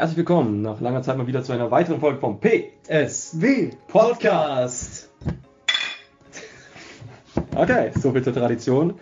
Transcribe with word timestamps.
Herzlich 0.00 0.16
willkommen 0.16 0.62
nach 0.62 0.80
langer 0.80 1.02
Zeit 1.02 1.18
mal 1.18 1.26
wieder 1.26 1.42
zu 1.42 1.52
einer 1.52 1.70
weiteren 1.70 2.00
Folge 2.00 2.20
vom 2.20 2.40
PSW 2.40 3.72
Podcast. 3.86 5.10
Okay, 7.54 7.90
so 8.00 8.10
viel 8.10 8.24
zur 8.24 8.32
Tradition. 8.32 8.94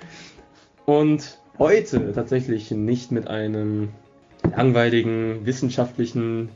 Und 0.87 1.39
heute 1.57 2.13
tatsächlich 2.13 2.73
nicht 2.73 3.13
mit 3.13 3.29
einem 3.29 3.91
langweiligen 4.57 5.47
wissenschaftlichen 5.47 6.49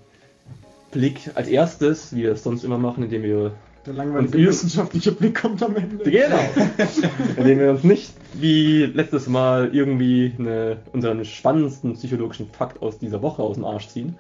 Blick 0.91 1.31
als 1.37 1.47
erstes, 1.47 2.13
wie 2.13 2.25
wir 2.25 2.33
es 2.33 2.43
sonst 2.43 2.65
immer 2.65 2.79
machen, 2.79 3.05
indem 3.05 3.23
wir 3.23 3.53
Der 3.87 3.95
langweilige 3.95 4.39
wissenschaftliche 4.39 5.13
Blick 5.13 5.41
kommt 5.41 5.63
am 5.63 5.77
Ende. 5.77 6.03
Genau. 6.03 6.41
Indem 7.37 7.61
wir 7.61 7.71
uns 7.71 7.85
nicht 7.85 8.11
wie 8.35 8.87
letztes 8.87 9.29
Mal 9.29 9.73
irgendwie 9.73 10.33
eine, 10.37 10.79
unseren 10.93 11.25
spannendsten 11.25 11.95
psychologischen 11.95 12.49
Fakt 12.51 12.83
aus 12.83 12.99
dieser 12.99 13.23
Woche 13.23 13.41
aus 13.41 13.55
dem 13.55 13.65
Arsch 13.65 13.87
ziehen, 13.87 14.17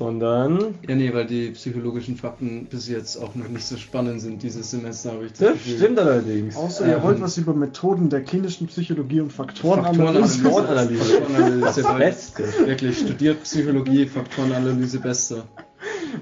sondern 0.00 0.74
Ja, 0.88 0.94
nee, 0.94 1.12
weil 1.12 1.26
die 1.26 1.50
psychologischen 1.50 2.16
Fakten 2.16 2.64
bis 2.70 2.88
jetzt 2.88 3.18
auch 3.18 3.34
noch 3.34 3.48
nicht 3.48 3.66
so 3.66 3.76
spannend 3.76 4.22
sind 4.22 4.42
dieses 4.42 4.70
Semester, 4.70 5.12
habe 5.12 5.26
ich 5.26 5.32
das 5.32 5.40
das 5.40 5.52
Gefühl. 5.52 5.76
stimmt 5.76 5.98
allerdings. 5.98 6.56
Außer 6.56 6.86
ihr 6.88 6.96
Ähm, 6.96 7.02
wollt 7.02 7.20
was 7.20 7.36
über 7.36 7.52
Methoden 7.52 8.08
der 8.08 8.22
klinischen 8.22 8.66
Psychologie 8.68 9.20
und 9.20 9.30
Faktorenanalyse. 9.30 10.38
Faktorenanalyse. 10.40 11.04
Faktorenanalyse. 11.04 11.60
Das 11.60 11.76
Leute. 11.82 11.98
Beste. 11.98 12.42
Wirklich, 12.64 12.98
studiert 12.98 13.42
Psychologie, 13.42 14.06
Faktorenanalyse 14.06 15.00
bester. 15.00 15.44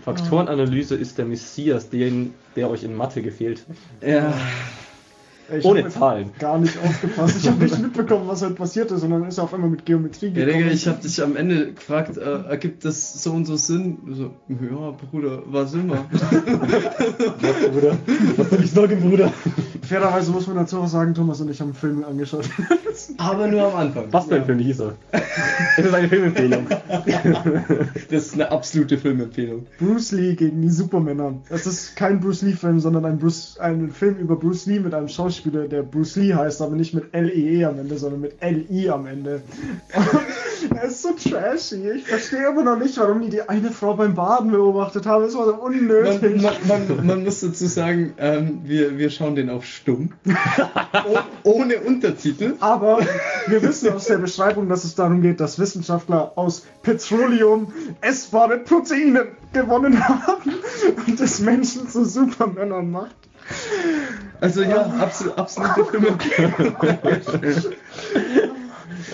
Faktorenanalyse 0.04 0.96
ist 0.96 1.16
der 1.18 1.26
Messias, 1.26 1.88
den, 1.88 2.34
der 2.56 2.70
euch 2.70 2.82
in 2.82 2.96
Mathe 2.96 3.22
gefehlt 3.22 3.64
hat. 3.68 4.08
Ja. 4.08 4.34
Ich 5.56 5.64
Ohne 5.64 5.84
hab 5.84 5.90
Zahlen. 5.92 6.30
Gar 6.38 6.58
nicht 6.58 6.76
aufgepasst. 6.84 7.36
Ich 7.40 7.48
habe 7.48 7.64
nicht 7.64 7.78
mitbekommen, 7.82 8.28
was 8.28 8.42
heute 8.42 8.54
passiert 8.54 8.90
ist, 8.90 9.02
und 9.02 9.10
dann 9.10 9.24
ist 9.26 9.38
er 9.38 9.44
auf 9.44 9.54
einmal 9.54 9.70
mit 9.70 9.86
Geometrie 9.86 10.26
Ja, 10.26 10.44
gekommen. 10.44 10.58
Digga, 10.58 10.70
ich 10.72 10.86
habe 10.86 11.00
dich 11.00 11.22
am 11.22 11.36
Ende 11.36 11.72
gefragt, 11.72 12.18
äh, 12.18 12.42
ergibt 12.48 12.84
das 12.84 13.22
so 13.22 13.32
und 13.32 13.46
so 13.46 13.56
Sinn? 13.56 13.98
So, 14.10 14.30
ja, 14.48 14.94
Bruder, 15.10 15.42
was 15.46 15.72
immer. 15.74 16.04
Was, 16.10 17.70
Bruder? 17.70 17.96
Was 18.36 18.50
soll 18.50 18.64
ich 18.64 18.70
sagen, 18.72 19.00
Bruder? 19.00 19.32
Fairerweise 19.82 20.30
muss 20.32 20.46
man 20.46 20.56
dazu 20.56 20.78
auch 20.78 20.88
sagen, 20.88 21.14
Thomas 21.14 21.40
und 21.40 21.50
ich 21.50 21.60
haben 21.60 21.68
einen 21.68 21.74
Film 21.74 22.04
angeschaut. 22.04 22.48
Aber 23.16 23.46
nur 23.46 23.62
am 23.62 23.76
Anfang. 23.76 24.04
Was 24.10 24.26
für 24.26 24.36
ein 24.36 24.44
Film 24.44 24.58
hieß 24.58 24.80
er? 24.80 24.94
Es 25.78 25.84
ist 25.86 25.94
eine 25.94 26.08
Filmempfehlung. 26.08 26.66
Das 28.10 28.26
ist 28.26 28.34
eine 28.34 28.50
absolute 28.50 28.98
Filmempfehlung. 28.98 29.66
Bruce 29.78 30.12
Lee 30.12 30.34
gegen 30.34 30.60
die 30.62 30.68
Supermänner. 30.68 31.34
Das 31.48 31.66
ist 31.66 31.96
kein 31.96 32.20
Bruce 32.20 32.42
Lee-Film, 32.42 32.80
sondern 32.80 33.04
ein, 33.04 33.18
Bruce, 33.18 33.56
ein 33.60 33.90
Film 33.90 34.16
über 34.18 34.36
Bruce 34.36 34.66
Lee 34.66 34.80
mit 34.80 34.92
einem 34.94 35.08
Schauspieler, 35.08 35.37
der 35.46 35.82
Bruce 35.82 36.16
Lee 36.16 36.34
heißt, 36.34 36.62
aber 36.62 36.76
nicht 36.76 36.94
mit 36.94 37.12
L-E-E 37.12 37.64
am 37.64 37.78
Ende, 37.78 37.98
sondern 37.98 38.20
mit 38.20 38.34
L-I 38.40 38.90
am 38.90 39.06
Ende. 39.06 39.42
Er 40.74 40.84
ist 40.84 41.02
so 41.02 41.10
trashy. 41.12 41.88
Ich 41.90 42.06
verstehe 42.06 42.48
immer 42.48 42.64
noch 42.64 42.78
nicht, 42.78 42.98
warum 42.98 43.20
die 43.20 43.30
die 43.30 43.48
eine 43.48 43.70
Frau 43.70 43.94
beim 43.94 44.14
Baden 44.14 44.50
beobachtet 44.50 45.06
haben. 45.06 45.24
Es 45.24 45.36
war 45.36 45.44
so 45.46 45.52
Man, 45.52 45.60
unnötig. 45.60 46.42
man, 46.42 46.54
man, 46.66 47.06
man 47.06 47.24
muss 47.24 47.40
dazu 47.40 47.66
sagen, 47.66 48.14
ähm, 48.18 48.60
wir, 48.64 48.98
wir 48.98 49.10
schauen 49.10 49.36
den 49.36 49.50
auf 49.50 49.64
stumm. 49.64 50.12
oh, 51.08 51.18
ohne 51.44 51.78
Untertitel. 51.80 52.54
Aber 52.60 52.98
wir 53.46 53.62
wissen 53.62 53.92
aus 53.92 54.06
der 54.06 54.18
Beschreibung, 54.18 54.68
dass 54.68 54.84
es 54.84 54.94
darum 54.94 55.22
geht, 55.22 55.40
dass 55.40 55.58
Wissenschaftler 55.58 56.32
aus 56.36 56.66
Petroleum 56.82 57.72
essbare 58.00 58.58
Proteine 58.58 59.28
gewonnen 59.52 60.08
haben 60.08 60.54
und 61.06 61.20
das 61.20 61.40
Menschen 61.40 61.88
zu 61.88 62.04
Supermännern 62.04 62.90
macht. 62.90 63.16
Also 64.40 64.62
ja, 64.62 64.82
absolut, 64.86 65.36
absolute 65.38 65.84
Filmempfehlung. 65.90 66.76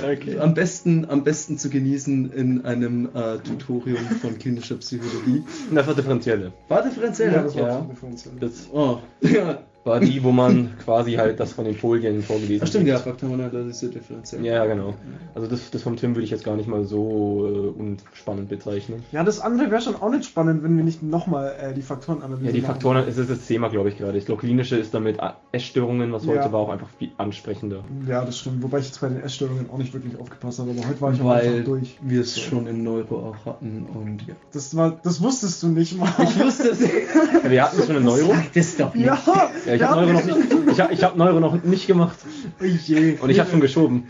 Okay. 0.03 0.39
Am 0.39 0.55
besten, 0.55 1.07
am 1.09 1.25
besten 1.25 1.59
zu 1.59 1.71
genießen 1.71 2.33
in 2.33 2.65
einem 2.65 3.09
äh, 3.15 3.39
Tutorium 3.39 4.05
von 4.21 4.39
klinischer 4.39 4.77
Psychologie. 4.77 5.45
Das 5.73 5.87
war 5.87 5.95
differenzielle. 5.95 6.53
War 6.69 6.83
differenziell? 6.83 7.33
Ja, 7.33 7.43
das 7.43 7.55
war 7.55 7.69
Ja. 7.69 7.81
die 7.81 7.89
Differenzial. 7.89 8.35
Das 8.41 8.53
Oh, 8.73 8.99
ja. 9.21 9.59
War 9.85 10.01
die, 10.01 10.23
wo 10.25 10.31
man 10.33 10.71
quasi 10.83 11.13
halt 11.15 11.39
das 11.41 11.53
von 11.53 11.65
den 11.67 11.75
Folien 11.75 12.23
vorgelesen 12.23 12.63
Ach 12.65 12.69
stimmt, 12.69 12.87
ja, 12.89 12.95
hat. 12.95 13.03
Faktorenanalyse 13.03 13.89
differenziell. 13.91 14.45
Ja, 14.45 14.55
ja, 14.55 14.67
genau. 14.67 14.95
Also 15.35 15.47
das, 15.49 15.71
das 15.71 15.83
vom 15.83 15.97
Tim 15.97 16.15
würde 16.15 16.25
ich 16.25 16.31
jetzt 16.31 16.45
gar 16.45 16.57
nicht 16.57 16.69
mal 16.69 16.85
so 16.85 17.47
äh, 17.77 17.81
unspannend 17.81 18.49
bezeichnen. 18.49 19.03
Ja, 19.13 19.25
das 19.25 19.41
andere 19.41 19.71
wäre 19.71 19.83
schon 19.83 19.97
auch 19.97 20.11
nicht 20.11 20.25
spannend, 20.25 20.63
wenn 20.63 20.77
wir 20.77 20.85
nicht 20.85 21.03
nochmal 21.03 21.55
äh, 21.61 21.75
die 21.75 21.83
Faktorenanalyse 21.83 22.47
Ja, 22.47 22.53
die. 22.53 22.61
Faktoren, 22.63 23.05
es 23.07 23.19
ist 23.19 23.29
das 23.31 23.47
Thema, 23.47 23.69
glaube 23.69 23.91
ich, 23.91 23.99
gerade. 23.99 24.17
Ich 24.17 24.25
glaube, 24.27 24.41
klinische 24.41 24.77
ist 24.77 24.95
damit 24.95 25.21
A- 25.21 25.37
Essstörungen, 25.53 26.13
was 26.13 26.27
heute 26.27 26.39
Ja. 26.39 26.53
war, 26.53 26.61
auch 26.61 26.71
einfach 26.71 26.89
viel 26.99 27.11
ansprechender. 27.19 27.85
Ja, 28.09 28.25
das 28.25 28.39
stimmt. 28.39 28.63
Wobei 28.63 28.79
ich 28.79 28.87
jetzt 28.87 29.01
bei 29.01 29.09
den 29.09 29.23
Essstörungen 29.23 29.69
auch 29.71 29.79
nicht 29.79 29.93
wirklich 29.93 30.19
aufgepasst 30.19 30.59
habe, 30.61 30.71
aber 30.71 30.89
heute 30.89 31.01
war 31.01 31.13
ich 31.13 31.21
auch 31.21 31.27
Weil 31.27 31.47
einfach 31.49 31.65
durch. 31.65 31.99
wir 32.01 32.21
es 32.23 32.39
schon 32.41 32.67
im 32.67 32.83
Neuro 32.83 33.31
auch 33.31 33.45
hatten 33.47 33.87
und 33.95 34.27
ja. 34.27 34.35
Das, 34.53 34.75
war, 34.77 34.99
das 35.03 35.21
wusstest 35.23 35.63
du 35.63 35.69
nicht 35.69 35.99
mal. 35.99 36.09
Ich 36.23 36.39
wusste 36.41 36.71
es. 36.71 36.81
Wir 36.81 37.63
hatten 37.65 37.83
schon 37.83 37.97
eine 37.97 38.05
Neuro. 38.05 38.35
das 38.55 38.77
doch 38.77 38.95
nicht. 38.95 39.05
ja, 39.05 39.74
Ja, 39.81 40.03
ich 40.03 40.05
habe 40.05 40.07
Neuro 40.07 40.13
noch 40.13 40.25
nicht. 40.25 40.73
Ich 40.73 40.81
habe 40.81 40.95
ich 40.95 41.05
hab 41.05 41.17
Neuro 41.17 41.41
noch 41.41 41.65
nicht 41.65 41.87
gemacht. 41.87 42.19
Oh 42.61 42.65
je. 42.65 43.19
Und 43.19 43.31
ich 43.31 43.41
habe 43.41 43.51
schon 43.51 43.61
geschoben. 43.61 44.05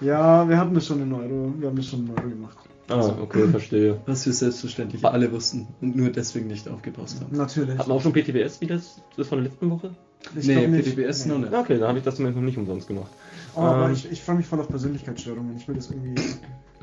Ja, 0.00 0.48
wir 0.48 0.58
hatten 0.58 0.74
das 0.74 0.86
schon 0.86 1.02
in 1.02 1.12
Euro. 1.12 1.54
Wir 1.58 1.68
haben 1.68 1.76
das 1.76 1.86
schon 1.86 2.06
in 2.06 2.10
Euro 2.10 2.28
gemacht. 2.28 2.56
Ah, 2.88 3.16
okay, 3.20 3.48
verstehe. 3.48 4.00
Was 4.06 4.24
wir 4.26 4.32
selbstverständlich 4.32 5.04
alle 5.04 5.30
wussten 5.32 5.66
und 5.80 5.96
nur 5.96 6.10
deswegen 6.10 6.46
nicht 6.46 6.68
aufgepasst 6.68 7.20
haben. 7.20 7.36
Natürlich. 7.36 7.76
Hat 7.76 7.88
man 7.88 7.96
auch 7.96 8.02
schon 8.02 8.12
PTBS, 8.12 8.60
wie 8.60 8.66
das, 8.66 9.02
das 9.16 9.26
von 9.26 9.38
der 9.38 9.48
letzten 9.48 9.70
Woche? 9.70 9.90
Ich 10.38 10.46
nee. 10.46 10.66
PTBS 10.68 11.26
noch 11.26 11.38
nicht. 11.38 11.52
Ja, 11.52 11.60
Okay, 11.60 11.78
dann 11.78 11.88
habe 11.88 11.98
ich 11.98 12.04
das 12.04 12.16
zumindest 12.16 12.38
noch 12.38 12.46
nicht 12.46 12.58
umsonst 12.58 12.86
gemacht. 12.86 13.10
Oh, 13.56 13.60
aber 13.60 13.86
Ähm, 13.86 13.92
ich, 13.92 14.10
ich 14.10 14.22
freue 14.22 14.36
mich 14.36 14.46
voll 14.46 14.60
auf 14.60 14.68
Persönlichkeitsstörungen. 14.68 15.56
Ich 15.56 15.66
will 15.66 15.74
das 15.74 15.90
irgendwie. 15.90 16.14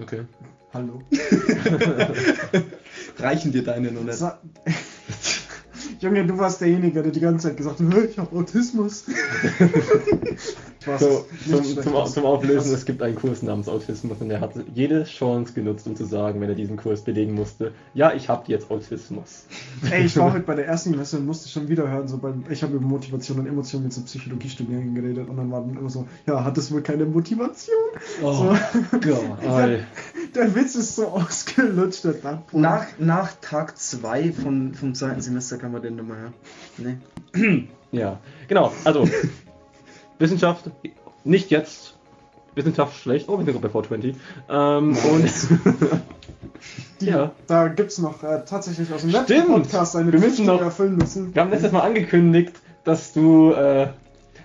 Okay. 0.02 0.22
Hallo. 0.74 1.02
Reichen 3.20 3.52
dir 3.52 3.64
deine 3.64 3.92
noch 3.92 4.04
nicht? 4.04 4.20
Junge, 6.04 6.26
du 6.26 6.38
warst 6.38 6.60
derjenige, 6.60 7.02
der 7.02 7.12
die 7.14 7.20
ganze 7.22 7.48
Zeit 7.48 7.58
gesagt 7.58 7.80
hat, 7.80 7.94
"Hä, 7.94 8.02
ich 8.10 8.18
habe 8.20 8.36
Autismus. 8.36 9.06
So, 10.86 11.26
zum, 11.48 11.64
zum, 11.64 12.06
zum 12.06 12.26
Auflösen, 12.26 12.74
es 12.74 12.86
gibt 12.86 13.02
einen 13.02 13.16
Kurs 13.16 13.42
namens 13.42 13.70
Autismus 13.70 14.18
und 14.20 14.30
er 14.30 14.42
hat 14.42 14.52
jede 14.74 15.06
Chance 15.06 15.54
genutzt, 15.54 15.88
um 15.88 15.96
zu 15.96 16.06
sagen, 16.06 16.42
wenn 16.42 16.50
er 16.50 16.56
diesen 16.56 16.78
Kurs 16.78 17.02
belegen 17.02 17.34
musste, 17.34 17.72
ja, 17.94 18.14
ich 18.14 18.30
habe 18.30 18.44
jetzt 18.48 18.70
Autismus. 18.70 19.46
Ey, 19.90 20.06
ich 20.06 20.18
war 20.18 20.34
heute 20.34 20.44
bei 20.44 20.56
der 20.56 20.68
ersten 20.68 20.92
Messe 20.92 21.18
und 21.18 21.26
musste 21.26 21.48
schon 21.50 21.70
wieder 21.70 21.90
hören, 21.90 22.08
so 22.08 22.18
beim, 22.18 22.44
ich 22.50 22.64
habe 22.64 22.76
über 22.76 22.86
Motivation 22.86 23.40
und 23.40 23.48
Emotionen 23.48 23.86
mit 23.86 23.94
so 23.94 24.02
Psychologiestudierenden 24.02 24.96
geredet 24.96 25.30
und 25.30 25.38
dann 25.38 25.52
war 25.52 25.62
dann 25.62 25.78
immer 25.78 25.90
so, 25.90 26.08
ja, 26.28 26.44
hat 26.44 26.58
es 26.58 26.72
wohl 26.72 26.82
keine 26.82 27.06
Motivation? 27.06 27.76
Oh 28.22 28.34
So. 28.34 28.58
Gott. 28.92 29.48
Ei. 29.48 29.86
Der 30.36 30.56
Witz 30.56 30.76
ist 30.76 30.96
so 30.96 31.08
ausgelutscht, 31.08 32.04
der. 32.04 32.44
Nach, 32.52 32.86
nach 33.00 33.32
Tag 33.42 33.78
2 33.78 34.32
vom 34.32 34.94
zweiten 34.94 35.22
Semester 35.22 35.58
kann 35.58 35.72
man 35.72 35.82
den 35.82 35.96
nochmal 35.96 36.18
hören. 36.18 36.34
Nee. 36.78 37.68
Ja, 37.92 38.20
genau, 38.48 38.74
also 38.84 39.08
Wissenschaft, 40.24 40.72
nicht 41.24 41.52
jetzt. 41.52 41.96
Wissenschaft 42.56 42.96
schlecht, 43.00 43.30
oh, 43.30 43.38
wir 43.40 43.46
sind 43.46 43.54
gerade 43.62 43.68
bei 43.68 43.70
420. 43.70 44.16
Ähm, 44.50 44.96
und 45.12 45.82
Die, 47.02 47.06
ja. 47.08 47.32
Da 47.48 47.68
gibt's 47.68 47.98
noch 47.98 48.24
äh, 48.24 48.44
tatsächlich 48.46 48.92
aus 48.94 49.02
dem 49.02 49.10
Stimmt. 49.10 49.30
letzten 49.30 49.52
Podcast 49.52 49.96
eine 49.96 50.12
Wir 50.14 50.20
müssen 50.20 50.42
die 50.44 50.48
noch- 50.48 50.60
wir 50.60 50.66
erfüllen 50.66 50.96
müssen. 50.98 51.34
wir 51.34 51.42
haben 51.42 51.50
letztes 51.52 51.72
Mal 51.72 51.82
angekündigt, 51.82 52.54
dass 52.84 53.12
du, 53.14 53.52
äh, 53.54 53.88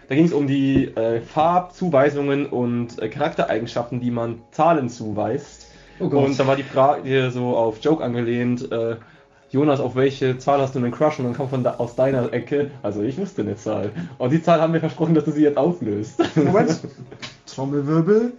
da 0.09 0.15
ging 0.15 0.25
es 0.25 0.33
um 0.33 0.47
die 0.47 0.85
äh, 0.87 1.21
Farbzuweisungen 1.21 2.47
und 2.47 2.99
äh, 3.01 3.09
Charaktereigenschaften, 3.09 4.01
die 4.01 4.11
man 4.11 4.41
Zahlen 4.53 4.89
zuweist. 4.89 5.67
Oh 6.01 6.05
Und 6.07 6.39
da 6.39 6.47
war 6.47 6.57
die 6.57 6.63
Frage 6.63 7.31
so 7.31 7.57
auf 7.57 7.79
Joke 7.83 8.03
angelehnt, 8.03 8.71
äh, 8.73 8.97
Jonas, 9.51 9.81
auf 9.81 9.95
welche 9.97 10.37
Zahl 10.39 10.61
hast 10.61 10.75
du 10.75 10.79
einen 10.79 10.93
Crush? 10.93 11.19
Und 11.19 11.25
dann 11.25 11.35
kam 11.35 11.49
von 11.49 11.65
da, 11.65 11.77
aus 11.77 11.95
deiner 11.95 12.33
Ecke, 12.33 12.71
also 12.83 13.03
ich 13.03 13.17
wusste 13.17 13.43
eine 13.43 13.57
Zahl. 13.57 13.93
Und 14.19 14.31
die 14.31 14.43
Zahl 14.43 14.61
haben 14.61 14.75
wir 14.75 14.81
versprochen, 14.81 15.15
dass 15.15 15.25
du 15.25 15.31
sie 15.33 15.43
jetzt 15.43 15.57
auflöst. 15.57 16.21
Moment. 16.37 16.79
Trommelwirbel. 17.47 18.33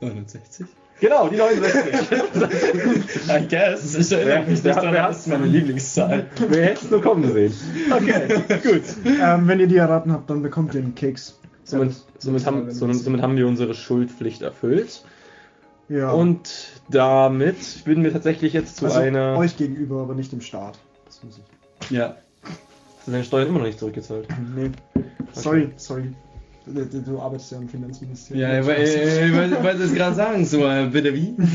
69? 0.00 0.66
genau, 1.00 1.28
die 1.28 1.36
69. 1.36 1.94
I 3.28 3.48
guess. 3.48 3.94
Ich 3.94 4.12
erinnere 4.12 4.50
mich 4.50 4.64
Wer- 4.64 4.74
nicht 4.74 4.84
daran, 4.84 4.94
das 4.94 5.18
ist 5.20 5.26
meine 5.28 5.46
Lieblingszahl. 5.46 6.26
Wer 6.48 6.64
hätte 6.66 6.84
es 6.84 6.90
nur 6.90 7.02
kommen 7.02 7.32
sehen? 7.32 7.52
Okay, 7.90 8.42
gut. 8.62 8.82
Ähm, 9.06 9.46
wenn 9.48 9.60
ihr 9.60 9.68
die 9.68 9.76
erraten 9.76 10.12
habt, 10.12 10.28
dann 10.28 10.42
bekommt 10.42 10.74
ihr 10.74 10.80
einen 10.80 10.94
Keks. 10.94 11.38
Somit, 11.64 11.94
somit, 12.18 12.44
haben, 12.44 12.70
somit, 12.72 12.96
somit 12.96 13.22
haben 13.22 13.36
wir 13.36 13.46
unsere 13.46 13.74
Schuldpflicht 13.74 14.42
erfüllt. 14.42 15.04
Ja. 15.88 16.10
Und 16.10 16.68
damit 16.88 17.86
würden 17.86 18.04
wir 18.04 18.12
tatsächlich 18.12 18.52
jetzt 18.52 18.76
zu 18.76 18.86
also 18.86 18.98
einer. 18.98 19.36
euch 19.36 19.56
gegenüber, 19.56 20.02
aber 20.02 20.14
nicht 20.14 20.32
dem 20.32 20.40
Staat. 20.40 20.78
Das 21.06 21.22
muss 21.22 21.38
ich. 21.38 21.90
Ja. 21.90 22.16
Hast 22.42 23.08
du 23.08 23.10
deine 23.10 23.24
Steuern 23.24 23.48
immer 23.48 23.58
noch 23.58 23.66
nicht 23.66 23.78
zurückgezahlt? 23.78 24.28
Nee. 24.54 24.70
Sorry, 25.32 25.70
sorry. 25.76 26.12
Du, 26.64 26.84
du, 26.84 27.18
arbeitest 27.18 27.50
ja 27.50 27.58
im 27.58 27.68
Finanzministerium. 27.68 28.40
Ja, 28.40 28.60
ich 28.60 28.66
wollte 28.66 29.82
es 29.82 29.94
gerade 29.94 30.14
sagen, 30.14 30.44
so, 30.44 30.64
äh, 30.64 30.86
bitte 30.86 31.12
wie? 31.12 31.34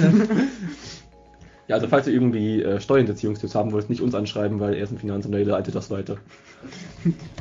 Ja, 1.68 1.76
also 1.76 1.88
falls 1.88 2.08
ihr 2.08 2.14
irgendwie 2.14 2.64
äh, 2.64 2.80
Steuerhinterziehungstipps 2.80 3.54
haben 3.54 3.74
wollt, 3.74 3.90
nicht 3.90 4.02
uns 4.02 4.16
anschreiben, 4.16 4.60
weil 4.60 4.74
er 4.74 4.84
ist 4.84 4.92
ein 4.92 4.98
Finanzamt, 4.98 5.34
der 5.34 5.44
leitet 5.44 5.76
das 5.76 5.92
weiter. 5.92 6.18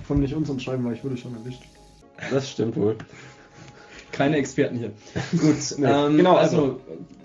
Von 0.07 0.19
nicht 0.21 0.35
uns 0.35 0.63
schreiben, 0.63 0.85
weil 0.85 0.95
ich 0.95 1.05
wurde 1.05 1.17
schon 1.17 1.35
erwischt. 1.35 1.63
Das 2.31 2.51
stimmt 2.51 2.77
wohl. 2.77 2.97
Keine 4.17 4.37
Experten 4.37 4.79
hier. 4.79 4.91
Gut, 5.33 5.57
Nee, 5.79 5.87
ähm, 5.87 6.17
genau, 6.17 6.35
also 6.37 6.81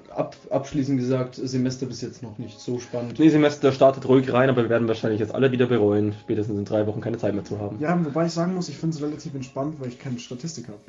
ab, 0.09 0.35
abschließend 0.49 0.99
gesagt, 0.99 1.35
Semester 1.35 1.85
bis 1.85 2.01
jetzt 2.01 2.21
noch 2.23 2.37
nicht 2.37 2.59
so 2.59 2.79
spannend. 2.79 3.17
Nee, 3.19 3.29
Semester 3.29 3.71
startet 3.71 4.07
ruhig 4.07 4.31
rein, 4.31 4.49
aber 4.49 4.63
wir 4.63 4.69
werden 4.69 4.87
wahrscheinlich 4.87 5.19
jetzt 5.19 5.33
alle 5.33 5.51
wieder 5.51 5.67
bereuen, 5.67 6.13
spätestens 6.21 6.57
in 6.57 6.65
drei 6.65 6.85
Wochen 6.87 7.01
keine 7.01 7.17
Zeit 7.17 7.33
mehr 7.33 7.45
zu 7.45 7.59
haben. 7.59 7.77
Ja, 7.79 7.97
wobei 8.03 8.25
ich 8.25 8.31
sagen 8.31 8.53
muss, 8.55 8.69
ich 8.69 8.77
finde 8.77 8.95
es 8.95 9.01
relativ 9.01 9.33
entspannt, 9.33 9.75
weil 9.79 9.89
ich 9.89 9.99
keine 9.99 10.19
Statistik 10.19 10.67
habe. 10.67 10.79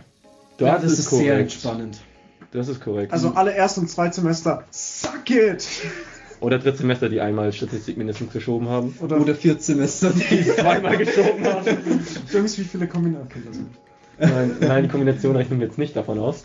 Ja, 0.59 0.79
das 0.79 0.93
ist 0.93 1.11
sehr 1.11 1.19
korrekt. 1.19 1.41
entspannend. 1.41 2.01
Das 2.53 2.69
ist 2.69 2.81
korrekt. 2.83 3.13
Also 3.13 3.31
alle 3.31 3.55
Erst- 3.55 3.79
und 3.79 3.89
Zweitsemester, 3.89 4.65
suck 4.71 5.31
it! 5.31 5.67
Oder 6.41 6.59
Drittsemester, 6.59 7.09
die 7.09 7.21
einmal 7.21 7.53
Statistik 7.53 7.97
mindestens 7.97 8.33
geschoben 8.33 8.69
haben. 8.69 8.97
Oder, 9.01 9.21
Oder 9.21 9.35
vier 9.35 9.57
Semester. 9.59 10.11
Die 10.11 10.45
Zweimal 10.57 10.99
geschoben 10.99 11.45
haben. 11.45 11.67
Jungs, 12.33 12.59
wie 12.59 12.65
viele 12.65 12.89
Kombinationen? 12.89 13.29
Okay, 13.31 13.43
das 13.47 13.59
nicht. 13.59 13.71
Nein, 14.19 14.57
nein, 14.61 14.83
die 14.85 14.89
Kombination 14.89 15.35
rechnen 15.37 15.59
wir 15.61 15.67
jetzt 15.67 15.79
nicht 15.79 15.97
davon 15.97 16.19
aus. 16.19 16.45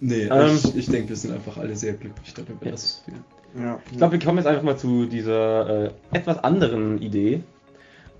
nee, 0.00 0.24
Ähm, 0.24 0.56
ich, 0.62 0.76
ich 0.76 0.86
denke, 0.86 1.10
wir 1.10 1.16
sind 1.16 1.32
einfach 1.34 1.56
alle 1.56 1.74
sehr 1.76 1.94
glücklich 1.94 2.32
darüber. 2.34 2.64
Ja. 2.64 2.70
dass 2.72 3.02
wir- 3.06 3.62
Ja. 3.62 3.80
Ich 3.90 3.96
glaube, 3.98 4.12
wir 4.12 4.24
kommen 4.24 4.38
jetzt 4.38 4.46
einfach 4.46 4.62
mal 4.62 4.76
zu 4.76 5.06
dieser 5.06 5.86
äh, 5.86 5.90
etwas 6.12 6.38
anderen 6.44 7.00
Idee. 7.02 7.42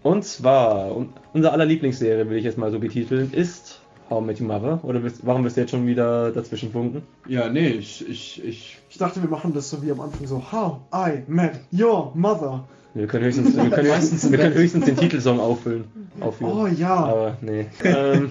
Und 0.03 0.25
zwar, 0.25 0.97
un 0.97 1.11
unser 1.35 1.53
aller 1.53 1.67
Lieblingsserie, 1.67 2.29
will 2.29 2.39
ich 2.39 2.45
jetzt 2.45 2.59
mal 2.59 2.71
so 2.73 2.79
betiteln, 2.81 3.33
ist 3.33 3.81
How 4.09 4.21
I 4.23 4.27
Met 4.27 4.41
Your 4.41 4.47
Mother. 4.49 4.81
Oder 4.83 4.99
bist, 5.01 5.25
warum 5.25 5.45
bist 5.45 5.57
du 5.57 5.61
jetzt 5.61 5.71
schon 5.71 5.87
wieder 5.87 6.33
dazwischen 6.33 6.73
funken? 6.73 7.03
Ja, 7.29 7.49
nee, 7.49 7.69
ich, 7.69 8.09
ich, 8.09 8.43
ich. 8.45 8.79
Ich 8.89 8.99
dachte, 8.99 9.23
wir 9.23 9.29
machen 9.31 9.53
das 9.55 9.71
so 9.71 9.83
wie 9.85 9.91
am 9.93 10.01
Anfang 10.01 10.27
so 10.27 10.43
How 10.51 10.79
I 10.93 11.23
Met 11.29 11.61
Your 11.73 12.11
Mother. 12.17 12.65
Wir 12.95 13.07
können 13.07 13.25
höchstens, 13.25 13.57
wir 13.57 13.71
können 13.71 13.93
höchstens, 13.97 14.31
wir 14.31 14.39
können 14.39 14.55
höchstens 14.55 14.85
den 14.85 14.97
Titelsong 14.97 15.39
auffüllen. 15.41 15.85
Aufführen. 16.21 16.53
Oh 16.53 16.67
ja. 16.67 16.95
Aber 16.95 17.37
nee. 17.41 17.67
ähm, 17.85 18.31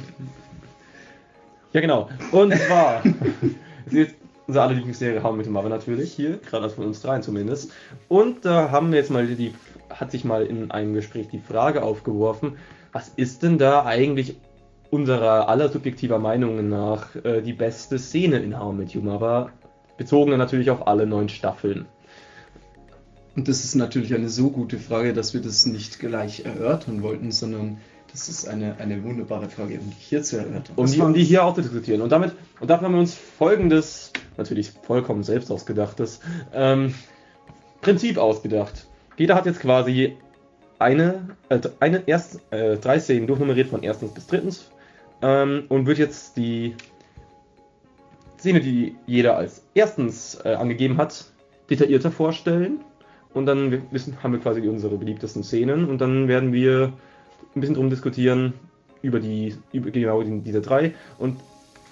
ja, 1.73 1.81
genau. 1.81 2.09
Und 2.31 2.53
zwar 2.55 3.03
ist 3.85 3.93
jetzt 3.93 4.15
unser 4.47 4.63
aller 4.63 4.73
Lieblingsserie 4.73 5.19
I 5.19 5.31
Met 5.33 5.45
Your 5.45 5.53
Mother 5.53 5.69
natürlich 5.69 6.11
hier, 6.11 6.37
gerade 6.37 6.69
von 6.69 6.85
uns 6.85 7.01
dreien 7.01 7.21
zumindest. 7.21 7.71
Und 8.07 8.45
da 8.45 8.71
haben 8.71 8.91
wir 8.91 8.97
jetzt 8.99 9.11
mal 9.11 9.27
die, 9.27 9.53
hat 9.89 10.11
sich 10.11 10.25
mal 10.25 10.45
in 10.45 10.71
einem 10.71 10.93
Gespräch 10.93 11.27
die 11.29 11.39
Frage 11.39 11.83
aufgeworfen, 11.83 12.57
was 12.91 13.09
ist 13.09 13.43
denn 13.43 13.59
da 13.59 13.85
eigentlich 13.85 14.37
unserer 14.89 15.47
aller 15.47 15.69
subjektiver 15.69 16.17
Meinungen 16.17 16.67
nach 16.67 17.15
äh, 17.23 17.41
die 17.41 17.53
beste 17.53 17.99
Szene 17.99 18.39
in 18.39 18.59
How 18.59 18.73
I 18.73 18.77
Met 18.77 18.95
Your 18.95 19.03
Mother, 19.03 19.51
bezogen 19.97 20.35
natürlich 20.35 20.71
auf 20.71 20.87
alle 20.87 21.05
neun 21.05 21.29
Staffeln. 21.29 21.85
Und 23.39 23.47
das 23.47 23.63
ist 23.63 23.75
natürlich 23.75 24.13
eine 24.13 24.27
so 24.27 24.49
gute 24.49 24.77
Frage, 24.77 25.13
dass 25.13 25.33
wir 25.33 25.39
das 25.39 25.65
nicht 25.65 25.97
gleich 25.97 26.43
erörtern 26.43 27.01
wollten, 27.03 27.31
sondern 27.31 27.77
das 28.11 28.27
ist 28.27 28.45
eine, 28.45 28.75
eine 28.79 29.01
wunderbare 29.01 29.47
Frage, 29.47 29.79
um 29.79 29.91
die 29.91 29.95
hier 29.97 30.23
zu 30.23 30.39
erörtern. 30.39 30.75
um 30.75 30.85
die, 30.87 30.99
um 30.99 31.13
die 31.13 31.23
hier 31.23 31.45
auch 31.45 31.55
zu 31.55 31.61
diskutieren. 31.61 32.01
Und 32.01 32.11
damit, 32.11 32.33
und 32.59 32.69
dafür 32.69 32.87
haben 32.87 32.95
wir 32.95 32.99
uns 32.99 33.13
folgendes, 33.13 34.11
natürlich 34.35 34.71
vollkommen 34.71 35.23
selbst 35.23 35.49
ausgedachtes, 35.51 36.19
ähm, 36.53 36.93
Prinzip 37.79 38.17
ausgedacht. 38.17 38.87
Jeder 39.15 39.35
hat 39.35 39.45
jetzt 39.45 39.61
quasi 39.61 40.17
eine, 40.77 41.37
äh, 41.47 41.61
eine 41.79 42.03
erst, 42.07 42.41
äh, 42.51 42.75
drei 42.75 42.99
Szenen 42.99 43.25
durchnummeriert 43.25 43.69
von 43.69 43.83
erstens 43.83 44.13
bis 44.13 44.27
drittens 44.27 44.69
ähm, 45.21 45.63
und 45.69 45.85
wird 45.85 45.97
jetzt 45.97 46.35
die 46.35 46.75
Szene, 48.37 48.59
die 48.59 48.97
jeder 49.05 49.37
als 49.37 49.63
erstens 49.75 50.37
äh, 50.43 50.55
angegeben 50.55 50.97
hat, 50.97 51.23
detaillierter 51.69 52.11
vorstellen. 52.11 52.81
Und 53.33 53.45
dann 53.45 53.83
wissen, 53.91 54.17
haben 54.23 54.33
wir 54.33 54.39
quasi 54.39 54.67
unsere 54.67 54.97
beliebtesten 54.97 55.43
Szenen. 55.43 55.85
Und 55.85 56.01
dann 56.01 56.27
werden 56.27 56.51
wir 56.51 56.93
ein 57.55 57.61
bisschen 57.61 57.75
drum 57.75 57.89
diskutieren 57.89 58.53
über 59.01 59.19
die 59.19 59.55
über 59.71 59.91
genau 59.91 60.21
die, 60.23 60.41
diese 60.41 60.61
drei. 60.61 60.93
Und 61.17 61.37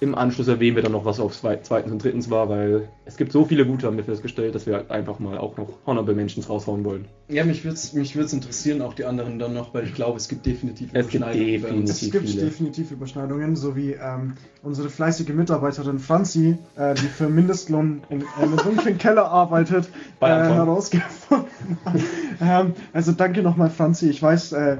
im 0.00 0.14
Anschluss 0.14 0.48
erwähnen 0.48 0.76
wir 0.76 0.82
dann 0.82 0.92
noch, 0.92 1.04
was 1.04 1.18
auf 1.18 1.38
zwei, 1.38 1.58
zweitens 1.62 1.92
und 1.92 2.02
drittens 2.02 2.30
war, 2.30 2.48
weil 2.48 2.88
es 3.04 3.16
gibt 3.16 3.32
so 3.32 3.44
viele 3.44 3.66
gute, 3.66 3.86
haben 3.86 3.96
wir 3.96 4.04
festgestellt, 4.04 4.54
dass 4.54 4.66
wir 4.66 4.74
halt 4.74 4.90
einfach 4.90 5.18
mal 5.18 5.38
auch 5.38 5.56
noch 5.56 5.68
Honorable 5.86 6.14
Mentions 6.14 6.48
raushauen 6.48 6.84
wollen. 6.84 7.06
Ja, 7.28 7.44
mich 7.44 7.64
würde 7.64 7.74
es 7.74 7.92
mich 7.92 8.14
würd's 8.14 8.32
interessieren, 8.32 8.80
auch 8.80 8.94
die 8.94 9.04
anderen 9.04 9.38
dann 9.38 9.54
noch, 9.54 9.74
weil 9.74 9.84
ich 9.84 9.94
glaube, 9.94 10.16
es 10.18 10.28
gibt 10.28 10.46
definitiv 10.46 10.90
Es 10.92 11.08
gibt 11.08 11.24
Überschneidungen 11.24 11.62
bei 11.62 11.70
uns. 11.70 11.90
Es 11.90 12.00
definitiv 12.00 12.12
gibt 12.12 12.30
viele. 12.30 12.44
definitiv 12.44 12.90
Überschneidungen, 12.92 13.56
so 13.56 13.76
wie 13.76 13.92
ähm, 13.92 14.34
unsere 14.62 14.88
fleißige 14.88 15.30
Mitarbeiterin 15.30 15.98
Franzi, 15.98 16.56
äh, 16.76 16.94
die 16.94 17.06
für 17.06 17.28
Mindestlohn 17.28 18.02
in 18.08 18.24
einem 18.40 18.56
dunklen 18.56 18.98
Keller 18.98 19.30
arbeitet, 19.30 19.88
Bei 20.20 20.30
äh, 20.30 20.48
herausgefunden 20.52 21.48
hat. 21.84 22.00
ähm, 22.40 22.74
Also 22.92 23.12
danke 23.12 23.42
nochmal, 23.42 23.70
Franzi. 23.70 24.08
Ich 24.10 24.22
weiß, 24.22 24.52
äh, 24.52 24.76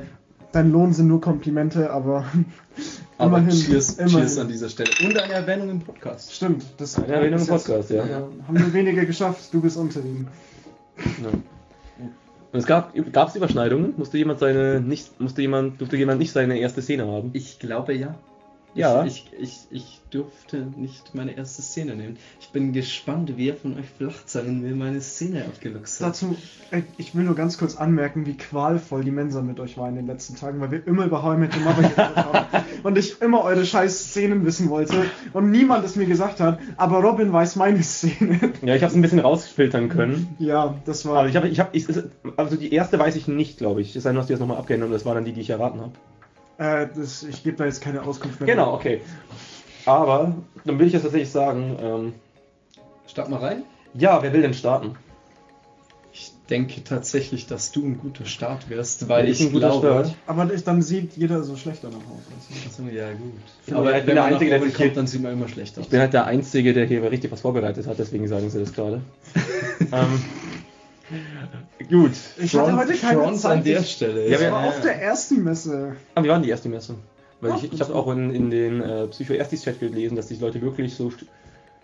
dein 0.53 0.71
Lohn 0.71 0.93
sind 0.93 1.09
nur 1.09 1.21
Komplimente, 1.21 1.91
aber 1.91 2.25
Aber 3.19 3.38
immerhin. 3.38 3.61
cheers, 3.61 3.99
immerhin. 3.99 4.19
cheers 4.19 4.38
an 4.38 4.49
dieser 4.49 4.69
Stelle. 4.69 4.91
Und 5.05 5.19
eine 5.19 5.32
Erwähnung 5.32 5.70
im 5.70 5.81
Podcast. 5.81 6.32
Stimmt, 6.32 6.65
das 6.76 6.97
Eine 6.97 7.15
Erwähnung 7.15 7.41
im 7.41 7.47
Podcast, 7.47 7.91
ja. 7.91 8.05
Haben 8.05 8.37
nur 8.49 8.73
wenige 8.73 9.05
geschafft, 9.06 9.53
du 9.53 9.61
bist 9.61 9.76
unter 9.76 10.00
ihnen. 10.00 10.29
Ja. 11.23 11.31
Und 12.50 12.59
es 12.59 12.67
gab 12.67 12.94
gab's 13.12 13.37
Überschneidungen? 13.37 13.94
Musste 13.99 14.17
jemand 14.17 14.41
seine 14.41 14.81
nicht 14.81 15.20
musste 15.20 15.43
jemand 15.43 15.81
durfte 15.81 15.97
jemand 15.97 16.19
nicht 16.19 16.32
seine 16.32 16.59
erste 16.59 16.81
Szene 16.81 17.06
haben? 17.06 17.31
Ich 17.35 17.59
glaube 17.59 17.93
ja. 17.93 18.15
Ja. 18.75 19.05
Ich, 19.05 19.26
ich, 19.38 19.41
ich, 19.41 19.67
ich 19.70 20.00
durfte 20.11 20.67
nicht 20.76 21.15
meine 21.15 21.37
erste 21.37 21.62
Szene 21.62 21.97
nehmen. 21.97 22.17
Ich 22.41 22.50
bin 22.50 22.73
gespannt, 22.73 23.32
wer 23.37 23.55
von 23.55 23.79
euch 23.79 23.87
Flachzangen 23.97 24.62
mir 24.62 24.75
meine 24.75 25.00
Szene 25.00 25.44
abgeluchst 25.44 26.00
hat. 26.00 26.09
Dazu, 26.09 26.37
äh, 26.70 26.82
ich 26.97 27.15
will 27.15 27.25
nur 27.25 27.35
ganz 27.35 27.59
kurz 27.59 27.76
anmerken, 27.76 28.26
wie 28.26 28.37
qualvoll 28.37 29.05
die 29.05 29.11
Mensa 29.11 29.43
mit 29.43 29.61
euch 29.61 29.76
war 29.76 29.88
in 29.88 29.97
den 29.97 30.06
letzten 30.06 30.37
Tagen, 30.37 30.61
weil 30.61 30.70
wir 30.70 30.87
immer 30.87 31.05
über 31.05 31.23
How 31.23 31.37
I 31.37 31.38
Met 31.38 31.56
Your 31.56 31.62
Mother 31.62 31.82
geredet 31.88 32.17
haben 32.17 32.65
und 32.82 32.99
ich 32.99 33.20
immer 33.20 33.43
eure 33.43 33.65
scheiß 33.65 34.11
Szenen 34.11 34.44
wissen 34.44 34.71
wollte 34.71 35.05
und 35.32 35.50
niemand 35.50 35.85
es 35.85 35.97
mir 35.97 36.06
gesagt 36.06 36.41
hat, 36.41 36.59
aber 36.76 37.00
Robin 37.00 37.32
weiß 37.32 37.56
meine 37.56 37.82
Szene. 37.82 38.53
Ja, 38.62 38.75
ich 38.75 38.82
habe 38.82 38.91
es 38.91 38.97
ein 38.97 39.03
bisschen 39.03 39.21
rausfiltern 39.21 39.88
können. 39.88 40.37
Ja, 40.38 40.76
das 40.85 41.05
war. 41.06 41.19
Aber 41.19 41.29
ich 41.29 41.37
habe 41.37 41.49
ich 41.49 41.61
habe 41.61 41.71
ich, 41.73 41.87
also 42.37 42.56
die 42.56 42.73
erste 42.73 42.99
weiß 42.99 43.17
ich 43.17 43.29
nicht, 43.29 43.59
glaube 43.59 43.81
ich. 43.81 43.97
Es 43.97 44.03
sei 44.03 44.11
denn, 44.11 44.17
du 44.17 44.21
hast 44.21 44.29
die 44.29 44.32
jetzt 44.32 44.41
nochmal 44.41 44.59
abgeändert 44.59 44.88
und 44.88 44.94
das 44.94 45.05
war 45.05 45.14
dann 45.14 45.25
die, 45.25 45.32
die 45.32 45.41
ich 45.41 45.50
erraten 45.50 45.81
habe. 45.81 45.93
Äh, 46.58 46.88
das, 46.94 47.22
ich 47.22 47.43
gebe 47.44 47.56
da 47.56 47.64
jetzt 47.64 47.81
keine 47.81 48.02
Auskunft 48.02 48.40
mehr. 48.40 48.49
Genau, 48.55 48.75
okay. 48.75 49.00
Aber 49.87 50.34
dann 50.64 50.78
will 50.78 50.87
ich 50.88 50.93
jetzt 50.93 51.02
tatsächlich 51.02 51.31
sagen, 51.31 51.76
ähm, 51.81 52.12
Start 53.06 53.31
mal 53.31 53.38
rein. 53.38 53.62
ja, 53.94 54.22
wer 54.22 54.32
will 54.32 54.43
denn 54.43 54.52
starten? 54.55 54.96
Ich 56.12 56.32
denke 56.50 56.82
tatsächlich, 56.82 57.46
dass 57.46 57.70
du 57.72 57.84
ein 57.87 57.99
guter 57.99 58.25
Start 58.26 58.69
wirst, 58.70 59.08
weil 59.08 59.28
Ich 59.28 59.40
ich, 59.40 59.46
ein 59.46 59.52
guter 59.52 59.69
glaube. 59.69 59.87
Start. 59.87 60.14
Aber 60.26 60.52
ich, 60.52 60.64
dann 60.64 60.82
sieht 60.82 61.16
jeder 61.16 61.43
so 61.44 61.56
schlechter 61.56 61.88
nach 61.88 61.96
Hause. 61.99 62.66
Achso, 62.66 62.82
ja 62.93 63.12
gut. 63.12 63.32
bin 63.66 63.75
Aber 63.76 63.93
bin 63.93 63.94
wenn 64.06 64.06
der 64.06 64.14
man 64.25 64.32
Einzige, 64.34 64.50
nach 64.50 64.56
der 64.56 64.61
oben 64.61 64.69
sich 64.70 64.76
hier- 64.76 64.87
kommt, 64.87 64.96
dann 64.96 65.06
sieht 65.06 65.22
man 65.22 65.32
immer 65.32 65.49
schlecht 65.49 65.78
aus. 65.78 65.84
Ich 65.84 65.90
bin 65.90 66.00
halt 66.00 66.12
der 66.12 66.26
Einzige, 66.26 66.72
der 66.72 66.87
hier 66.87 67.08
richtig 67.11 67.31
was 67.31 67.40
vorbereitet 67.43 67.87
hat, 67.87 67.99
deswegen 67.99 68.26
sagen 68.26 68.50
sie 68.50 68.59
das 68.59 68.73
gerade. 68.73 69.00
ähm, 69.92 70.23
gut. 71.88 72.12
Ich 72.38 72.55
hatte 72.57 72.77
heute 72.77 72.95
keine 72.95 73.21
Front 73.21 73.41
Zeit. 73.41 73.59
an 73.59 73.65
der 73.65 73.83
Stelle. 73.83 74.29
Ja, 74.29 74.41
wir- 74.41 74.53
war 74.53 74.65
auf 74.67 74.81
der 74.81 75.00
ersten 75.00 75.43
Messe. 75.45 75.97
Aber 76.15 76.25
wir 76.25 76.33
waren 76.33 76.43
die 76.43 76.50
erste 76.50 76.69
Messe. 76.69 76.97
Weil 77.41 77.53
Ach, 77.53 77.62
ich, 77.62 77.73
ich 77.73 77.81
habe 77.81 77.95
auch 77.95 78.11
in, 78.11 78.35
in 78.35 78.50
den 78.50 78.81
äh, 78.81 79.07
Psycho-Erstis-Chat 79.07 79.79
gelesen, 79.79 80.17
dass 80.17 80.29
sich 80.29 80.41
Leute 80.41 80.61
wirklich 80.61 80.95
so 80.95 81.12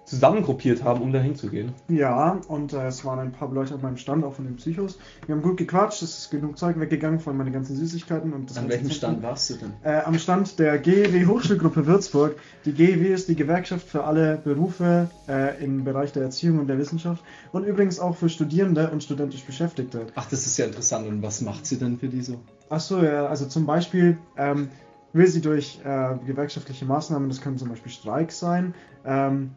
zusammengruppiert 0.04 0.84
haben, 0.84 1.00
um 1.02 1.12
da 1.12 1.18
hinzugehen. 1.18 1.72
Ja, 1.88 2.40
und 2.48 2.72
äh, 2.72 2.86
es 2.86 3.04
waren 3.04 3.18
ein 3.18 3.32
paar 3.32 3.50
Leute 3.50 3.74
auf 3.74 3.82
meinem 3.82 3.96
Stand, 3.96 4.24
auch 4.24 4.34
von 4.34 4.44
den 4.44 4.56
Psychos. 4.56 4.98
Wir 5.26 5.34
haben 5.34 5.42
gut 5.42 5.56
gequatscht, 5.56 6.02
es 6.02 6.18
ist 6.18 6.30
genug 6.30 6.58
Zeug 6.58 6.78
weggegangen 6.78 7.20
von 7.20 7.36
meinen 7.36 7.52
ganzen 7.52 7.76
Süßigkeiten. 7.76 8.32
Und 8.32 8.50
das 8.50 8.58
An 8.58 8.68
welchem. 8.68 8.90
Stand 8.90 9.22
warst 9.22 9.50
du 9.50 9.54
denn? 9.54 9.72
Äh, 9.82 10.02
am 10.04 10.18
Stand 10.18 10.58
der 10.58 10.78
GEW 10.78 11.26
Hochschulgruppe 11.26 11.86
Würzburg. 11.86 12.36
Die 12.64 12.72
GEW 12.72 13.12
ist 13.12 13.28
die 13.28 13.36
Gewerkschaft 13.36 13.88
für 13.88 14.04
alle 14.04 14.36
Berufe 14.36 15.08
äh, 15.28 15.64
im 15.64 15.84
Bereich 15.84 16.12
der 16.12 16.24
Erziehung 16.24 16.58
und 16.58 16.66
der 16.66 16.78
Wissenschaft 16.78 17.24
und 17.52 17.64
übrigens 17.64 17.98
auch 17.98 18.16
für 18.16 18.28
Studierende 18.28 18.90
und 18.90 19.02
studentisch 19.02 19.44
Beschäftigte. 19.44 20.06
Ach, 20.14 20.28
das 20.28 20.46
ist 20.46 20.56
ja 20.58 20.66
interessant. 20.66 21.08
Und 21.08 21.22
was 21.22 21.40
macht 21.40 21.66
sie 21.66 21.78
denn 21.78 21.98
für 21.98 22.08
die 22.08 22.22
so? 22.22 22.38
Achso, 22.68 23.02
ja, 23.02 23.26
also 23.26 23.46
zum 23.46 23.66
Beispiel 23.66 24.18
ähm, 24.36 24.68
will 25.12 25.26
sie 25.28 25.40
durch 25.40 25.80
äh, 25.84 26.14
gewerkschaftliche 26.26 26.84
Maßnahmen, 26.84 27.28
das 27.28 27.40
können 27.40 27.56
zum 27.56 27.68
Beispiel 27.68 27.92
Streiks 27.92 28.38
sein, 28.38 28.74
ähm, 29.06 29.50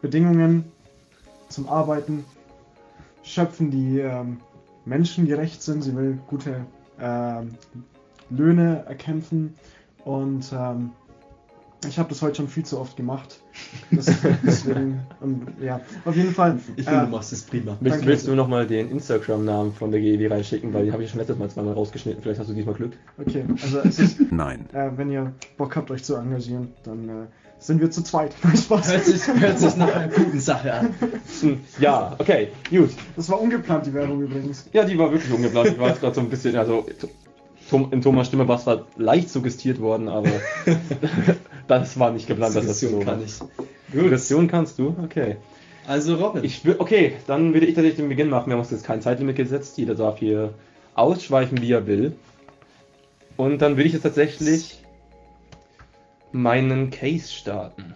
Bedingungen 0.00 0.64
zum 1.48 1.68
Arbeiten 1.68 2.24
schöpfen, 3.22 3.70
die 3.70 3.98
ähm, 3.98 4.38
menschengerecht 4.84 5.62
sind. 5.62 5.82
Sie 5.82 5.94
will 5.96 6.18
gute 6.26 6.64
ähm, 7.00 7.54
Löhne 8.30 8.84
erkämpfen 8.86 9.54
und 10.04 10.52
ähm, 10.52 10.90
ich 11.86 11.98
habe 11.98 12.08
das 12.08 12.22
heute 12.22 12.36
schon 12.36 12.48
viel 12.48 12.64
zu 12.64 12.80
oft 12.80 12.96
gemacht. 12.96 13.40
Das, 13.92 14.06
deswegen, 14.44 15.00
und, 15.20 15.46
ja, 15.60 15.80
auf 16.04 16.16
jeden 16.16 16.32
Fall. 16.32 16.58
Ich 16.76 16.86
äh, 16.86 16.90
finde, 16.90 17.06
du 17.06 17.10
machst 17.12 17.32
es 17.32 17.42
prima. 17.42 17.76
Willst, 17.80 18.04
willst 18.04 18.26
du 18.26 18.34
nochmal 18.34 18.66
den 18.66 18.90
Instagram-Namen 18.90 19.72
von 19.72 19.92
der 19.92 20.00
GEW 20.00 20.28
reinschicken? 20.28 20.74
Weil 20.74 20.86
den 20.86 20.92
habe 20.92 21.04
ich 21.04 21.10
schon 21.10 21.18
letztes 21.18 21.38
Mal 21.38 21.48
zweimal 21.48 21.74
rausgeschnitten. 21.74 22.22
Vielleicht 22.22 22.40
hast 22.40 22.50
du 22.50 22.54
diesmal 22.54 22.74
Glück. 22.74 22.94
Okay, 23.18 23.44
also 23.62 23.78
es 23.78 23.98
ist 24.00 24.32
Nein. 24.32 24.66
Äh, 24.72 24.90
wenn 24.96 25.10
ihr 25.10 25.32
Bock 25.56 25.76
habt, 25.76 25.90
euch 25.92 26.02
zu 26.02 26.16
engagieren, 26.16 26.68
dann 26.82 27.08
äh, 27.08 27.12
sind 27.58 27.80
wir 27.80 27.90
zu 27.90 28.02
zweit. 28.02 28.34
Nein, 28.42 28.56
Spaß. 28.56 28.92
Hört 28.92 29.04
sich, 29.04 29.26
hört 29.26 29.58
sich 29.58 29.76
nach 29.76 29.94
einer 29.94 30.12
guten 30.12 30.40
Sache 30.40 30.72
an. 30.72 30.94
Ja, 31.78 32.16
okay, 32.18 32.48
gut. 32.70 32.90
Das 33.16 33.28
war 33.28 33.40
ungeplant, 33.40 33.86
die 33.86 33.94
Werbung 33.94 34.22
übrigens. 34.22 34.68
Ja, 34.72 34.84
die 34.84 34.98
war 34.98 35.12
wirklich 35.12 35.32
ungeplant. 35.32 35.68
Ich 35.68 35.78
war 35.78 35.88
jetzt 35.88 36.00
gerade 36.00 36.14
so 36.14 36.20
ein 36.20 36.28
bisschen, 36.28 36.56
also 36.56 36.84
in 37.90 38.02
Thomas 38.02 38.26
Stimme 38.26 38.48
war 38.48 38.56
es 38.56 38.64
zwar 38.64 38.86
leicht 38.96 39.30
suggestiert 39.30 39.80
worden, 39.80 40.08
aber 40.08 40.30
Das 41.68 41.98
war 41.98 42.10
nicht 42.10 42.26
geplant, 42.26 42.56
dass 42.56 42.66
das 42.66 42.80
so 42.80 42.98
kann 42.98 43.06
war. 43.06 43.20
ich. 43.22 43.34
Suggestion 43.92 44.48
kannst 44.48 44.78
du? 44.78 44.96
Okay. 45.04 45.36
Also 45.86 46.16
Robin. 46.16 46.42
Ich 46.44 46.62
okay, 46.78 47.14
dann 47.26 47.54
würde 47.54 47.66
ich 47.66 47.74
tatsächlich 47.74 48.00
den 48.00 48.08
Beginn 48.08 48.30
machen. 48.30 48.46
Wir 48.46 48.54
haben 48.54 48.60
uns 48.60 48.70
jetzt 48.70 48.84
kein 48.84 49.00
Zeitlimit 49.00 49.36
gesetzt. 49.36 49.76
Jeder 49.78 49.94
darf 49.94 50.18
hier 50.18 50.54
ausschweifen, 50.94 51.60
wie 51.60 51.72
er 51.72 51.86
will. 51.86 52.16
Und 53.36 53.62
dann 53.62 53.76
würde 53.76 53.84
ich 53.84 53.92
jetzt 53.92 54.02
tatsächlich 54.02 54.82
meinen 56.32 56.90
Case 56.90 57.28
starten. 57.32 57.94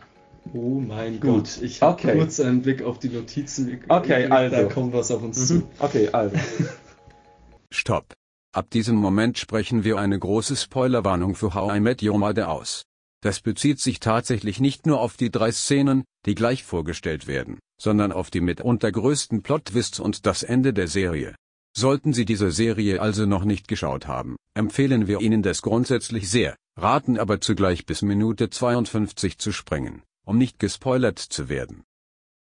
oh 0.54 0.80
mein 0.80 1.20
Gut. 1.20 1.44
Gott. 1.44 1.58
Ich 1.62 1.80
habe 1.82 1.92
Okay. 1.94 2.16
kurz 2.18 2.40
einen 2.40 2.62
Blick 2.62 2.82
auf 2.82 2.98
die 2.98 3.08
Notizen. 3.08 3.80
Okay, 3.88 4.28
Da 4.28 4.34
also. 4.36 4.68
kommt 4.68 4.92
was 4.92 5.10
auf 5.10 5.22
uns 5.22 5.38
Mhm. 5.38 5.46
zu. 5.60 5.68
Okay, 5.78 6.08
also. 6.12 6.36
Stopp. 7.70 8.12
Ab 8.54 8.68
diesem 8.70 8.96
Moment 8.96 9.38
sprechen 9.38 9.82
wir 9.84 9.96
eine 9.98 10.18
große 10.18 10.56
Spoilerwarnung 10.56 11.34
für 11.34 11.54
How 11.54 11.74
I 11.76 11.80
Met 11.80 12.02
Your 12.02 12.18
Mother 12.18 12.50
aus. 12.50 12.82
Das 13.22 13.40
bezieht 13.40 13.80
sich 13.80 14.00
tatsächlich 14.00 14.60
nicht 14.60 14.84
nur 14.84 15.00
auf 15.00 15.16
die 15.16 15.30
drei 15.30 15.52
Szenen, 15.52 16.04
die 16.26 16.34
gleich 16.34 16.64
vorgestellt 16.64 17.26
werden, 17.26 17.60
sondern 17.80 18.12
auf 18.12 18.30
die 18.30 18.40
mitunter 18.40 18.90
größten 18.92 19.42
Plot-Twists 19.42 20.00
und 20.00 20.26
das 20.26 20.42
Ende 20.42 20.72
der 20.74 20.88
Serie. 20.88 21.34
Sollten 21.74 22.12
Sie 22.12 22.26
diese 22.26 22.50
Serie 22.50 23.00
also 23.00 23.24
noch 23.24 23.44
nicht 23.44 23.68
geschaut 23.68 24.06
haben, 24.06 24.36
empfehlen 24.54 25.06
wir 25.06 25.20
Ihnen 25.22 25.42
das 25.42 25.62
grundsätzlich 25.62 26.28
sehr, 26.28 26.56
raten 26.76 27.18
aber 27.18 27.40
zugleich 27.40 27.86
bis 27.86 28.02
Minute 28.02 28.50
52 28.50 29.38
zu 29.38 29.52
sprengen, 29.52 30.02
um 30.24 30.38
nicht 30.38 30.58
gespoilert 30.58 31.18
zu 31.18 31.48
werden. 31.48 31.84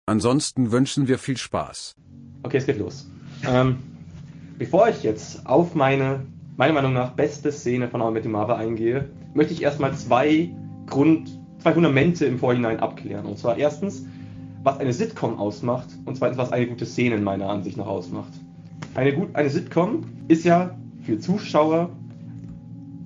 Ansonsten 0.06 0.72
wünschen 0.72 1.08
wir 1.08 1.20
viel 1.20 1.38
Spaß. 1.38 1.96
Okay, 2.44 2.58
es 2.58 2.66
geht 2.66 2.80
los. 2.80 3.10
Ähm, 3.48 3.78
bevor 4.58 4.90
ich 4.90 5.04
jetzt 5.04 5.46
auf 5.46 5.76
meine, 5.76 6.26
meiner 6.58 6.74
Meinung 6.74 6.94
nach, 6.94 7.12
beste 7.12 7.52
Szene 7.52 7.90
von 7.90 8.02
How 8.02 8.16
I 8.16 8.28
Met 8.28 8.50
eingehe, 8.50 9.10
möchte 9.34 9.54
ich 9.54 9.62
erstmal 9.62 9.94
zwei 9.96 10.50
Grund, 10.88 11.40
zwei 11.60 11.74
Fundamente 11.74 12.26
im 12.26 12.40
Vorhinein 12.40 12.80
abklären. 12.80 13.26
Und 13.26 13.38
zwar 13.38 13.58
erstens, 13.58 14.06
was 14.64 14.80
eine 14.80 14.94
Sitcom 14.94 15.40
ausmacht 15.40 15.88
und 16.06 16.16
zweitens, 16.18 16.38
was 16.38 16.52
eine 16.52 16.68
gute 16.68 16.86
Szene 16.86 17.16
in 17.16 17.24
meiner 17.24 17.50
Ansicht 17.50 17.78
nach 17.78 17.88
ausmacht. 17.88 18.34
Eine, 18.96 19.14
gut, 19.14 19.36
eine 19.36 19.50
Sitcom 19.50 20.04
ist 20.28 20.44
ja 20.44 20.78
für 21.04 21.20
Zuschauer 21.20 21.90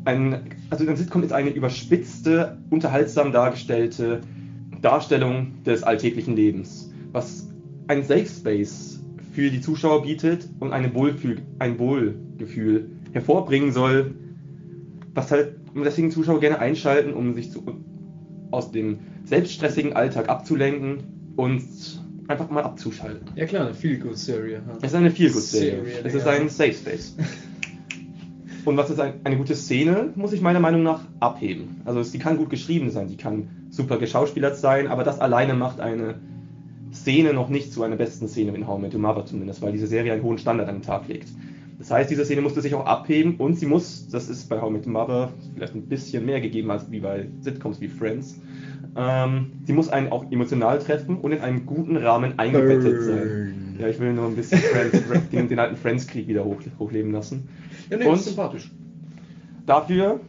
ein, 0.05 0.54
also 0.69 0.85
eine 0.85 0.97
Sitcom 0.97 1.23
ist 1.23 1.33
eine 1.33 1.49
überspitzte, 1.51 2.57
unterhaltsam 2.69 3.31
dargestellte 3.31 4.21
Darstellung 4.81 5.63
des 5.63 5.83
alltäglichen 5.83 6.35
Lebens, 6.35 6.91
was 7.11 7.47
ein 7.87 8.03
Safe 8.03 8.25
Space 8.25 8.99
für 9.33 9.49
die 9.49 9.61
Zuschauer 9.61 10.03
bietet 10.03 10.47
und 10.59 10.73
ein 10.73 10.93
Wohlgefühl 10.93 12.89
hervorbringen 13.11 13.71
soll, 13.71 14.15
was 15.13 15.31
halt 15.31 15.55
deswegen 15.75 16.11
Zuschauer 16.11 16.39
gerne 16.39 16.59
einschalten, 16.59 17.13
um 17.13 17.33
sich 17.33 17.51
zu, 17.51 17.63
aus 18.51 18.71
dem 18.71 18.99
selbststressigen 19.25 19.93
Alltag 19.93 20.29
abzulenken 20.29 21.33
und 21.35 21.63
einfach 22.27 22.49
mal 22.49 22.63
abzuschalten. 22.63 23.27
Ja 23.35 23.45
klar, 23.45 23.65
eine 23.65 23.73
Feel-Good-Serie. 23.73 24.61
Es 24.81 24.91
ist 24.91 24.95
eine 24.95 25.11
Feel-Good-Serie. 25.11 25.83
Serie, 25.85 26.01
Es 26.03 26.13
ist 26.13 26.27
ein 26.27 26.49
Safe 26.49 26.73
Space. 26.73 27.15
Und 28.65 28.77
was 28.77 28.89
ist 28.89 28.99
ein, 28.99 29.13
eine 29.23 29.37
gute 29.37 29.55
Szene, 29.55 30.09
muss 30.15 30.33
ich 30.33 30.41
meiner 30.41 30.59
Meinung 30.59 30.83
nach 30.83 31.01
abheben. 31.19 31.81
Also 31.85 32.01
sie 32.01 32.17
kann 32.17 32.37
gut 32.37 32.49
geschrieben 32.49 32.89
sein, 32.89 33.07
sie 33.07 33.17
kann 33.17 33.47
super 33.69 33.97
geschauspielert 33.97 34.57
sein, 34.57 34.87
aber 34.87 35.03
das 35.03 35.19
alleine 35.19 35.53
macht 35.53 35.79
eine 35.79 36.15
Szene 36.91 37.33
noch 37.33 37.49
nicht 37.49 37.71
zu 37.71 37.83
einer 37.83 37.95
besten 37.95 38.27
Szene 38.27 38.55
in 38.55 38.67
How 38.67 38.79
I 38.79 38.81
Met 38.81 38.93
Your 38.95 39.01
Mother 39.01 39.25
zumindest, 39.25 39.61
weil 39.61 39.71
diese 39.71 39.87
Serie 39.87 40.13
einen 40.13 40.23
hohen 40.23 40.37
Standard 40.37 40.67
an 40.67 40.77
den 40.77 40.81
Tag 40.81 41.07
legt. 41.07 41.29
Das 41.77 41.91
heißt, 41.91 42.09
diese 42.09 42.25
Szene 42.25 42.41
musste 42.41 42.61
sich 42.61 42.73
auch 42.73 42.85
abheben 42.85 43.35
und 43.35 43.59
sie 43.59 43.65
muss, 43.65 44.07
das 44.07 44.29
ist 44.29 44.49
bei 44.49 44.59
How 44.59 44.69
I 44.69 44.73
Met 44.73 44.87
Your 44.87 44.93
Mother 44.93 45.33
vielleicht 45.53 45.75
ein 45.75 45.83
bisschen 45.83 46.25
mehr 46.25 46.41
gegeben 46.41 46.71
als 46.71 46.89
wie 46.89 47.01
bei 47.01 47.27
Sitcoms 47.41 47.81
wie 47.81 47.89
Friends, 47.89 48.39
ähm, 48.97 49.51
sie 49.65 49.73
muss 49.73 49.89
einen 49.89 50.11
auch 50.11 50.31
emotional 50.31 50.79
treffen 50.79 51.17
und 51.17 51.33
in 51.33 51.41
einem 51.41 51.65
guten 51.65 51.97
Rahmen 51.97 52.39
eingebettet 52.39 53.03
sein. 53.03 53.17
Burn. 53.17 53.75
Ja, 53.79 53.89
ich 53.89 53.99
will 53.99 54.13
nur 54.13 54.27
ein 54.27 54.35
bisschen 54.35 54.59
Friends, 54.59 55.03
den, 55.31 55.49
den 55.49 55.59
alten 55.59 55.75
Friends-Krieg 55.75 56.27
wieder 56.27 56.45
hoch, 56.45 56.61
hochleben 56.79 57.11
lassen. 57.11 57.49
Ja, 57.89 57.97
nee, 57.97 58.05
Und? 58.05 58.15
ist 58.15 58.25
sympathisch. 58.25 58.71
Dafür 59.65 60.19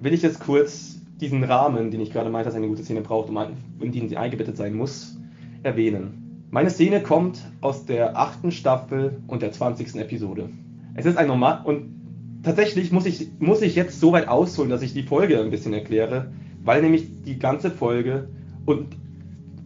will 0.00 0.14
ich 0.14 0.22
jetzt 0.22 0.40
kurz 0.40 0.96
diesen 1.20 1.44
Rahmen, 1.44 1.90
den 1.90 2.00
ich 2.00 2.12
gerade 2.12 2.30
meinte, 2.30 2.48
dass 2.48 2.56
eine 2.56 2.68
gute 2.68 2.82
Szene 2.82 3.00
braucht, 3.00 3.30
um 3.30 3.38
in 3.80 3.92
den 3.92 4.08
sie 4.08 4.16
eingebettet 4.16 4.56
sein 4.56 4.74
muss, 4.74 5.18
erwähnen. 5.62 6.46
Meine 6.50 6.70
Szene 6.70 7.02
kommt 7.02 7.40
aus 7.60 7.86
der 7.86 8.16
achten 8.16 8.52
Staffel 8.52 9.18
und 9.26 9.42
der 9.42 9.52
20. 9.52 9.96
Episode. 9.96 10.50
Es 10.94 11.06
ist 11.06 11.18
ein 11.18 11.26
normal 11.26 11.62
und 11.64 12.40
tatsächlich 12.42 12.92
muss 12.92 13.06
ich, 13.06 13.28
muss 13.38 13.62
ich 13.62 13.74
jetzt 13.74 14.00
so 14.00 14.12
weit 14.12 14.28
ausholen, 14.28 14.70
dass 14.70 14.82
ich 14.82 14.94
die 14.94 15.02
Folge 15.02 15.40
ein 15.40 15.50
bisschen 15.50 15.72
erkläre, 15.72 16.30
weil 16.62 16.82
nämlich 16.82 17.08
die 17.24 17.38
ganze 17.38 17.70
Folge 17.70 18.28
und 18.64 18.96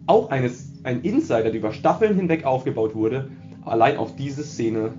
auch 0.07 0.31
eines, 0.31 0.73
ein 0.83 1.03
Insider, 1.03 1.45
der 1.45 1.55
über 1.55 1.73
Staffeln 1.73 2.17
hinweg 2.17 2.45
aufgebaut 2.45 2.95
wurde, 2.95 3.31
allein 3.65 3.97
auf 3.97 4.17
diese 4.17 4.43
Szene 4.43 4.95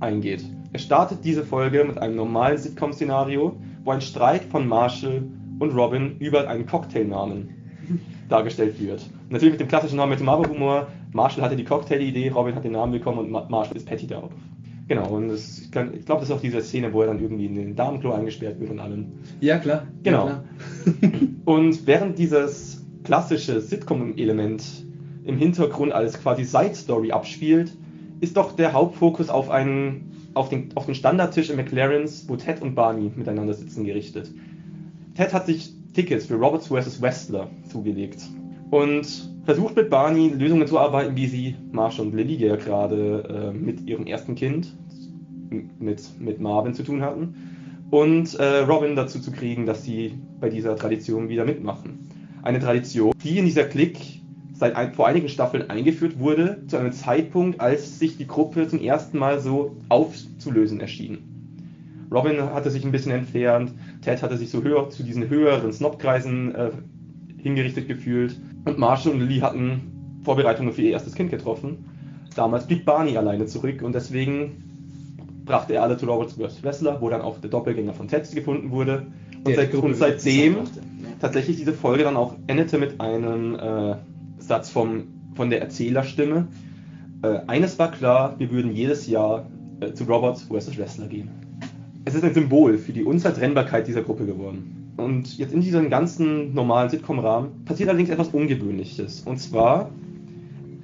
eingeht. 0.00 0.44
Es 0.78 0.84
startet 0.84 1.24
diese 1.24 1.42
Folge 1.42 1.82
mit 1.82 1.98
einem 1.98 2.14
normalen 2.14 2.56
Sitcom-Szenario, 2.56 3.56
wo 3.82 3.90
ein 3.90 4.00
Streit 4.00 4.44
von 4.44 4.68
Marshall 4.68 5.24
und 5.58 5.72
Robin 5.72 6.14
über 6.20 6.48
einen 6.48 6.66
Cocktailnamen 6.66 7.48
dargestellt 8.28 8.80
wird. 8.80 9.04
Natürlich 9.28 9.54
mit 9.54 9.60
dem 9.60 9.66
klassischen 9.66 9.96
Namen 9.96 10.10
mit 10.10 10.20
dem 10.20 10.30
Humor. 10.30 10.86
Marshall 11.12 11.42
hatte 11.42 11.56
die 11.56 11.64
Cocktail-Idee, 11.64 12.28
Robin 12.28 12.54
hat 12.54 12.62
den 12.62 12.70
Namen 12.72 12.92
bekommen 12.92 13.18
und 13.18 13.28
Ma- 13.32 13.48
Marshall 13.48 13.76
ist 13.76 13.88
Patty 13.88 14.06
darauf. 14.06 14.30
Genau, 14.86 15.08
und 15.16 15.30
das, 15.30 15.58
ich 15.58 15.70
glaube, 15.72 15.96
das 16.06 16.22
ist 16.28 16.30
auch 16.30 16.40
diese 16.40 16.62
Szene, 16.62 16.92
wo 16.92 17.00
er 17.00 17.08
dann 17.08 17.20
irgendwie 17.20 17.46
in 17.46 17.56
den 17.56 17.74
Damenklo 17.74 18.12
eingesperrt 18.12 18.60
wird 18.60 18.70
und 18.70 18.78
allem. 18.78 19.06
Ja, 19.40 19.58
klar. 19.58 19.82
Genau. 20.04 20.28
Ja, 20.28 20.44
Und 21.44 21.88
während 21.88 22.20
dieses 22.20 22.86
klassische 23.02 23.60
Sitcom-Element 23.60 24.62
im 25.24 25.38
Hintergrund 25.38 25.90
als 25.92 26.20
quasi 26.22 26.44
Side-Story 26.44 27.10
abspielt, 27.10 27.76
ist 28.20 28.36
doch 28.36 28.52
der 28.52 28.72
Hauptfokus 28.72 29.28
auf, 29.28 29.50
einen, 29.50 30.10
auf, 30.34 30.48
den, 30.48 30.70
auf 30.74 30.86
den 30.86 30.94
Standardtisch 30.94 31.50
in 31.50 31.56
McLaren's, 31.56 32.28
wo 32.28 32.36
Ted 32.36 32.62
und 32.62 32.74
Barney 32.74 33.10
miteinander 33.14 33.54
sitzen, 33.54 33.84
gerichtet. 33.84 34.30
Ted 35.14 35.32
hat 35.32 35.46
sich 35.46 35.72
Tickets 35.94 36.26
für 36.26 36.34
Roberts 36.34 36.68
vs. 36.68 37.00
Wrestler 37.02 37.48
zugelegt 37.68 38.22
und 38.70 39.06
versucht 39.44 39.76
mit 39.76 39.90
Barney 39.90 40.28
Lösungen 40.28 40.66
zu 40.66 40.78
arbeiten, 40.78 41.16
wie 41.16 41.26
sie 41.26 41.56
Marsha 41.72 42.02
und 42.02 42.14
Lily 42.14 42.34
ja 42.34 42.56
gerade 42.56 43.52
äh, 43.52 43.56
mit 43.56 43.88
ihrem 43.88 44.06
ersten 44.06 44.34
Kind, 44.34 44.76
mit, 45.78 46.02
mit 46.20 46.40
Marvin 46.40 46.74
zu 46.74 46.82
tun 46.82 47.02
hatten, 47.02 47.34
und 47.90 48.34
äh, 48.34 48.58
Robin 48.58 48.94
dazu 48.94 49.18
zu 49.18 49.32
kriegen, 49.32 49.64
dass 49.64 49.84
sie 49.84 50.12
bei 50.40 50.50
dieser 50.50 50.76
Tradition 50.76 51.28
wieder 51.30 51.44
mitmachen. 51.44 52.10
Eine 52.42 52.60
Tradition, 52.60 53.14
die 53.24 53.38
in 53.38 53.46
dieser 53.46 53.64
Clique 53.64 54.20
seit 54.58 54.74
ein, 54.74 54.92
vor 54.92 55.06
einigen 55.06 55.28
Staffeln 55.28 55.70
eingeführt 55.70 56.18
wurde, 56.18 56.62
zu 56.66 56.76
einem 56.76 56.92
Zeitpunkt, 56.92 57.60
als 57.60 57.98
sich 57.98 58.16
die 58.16 58.26
Gruppe 58.26 58.66
zum 58.66 58.80
ersten 58.80 59.18
Mal 59.18 59.38
so 59.38 59.76
aufzulösen 59.88 60.80
erschien. 60.80 61.18
Robin 62.10 62.42
hatte 62.42 62.70
sich 62.70 62.84
ein 62.84 62.90
bisschen 62.90 63.12
entfernt, 63.12 63.72
Ted 64.02 64.22
hatte 64.22 64.36
sich 64.36 64.50
so 64.50 64.62
höher 64.62 64.90
zu 64.90 65.04
diesen 65.04 65.28
höheren 65.28 65.72
Snobkreisen 65.72 66.54
äh, 66.54 66.70
hingerichtet 67.36 67.86
gefühlt 67.86 68.40
und 68.64 68.78
Marshall 68.78 69.12
und 69.12 69.20
Lily 69.20 69.40
hatten 69.40 70.20
Vorbereitungen 70.24 70.72
für 70.72 70.82
ihr 70.82 70.90
erstes 70.90 71.14
Kind 71.14 71.30
getroffen. 71.30 71.84
Damals 72.34 72.66
blieb 72.66 72.84
Barney 72.84 73.16
alleine 73.16 73.46
zurück 73.46 73.82
und 73.82 73.94
deswegen 73.94 74.64
brachte 75.44 75.74
er 75.74 75.82
alle 75.82 75.96
zu 75.96 76.06
Roberts 76.06 76.34
vs. 76.34 76.62
Wrestler, 76.62 77.00
wo 77.00 77.08
dann 77.08 77.20
auch 77.20 77.38
der 77.40 77.50
Doppelgänger 77.50 77.94
von 77.94 78.08
Ted 78.08 78.30
gefunden 78.34 78.70
wurde. 78.70 79.06
Und, 79.44 79.54
seit, 79.54 79.72
und 79.74 79.94
seitdem 79.94 80.56
tatsächlich 81.20 81.56
diese 81.56 81.72
Folge 81.72 82.04
dann 82.04 82.16
auch 82.16 82.34
endete 82.48 82.78
mit 82.78 83.00
einem 83.00 83.54
äh, 83.54 83.96
Satz 84.38 84.70
vom, 84.70 85.04
von 85.34 85.50
der 85.50 85.60
Erzählerstimme. 85.60 86.48
Äh, 87.22 87.40
eines 87.46 87.78
war 87.78 87.90
klar, 87.90 88.34
wir 88.38 88.50
würden 88.50 88.72
jedes 88.72 89.06
Jahr 89.06 89.46
äh, 89.80 89.92
zu 89.92 90.04
Roberts 90.04 90.42
vs. 90.42 90.78
Wrestler 90.78 91.06
gehen. 91.06 91.30
Es 92.04 92.14
ist 92.14 92.24
ein 92.24 92.34
Symbol 92.34 92.78
für 92.78 92.92
die 92.92 93.04
Unzertrennbarkeit 93.04 93.86
dieser 93.86 94.02
Gruppe 94.02 94.24
geworden. 94.26 94.94
Und 94.96 95.38
jetzt 95.38 95.52
in 95.52 95.60
diesem 95.60 95.90
ganzen 95.90 96.54
normalen 96.54 96.90
Sitcom-Rahmen 96.90 97.64
passiert 97.64 97.88
allerdings 97.88 98.10
etwas 98.10 98.28
Ungewöhnliches. 98.28 99.20
Und 99.22 99.38
zwar 99.38 99.90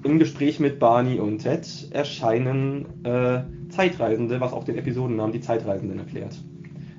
im 0.04 0.18
Gespräch 0.18 0.60
mit 0.60 0.78
Barney 0.78 1.18
und 1.18 1.38
Ted 1.38 1.66
erscheinen 1.90 2.86
äh, 3.04 3.40
Zeitreisende, 3.70 4.40
was 4.40 4.52
auch 4.52 4.64
den 4.64 4.76
Episodennamen 4.76 5.32
die 5.32 5.40
Zeitreisenden 5.40 5.98
erklärt. 5.98 6.36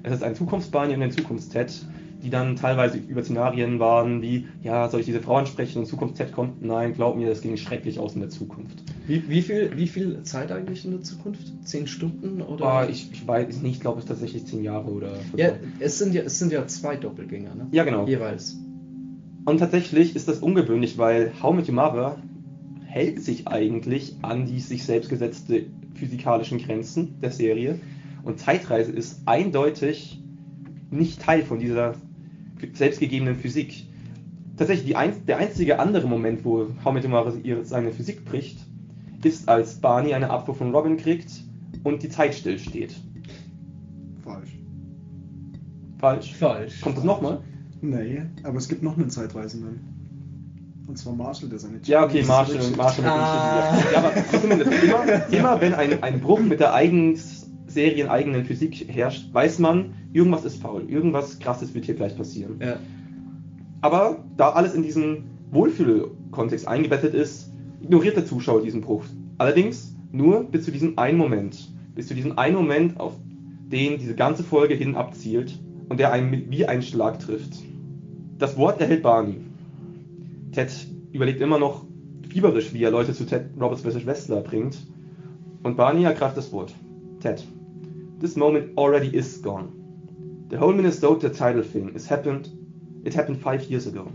Es 0.03 0.13
ist 0.13 0.23
ein 0.23 0.35
Zukunfts-Barney 0.35 0.95
und 0.95 1.03
ein 1.03 1.11
Zukunfts-Ted, 1.11 1.85
die 2.25 2.31
dann 2.31 2.55
teilweise 2.55 2.97
über 2.97 3.23
Szenarien 3.23 3.79
waren 3.79 4.23
wie, 4.23 4.47
ja, 4.63 4.89
soll 4.89 5.01
ich 5.01 5.05
diese 5.05 5.21
Frau 5.21 5.35
ansprechen 5.35 5.77
und 5.77 5.85
Zukunfts-Ted 5.85 6.31
kommt? 6.31 6.63
Nein, 6.63 6.95
glaub 6.95 7.15
mir, 7.15 7.29
das 7.29 7.41
ging 7.41 7.55
schrecklich 7.55 7.99
aus 7.99 8.15
in 8.15 8.21
der 8.21 8.31
Zukunft. 8.31 8.83
Wie, 9.05 9.29
wie, 9.29 9.43
viel, 9.43 9.71
wie 9.75 9.85
viel 9.85 10.23
Zeit 10.23 10.51
eigentlich 10.51 10.85
in 10.85 10.91
der 10.91 11.01
Zukunft? 11.01 11.53
Zehn 11.63 11.85
Stunden 11.85 12.41
oder? 12.41 12.65
Ah, 12.65 12.89
ich, 12.89 13.11
ich 13.11 13.27
weiß 13.27 13.61
nicht, 13.61 13.75
ich 13.75 13.79
glaube, 13.79 13.99
es 13.99 14.05
ist 14.05 14.09
tatsächlich 14.09 14.47
zehn 14.47 14.63
Jahre 14.63 14.89
oder 14.89 15.19
ja, 15.35 15.51
es 15.79 15.99
sind 15.99 16.15
ja, 16.15 16.23
es 16.23 16.39
sind 16.39 16.51
ja 16.51 16.65
zwei 16.65 16.95
Doppelgänger, 16.95 17.53
ne? 17.53 17.67
Ja, 17.71 17.83
genau. 17.83 18.07
Jeweils. 18.07 18.57
Und 19.45 19.59
tatsächlich 19.59 20.15
ist 20.15 20.27
das 20.27 20.39
ungewöhnlich, 20.39 20.97
weil 20.97 21.31
How 21.43 21.55
Met 21.55 21.69
Your 21.69 21.75
Mother 21.75 22.17
hält 22.85 23.21
sich 23.21 23.47
eigentlich 23.47 24.15
an 24.23 24.47
die 24.47 24.59
sich 24.59 24.83
selbst 24.83 25.11
gesetzte 25.11 25.67
physikalischen 25.93 26.57
Grenzen 26.57 27.19
der 27.21 27.29
Serie. 27.29 27.79
Und 28.23 28.39
Zeitreise 28.39 28.91
ist 28.91 29.21
eindeutig 29.27 30.19
nicht 30.89 31.21
Teil 31.21 31.43
von 31.43 31.59
dieser 31.59 31.93
selbstgegebenen 32.73 33.35
Physik. 33.35 33.85
tatsächlich 34.57 34.87
die 34.87 34.95
ein, 34.95 35.25
der 35.25 35.37
einzige 35.37 35.79
andere 35.79 36.07
Moment, 36.07 36.45
wo 36.45 36.67
ihre, 37.43 37.65
seine 37.65 37.91
Physik 37.91 38.23
bricht, 38.25 38.57
ist, 39.23 39.49
als 39.49 39.75
Barney 39.75 40.13
eine 40.13 40.29
Abfuhr 40.29 40.55
von 40.55 40.73
Robin 40.73 40.97
kriegt 40.97 41.29
und 41.83 42.03
die 42.03 42.09
Zeit 42.09 42.35
stillsteht. 42.35 42.95
Falsch. 44.23 44.57
Falsch? 45.97 46.33
Falsch. 46.35 46.81
Kommt 46.81 46.97
das 46.97 47.03
nochmal? 47.03 47.41
Nee, 47.81 48.21
aber 48.43 48.57
es 48.57 48.67
gibt 48.69 48.83
noch 48.83 48.97
einen 48.97 49.09
Zeitreisenden. 49.09 49.79
Und 50.87 50.97
zwar 50.99 51.13
Marshall, 51.13 51.49
der 51.49 51.57
seine 51.59 51.79
Ja, 51.83 52.03
okay, 52.05 52.23
Marshall. 52.23 52.59
Marshall 52.77 53.03
mit 53.03 53.11
Ah. 53.11 53.71
dem 53.71 53.81
Schiff. 53.81 53.91
Ja, 53.91 53.97
aber 53.99 54.13
zumindest 54.39 54.83
immer, 54.83 55.29
immer 55.33 55.61
wenn 55.61 55.73
ein, 55.73 56.03
ein 56.03 56.19
Bruch 56.21 56.39
mit 56.39 56.59
der 56.59 56.73
eigens, 56.75 57.34
serieneigenen 57.75 58.45
Physik 58.45 58.87
herrscht, 58.87 59.31
weiß 59.31 59.59
man, 59.59 59.93
irgendwas 60.13 60.45
ist 60.45 60.61
faul, 60.61 60.89
irgendwas 60.89 61.37
krasses 61.39 61.75
wird 61.75 61.85
hier 61.85 61.95
gleich 61.95 62.17
passieren. 62.17 62.59
Ja. 62.59 62.77
Aber 63.81 64.23
da 64.35 64.49
alles 64.49 64.73
in 64.73 64.81
diesen 64.81 65.25
Wohlfühlkontext 65.51 66.67
eingebettet 66.67 67.13
ist, 67.13 67.51
ignoriert 67.81 68.15
der 68.15 68.25
Zuschauer 68.25 68.63
diesen 68.63 68.81
Bruch. 68.81 69.03
Allerdings 69.37 69.95
nur 70.11 70.43
bis 70.45 70.65
zu 70.65 70.71
diesem 70.71 70.97
einen 70.97 71.17
Moment. 71.19 71.71
Bis 71.93 72.07
zu 72.07 72.15
diesem 72.15 72.37
einen 72.39 72.55
Moment, 72.55 72.99
auf 72.99 73.13
den 73.71 73.99
diese 73.99 74.15
ganze 74.15 74.43
Folge 74.43 74.73
hin 74.73 74.95
abzielt 74.95 75.59
und 75.89 75.99
der 75.99 76.11
einen 76.11 76.49
wie 76.49 76.65
ein 76.65 76.81
Schlag 76.81 77.19
trifft. 77.19 77.57
Das 78.39 78.57
Wort 78.57 78.81
erhält 78.81 79.03
Barney. 79.03 79.37
Ted 80.51 80.71
überlegt 81.11 81.41
immer 81.41 81.59
noch 81.59 81.85
fieberisch, 82.29 82.73
wie 82.73 82.83
er 82.83 82.91
Leute 82.91 83.13
zu 83.13 83.25
Ted 83.25 83.45
Roberts 83.59 83.81
vs. 83.81 84.05
Wrestler 84.05 84.41
bringt. 84.41 84.77
Und 85.63 85.77
Barney 85.77 86.03
ergreift 86.03 86.37
das 86.37 86.51
Wort. 86.51 86.73
Ted, 87.19 87.45
this 88.17 88.35
moment 88.35 88.77
already 88.77 89.15
is 89.15 89.37
gone. 89.37 90.45
The 90.49 90.57
whole 90.57 90.73
Minnesota 90.73 91.29
title 91.29 91.63
thing 91.63 91.95
is 91.95 92.07
happened. 92.07 92.49
It 93.03 93.13
happened 93.13 93.41
five 93.41 93.63
years 93.65 93.87
ago. 93.87 94.11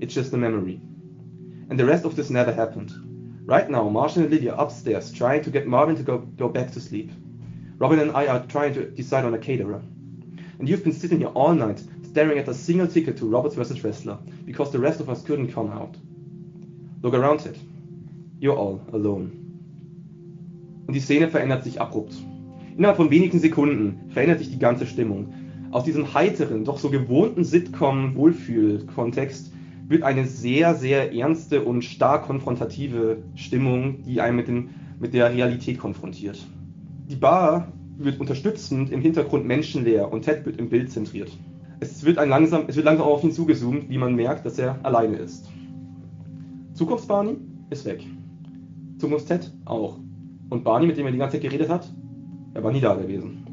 It's 0.00 0.14
just 0.14 0.32
a 0.32 0.36
memory. 0.36 0.80
And 1.68 1.78
the 1.78 1.84
rest 1.84 2.04
of 2.04 2.16
this 2.16 2.30
never 2.30 2.52
happened. 2.52 2.92
Right 3.46 3.68
now, 3.70 3.88
Marshall 3.88 4.22
and 4.22 4.30
Lydia 4.30 4.54
are 4.54 4.64
upstairs 4.64 5.12
trying 5.12 5.42
to 5.42 5.50
get 5.50 5.66
Marvin 5.66 5.96
to 5.96 6.02
go, 6.02 6.18
go 6.18 6.48
back 6.48 6.72
to 6.72 6.80
sleep. 6.80 7.12
Robin 7.78 8.00
and 8.00 8.12
I 8.12 8.26
are 8.26 8.46
trying 8.46 8.74
to 8.74 8.90
decide 8.90 9.24
on 9.24 9.34
a 9.34 9.38
caterer. 9.38 9.80
And 10.58 10.68
you've 10.68 10.84
been 10.84 10.92
sitting 10.92 11.18
here 11.18 11.28
all 11.28 11.54
night 11.54 11.82
staring 12.02 12.38
at 12.38 12.48
a 12.48 12.54
single 12.54 12.88
ticket 12.88 13.16
to 13.18 13.26
Roberts 13.26 13.54
vs. 13.54 13.84
Wrestler 13.84 14.18
because 14.44 14.72
the 14.72 14.78
rest 14.78 15.00
of 15.00 15.08
us 15.08 15.22
couldn't 15.22 15.52
come 15.52 15.70
out. 15.70 15.96
Look 17.02 17.14
around 17.14 17.46
it. 17.46 17.56
You're 18.40 18.56
all 18.56 18.84
alone. 18.92 19.36
Und 20.86 20.94
die 20.94 21.00
Szene 21.00 21.28
verändert 21.28 21.62
sich 21.62 21.80
abrupt. 21.80 22.14
Innerhalb 22.80 22.96
von 22.96 23.10
wenigen 23.10 23.38
Sekunden 23.38 24.08
verändert 24.08 24.38
sich 24.38 24.50
die 24.50 24.58
ganze 24.58 24.86
Stimmung. 24.86 25.34
Aus 25.70 25.84
diesem 25.84 26.14
heiteren, 26.14 26.64
doch 26.64 26.78
so 26.78 26.88
gewohnten 26.88 27.44
Sitcom-Wohlfühl-Kontext 27.44 29.52
wird 29.86 30.02
eine 30.02 30.24
sehr, 30.24 30.74
sehr 30.74 31.12
ernste 31.12 31.62
und 31.62 31.84
stark 31.84 32.24
konfrontative 32.24 33.18
Stimmung, 33.34 34.02
die 34.04 34.22
einen 34.22 34.36
mit, 34.36 34.48
den, 34.48 34.70
mit 34.98 35.12
der 35.12 35.30
Realität 35.30 35.78
konfrontiert. 35.78 36.46
Die 37.10 37.16
Bar 37.16 37.70
wird 37.98 38.18
unterstützend 38.18 38.90
im 38.90 39.02
Hintergrund 39.02 39.44
menschenleer 39.44 40.10
und 40.10 40.22
Ted 40.22 40.46
wird 40.46 40.58
im 40.58 40.70
Bild 40.70 40.90
zentriert. 40.90 41.36
Es 41.80 42.02
wird, 42.06 42.16
ein 42.16 42.30
langsam, 42.30 42.64
es 42.66 42.76
wird 42.76 42.86
langsam 42.86 43.08
auf 43.08 43.22
ihn 43.22 43.32
zugezoomt, 43.32 43.90
wie 43.90 43.98
man 43.98 44.14
merkt, 44.14 44.46
dass 44.46 44.58
er 44.58 44.78
alleine 44.84 45.18
ist. 45.18 45.50
Zukunfts-Barney 46.72 47.36
ist 47.68 47.84
weg. 47.84 48.06
Zukunfts-Ted 48.96 49.52
auch. 49.66 49.98
Und 50.48 50.64
Barney, 50.64 50.86
mit 50.86 50.96
dem 50.96 51.04
er 51.04 51.12
die 51.12 51.18
ganze 51.18 51.34
Zeit 51.34 51.42
geredet 51.42 51.68
hat, 51.68 51.86
er 52.54 52.64
war 52.64 52.72
nie 52.72 52.80
da 52.80 52.94
gewesen. 52.94 53.46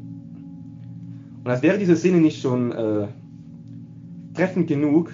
Und 1.44 1.50
als 1.50 1.62
wäre 1.62 1.78
diese 1.78 1.96
Szene 1.96 2.18
nicht 2.18 2.40
schon 2.40 2.72
äh, 2.72 3.06
treffend 4.34 4.68
genug, 4.68 5.12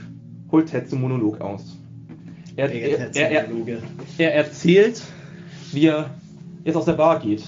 holt 0.50 0.68
Ted 0.68 0.88
zum 0.88 1.00
Monolog 1.00 1.40
aus. 1.40 1.78
Er, 2.56 2.70
er, 2.70 3.14
er, 3.14 3.30
er, 3.30 3.48
er 4.18 4.34
erzählt, 4.34 5.02
wie 5.72 5.86
er 5.86 6.10
jetzt 6.64 6.76
aus 6.76 6.84
der 6.84 6.92
Bar 6.92 7.20
geht 7.20 7.44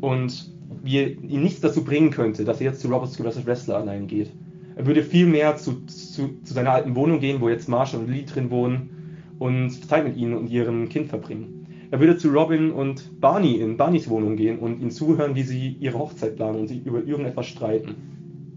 und 0.00 0.50
wie 0.82 1.02
ihn 1.02 1.42
nichts 1.42 1.60
dazu 1.60 1.84
bringen 1.84 2.10
könnte, 2.10 2.44
dass 2.44 2.60
er 2.60 2.68
jetzt 2.68 2.80
zu 2.80 2.88
Robert's 2.88 3.16
vs. 3.16 3.44
Wrestler 3.46 3.76
allein 3.76 4.06
geht. 4.06 4.30
Er 4.76 4.86
würde 4.86 5.02
viel 5.02 5.26
mehr 5.26 5.56
zu, 5.56 5.84
zu, 5.86 6.40
zu 6.42 6.54
seiner 6.54 6.72
alten 6.72 6.94
Wohnung 6.94 7.20
gehen, 7.20 7.40
wo 7.40 7.48
jetzt 7.48 7.68
Marshall 7.68 8.00
und 8.00 8.10
Lee 8.10 8.24
drin 8.24 8.50
wohnen 8.50 8.90
und 9.38 9.70
Zeit 9.88 10.04
mit 10.04 10.16
ihnen 10.16 10.34
und 10.34 10.50
ihrem 10.50 10.88
Kind 10.88 11.08
verbringen. 11.08 11.55
Er 11.90 12.00
würde 12.00 12.16
zu 12.16 12.30
Robin 12.30 12.72
und 12.72 13.20
Barney 13.20 13.56
in 13.56 13.76
Barneys 13.76 14.08
Wohnung 14.08 14.36
gehen 14.36 14.58
und 14.58 14.80
ihnen 14.80 14.90
zuhören, 14.90 15.34
wie 15.34 15.42
sie 15.42 15.76
ihre 15.80 15.98
Hochzeit 15.98 16.36
planen 16.36 16.60
und 16.60 16.68
sich 16.68 16.84
über 16.84 17.04
irgendetwas 17.04 17.46
streiten. 17.46 17.94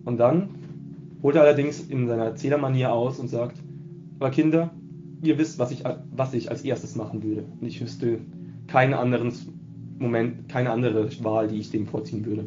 Und 0.06 0.18
dann 0.18 0.50
holt 1.22 1.36
er 1.36 1.44
allerdings 1.44 1.82
in 1.82 2.08
seiner 2.08 2.26
Erzählermanier 2.26 2.92
aus 2.92 3.20
und 3.20 3.28
sagt, 3.28 3.58
aber 4.20 4.32
Kinder, 4.32 4.72
ihr 5.22 5.38
wisst, 5.38 5.60
was 5.60 5.72
ich, 5.72 5.84
was 6.16 6.34
ich 6.34 6.50
als 6.50 6.64
erstes 6.64 6.96
machen 6.96 7.24
würde. 7.24 7.44
Und 7.60 7.68
ich 7.68 7.80
wüsste 7.82 8.20
keinen 8.68 8.94
anderen 8.94 9.32
Moment, 10.00 10.50
keine 10.50 10.72
andere 10.72 11.10
Wahl, 11.24 11.48
die 11.48 11.60
ich 11.60 11.70
dem 11.70 11.86
vorziehen 11.86 12.26
würde. 12.26 12.46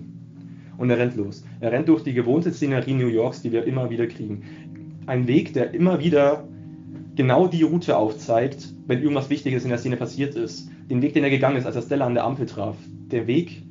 Und 0.79 0.90
er 0.90 0.99
rennt 0.99 1.16
los. 1.16 1.45
Er 1.61 1.71
rennt 1.71 1.88
durch 1.88 2.03
die 2.03 2.14
gewohnte 2.14 2.53
Szenerie 2.53 2.95
New 2.95 3.09
Yorks, 3.09 3.42
die 3.42 3.53
wir 3.53 3.64
immer 3.64 3.90
wieder 3.90 4.07
kriegen. 4.07 4.42
Ein 5.07 5.27
Weg, 5.27 5.53
der 5.53 5.75
immer 5.75 6.01
wieder 6.01 6.45
genau 7.14 7.47
die 7.47 7.62
Route 7.62 7.97
aufzeigt, 7.97 8.73
wenn 8.87 9.01
irgendwas 9.01 9.31
Wichtiges 9.31 9.64
in 9.64 9.71
der 9.71 9.79
Szene 9.79 9.97
passiert 9.97 10.35
ist. 10.35 10.71
Den 10.90 11.03
Weg, 11.03 11.14
den 11.14 11.25
er 11.25 11.31
gegangen 11.31 11.57
ist, 11.57 11.66
als 11.66 11.77
er 11.77 11.83
Stella 11.83 12.07
an 12.07 12.14
der 12.14 12.25
Ampel 12.25 12.47
traf. 12.47 12.77
Der 13.11 13.27
Weg, 13.27 13.62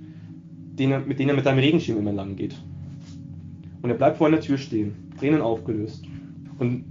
den 0.78 0.92
er, 0.92 1.00
mit 1.00 1.20
dem 1.20 1.30
er 1.30 1.36
mit 1.36 1.44
seinem 1.44 1.60
Regenschirm 1.60 2.00
immer 2.00 2.14
lang 2.14 2.36
geht. 2.36 2.56
Und 3.82 3.90
er 3.90 3.96
bleibt 3.96 4.18
vor 4.18 4.28
einer 4.28 4.40
Tür 4.40 4.58
stehen, 4.58 4.94
Tränen 5.20 5.42
aufgelöst. 5.42 6.06
Und 6.60 6.86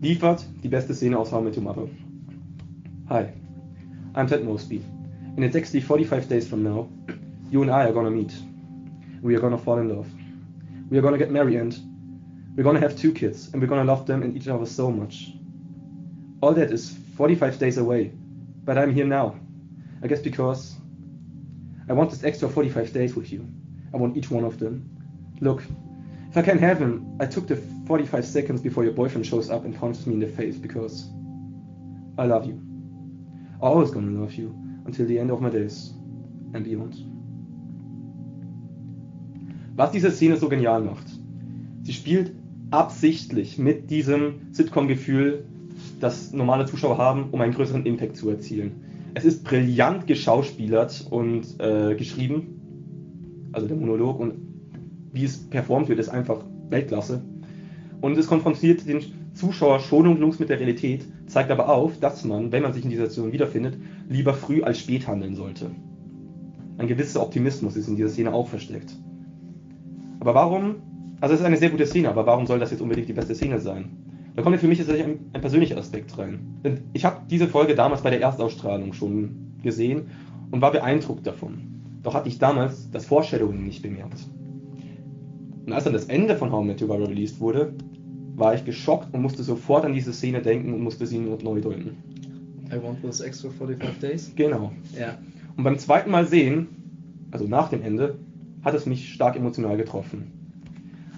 liefert 0.00 0.46
die 0.62 0.68
beste 0.68 0.94
Szene 0.94 1.18
aus 1.18 1.32
How 1.32 1.40
I 1.40 1.44
Met 1.44 1.62
Mother. 1.62 1.88
Hi, 3.08 3.26
I'm 4.14 4.26
Ted 4.26 4.44
Mosby. 4.44 4.80
In 5.36 5.42
exactly 5.42 5.80
45 5.80 6.28
days 6.28 6.46
from 6.46 6.62
now, 6.62 6.88
you 7.50 7.62
and 7.62 7.70
I 7.70 7.84
are 7.84 7.92
gonna 7.92 8.10
meet. 8.10 8.32
We 9.22 9.34
are 9.34 9.40
gonna 9.40 9.58
fall 9.58 9.78
in 9.78 9.88
love. 9.88 10.06
We 10.90 10.98
are 10.98 11.02
gonna 11.02 11.18
get 11.18 11.30
married 11.30 11.58
and 11.58 11.76
we're 12.56 12.62
gonna 12.62 12.80
have 12.80 12.96
two 12.96 13.12
kids 13.12 13.50
and 13.52 13.60
we're 13.60 13.68
gonna 13.68 13.84
love 13.84 14.06
them 14.06 14.22
and 14.22 14.36
each 14.36 14.48
other 14.48 14.66
so 14.66 14.90
much. 14.90 15.32
All 16.40 16.54
that 16.54 16.70
is 16.70 16.96
45 17.16 17.58
days 17.58 17.78
away, 17.78 18.12
but 18.64 18.78
I'm 18.78 18.92
here 18.92 19.06
now. 19.06 19.34
I 20.02 20.06
guess 20.06 20.20
because 20.20 20.76
I 21.88 21.92
want 21.92 22.10
this 22.10 22.24
extra 22.24 22.48
45 22.48 22.92
days 22.92 23.14
with 23.14 23.32
you. 23.32 23.46
I 23.94 23.96
want 23.96 24.16
each 24.16 24.30
one 24.30 24.44
of 24.44 24.58
them. 24.58 24.90
Look, 25.40 25.62
if 26.30 26.36
I 26.36 26.42
can 26.42 26.58
have 26.58 26.78
him, 26.78 27.16
I 27.20 27.26
took 27.26 27.46
the 27.46 27.56
45 27.86 28.24
seconds 28.24 28.60
before 28.60 28.84
your 28.84 28.92
boyfriend 28.92 29.26
shows 29.26 29.48
up 29.50 29.64
and 29.64 29.74
punches 29.74 30.06
me 30.06 30.14
in 30.14 30.20
the 30.20 30.26
face 30.26 30.56
because 30.56 31.08
I 32.18 32.26
love 32.26 32.46
you. 32.46 32.60
Always 33.60 33.90
gonna 33.90 34.20
love 34.20 34.34
you 34.34 34.54
until 34.84 35.06
the 35.06 35.18
end 35.18 35.30
of 35.30 35.40
my 35.40 35.50
days 35.50 35.94
and 36.54 36.64
beyond. 36.64 36.94
Was 39.76 39.92
diese 39.92 40.10
Szene 40.10 40.36
so 40.36 40.48
genial 40.48 40.82
macht, 40.82 41.06
sie 41.82 41.92
spielt 41.92 42.32
absichtlich 42.70 43.58
mit 43.58 43.90
diesem 43.90 44.52
Sitcom-Gefühl, 44.52 45.44
das 46.00 46.32
normale 46.32 46.66
Zuschauer 46.66 46.98
haben, 46.98 47.30
um 47.30 47.40
einen 47.40 47.52
größeren 47.52 47.84
Impact 47.84 48.16
zu 48.16 48.30
erzielen. 48.30 48.85
Es 49.16 49.24
ist 49.24 49.44
brillant 49.44 50.06
geschauspielert 50.06 51.06
und 51.08 51.58
äh, 51.58 51.94
geschrieben, 51.94 53.48
also 53.50 53.66
der 53.66 53.74
Monolog 53.74 54.20
und 54.20 54.34
wie 55.10 55.24
es 55.24 55.38
performt 55.38 55.88
wird, 55.88 55.98
ist 55.98 56.10
einfach 56.10 56.44
Weltklasse. 56.68 57.22
Und 58.02 58.18
es 58.18 58.26
konfrontiert 58.26 58.86
den 58.86 59.00
Zuschauer 59.32 59.80
schonungslos 59.80 60.38
mit 60.38 60.50
der 60.50 60.60
Realität, 60.60 61.06
zeigt 61.28 61.50
aber 61.50 61.70
auf, 61.70 61.98
dass 61.98 62.26
man, 62.26 62.52
wenn 62.52 62.62
man 62.62 62.74
sich 62.74 62.84
in 62.84 62.90
dieser 62.90 63.06
Situation 63.06 63.32
wiederfindet, 63.32 63.78
lieber 64.06 64.34
früh 64.34 64.62
als 64.62 64.80
spät 64.80 65.08
handeln 65.08 65.34
sollte. 65.34 65.70
Ein 66.76 66.86
gewisser 66.86 67.22
Optimismus 67.22 67.74
ist 67.74 67.88
in 67.88 67.96
dieser 67.96 68.10
Szene 68.10 68.34
auch 68.34 68.48
versteckt. 68.48 68.94
Aber 70.20 70.34
warum, 70.34 70.74
also 71.22 71.32
es 71.32 71.40
ist 71.40 71.46
eine 71.46 71.56
sehr 71.56 71.70
gute 71.70 71.86
Szene, 71.86 72.10
aber 72.10 72.26
warum 72.26 72.46
soll 72.46 72.58
das 72.58 72.70
jetzt 72.70 72.82
unbedingt 72.82 73.08
die 73.08 73.14
beste 73.14 73.34
Szene 73.34 73.60
sein? 73.60 73.92
Da 74.36 74.42
kommt 74.42 74.60
für 74.60 74.68
mich 74.68 74.78
jetzt 74.78 74.90
ein, 74.90 75.30
ein 75.32 75.40
persönlicher 75.40 75.78
Aspekt 75.78 76.16
rein. 76.18 76.58
Denn 76.62 76.82
ich 76.92 77.06
habe 77.06 77.22
diese 77.30 77.48
Folge 77.48 77.74
damals 77.74 78.02
bei 78.02 78.10
der 78.10 78.20
Erstausstrahlung 78.20 78.92
schon 78.92 79.54
gesehen 79.62 80.10
und 80.50 80.60
war 80.60 80.72
beeindruckt 80.72 81.26
davon. 81.26 81.62
Doch 82.02 82.14
hatte 82.14 82.28
ich 82.28 82.38
damals 82.38 82.90
das 82.90 83.06
Foreshadowing 83.06 83.64
nicht 83.64 83.82
bemerkt. 83.82 84.28
Und 85.64 85.72
als 85.72 85.84
dann 85.84 85.94
das 85.94 86.04
Ende 86.04 86.36
von 86.36 86.52
How 86.52 86.62
I 86.62 86.66
Met 86.68 86.82
Your 86.82 86.88
Mother 86.88 87.08
released 87.08 87.40
wurde, 87.40 87.72
war 88.36 88.54
ich 88.54 88.64
geschockt 88.66 89.12
und 89.14 89.22
musste 89.22 89.42
sofort 89.42 89.86
an 89.86 89.94
diese 89.94 90.12
Szene 90.12 90.42
denken 90.42 90.74
und 90.74 90.82
musste 90.82 91.06
sie 91.06 91.18
neu 91.18 91.60
deuten. 91.60 91.96
I 92.70 92.82
want 92.82 93.00
those 93.02 93.24
extra 93.24 93.48
45 93.48 93.98
days. 94.00 94.32
Genau. 94.36 94.70
Ja. 94.98 95.16
Und 95.56 95.64
beim 95.64 95.78
zweiten 95.78 96.10
Mal 96.10 96.26
sehen, 96.26 96.68
also 97.30 97.46
nach 97.46 97.70
dem 97.70 97.82
Ende, 97.82 98.18
hat 98.62 98.74
es 98.74 98.84
mich 98.84 99.12
stark 99.12 99.36
emotional 99.36 99.76
getroffen. 99.78 100.35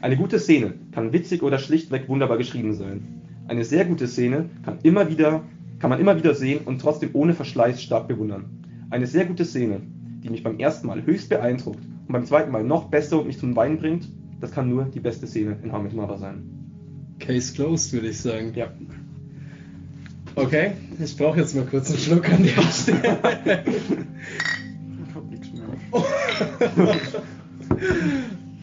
Eine 0.00 0.16
gute 0.16 0.38
Szene 0.38 0.74
kann 0.92 1.12
witzig 1.12 1.42
oder 1.42 1.58
schlichtweg 1.58 2.08
wunderbar 2.08 2.38
geschrieben 2.38 2.72
sein. 2.72 3.22
Eine 3.48 3.64
sehr 3.64 3.84
gute 3.84 4.06
Szene 4.06 4.48
kann 4.64 4.78
immer 4.84 5.08
wieder, 5.10 5.42
kann 5.80 5.90
man 5.90 5.98
immer 5.98 6.16
wieder 6.16 6.34
sehen 6.34 6.60
und 6.64 6.80
trotzdem 6.80 7.10
ohne 7.14 7.34
Verschleiß 7.34 7.82
stark 7.82 8.06
bewundern. 8.06 8.44
Eine 8.90 9.06
sehr 9.06 9.24
gute 9.24 9.44
Szene, 9.44 9.80
die 10.22 10.30
mich 10.30 10.44
beim 10.44 10.58
ersten 10.58 10.86
Mal 10.86 11.04
höchst 11.04 11.28
beeindruckt 11.28 11.80
und 12.06 12.12
beim 12.12 12.26
zweiten 12.26 12.52
Mal 12.52 12.62
noch 12.62 12.84
besser 12.84 13.18
und 13.18 13.26
mich 13.26 13.38
zum 13.38 13.56
Weinen 13.56 13.78
bringt, 13.78 14.08
das 14.40 14.52
kann 14.52 14.68
nur 14.68 14.84
die 14.84 15.00
beste 15.00 15.26
Szene 15.26 15.56
in 15.64 15.70
Your 15.70 15.82
Mother 15.92 16.18
sein. 16.18 16.44
Case 17.18 17.52
closed, 17.52 17.92
würde 17.92 18.08
ich 18.08 18.20
sagen. 18.20 18.52
Ja. 18.54 18.68
Okay, 20.36 20.72
ich 21.02 21.16
brauche 21.16 21.40
jetzt 21.40 21.56
mal 21.56 21.64
kurz 21.64 21.90
einen 21.90 21.98
Schluck 21.98 22.28
an 22.28 22.44
der 22.44 22.62
Stelle. 22.70 23.64
Ich 25.08 25.14
hab 25.14 25.28
nichts 25.28 25.48
mehr. 25.52 26.96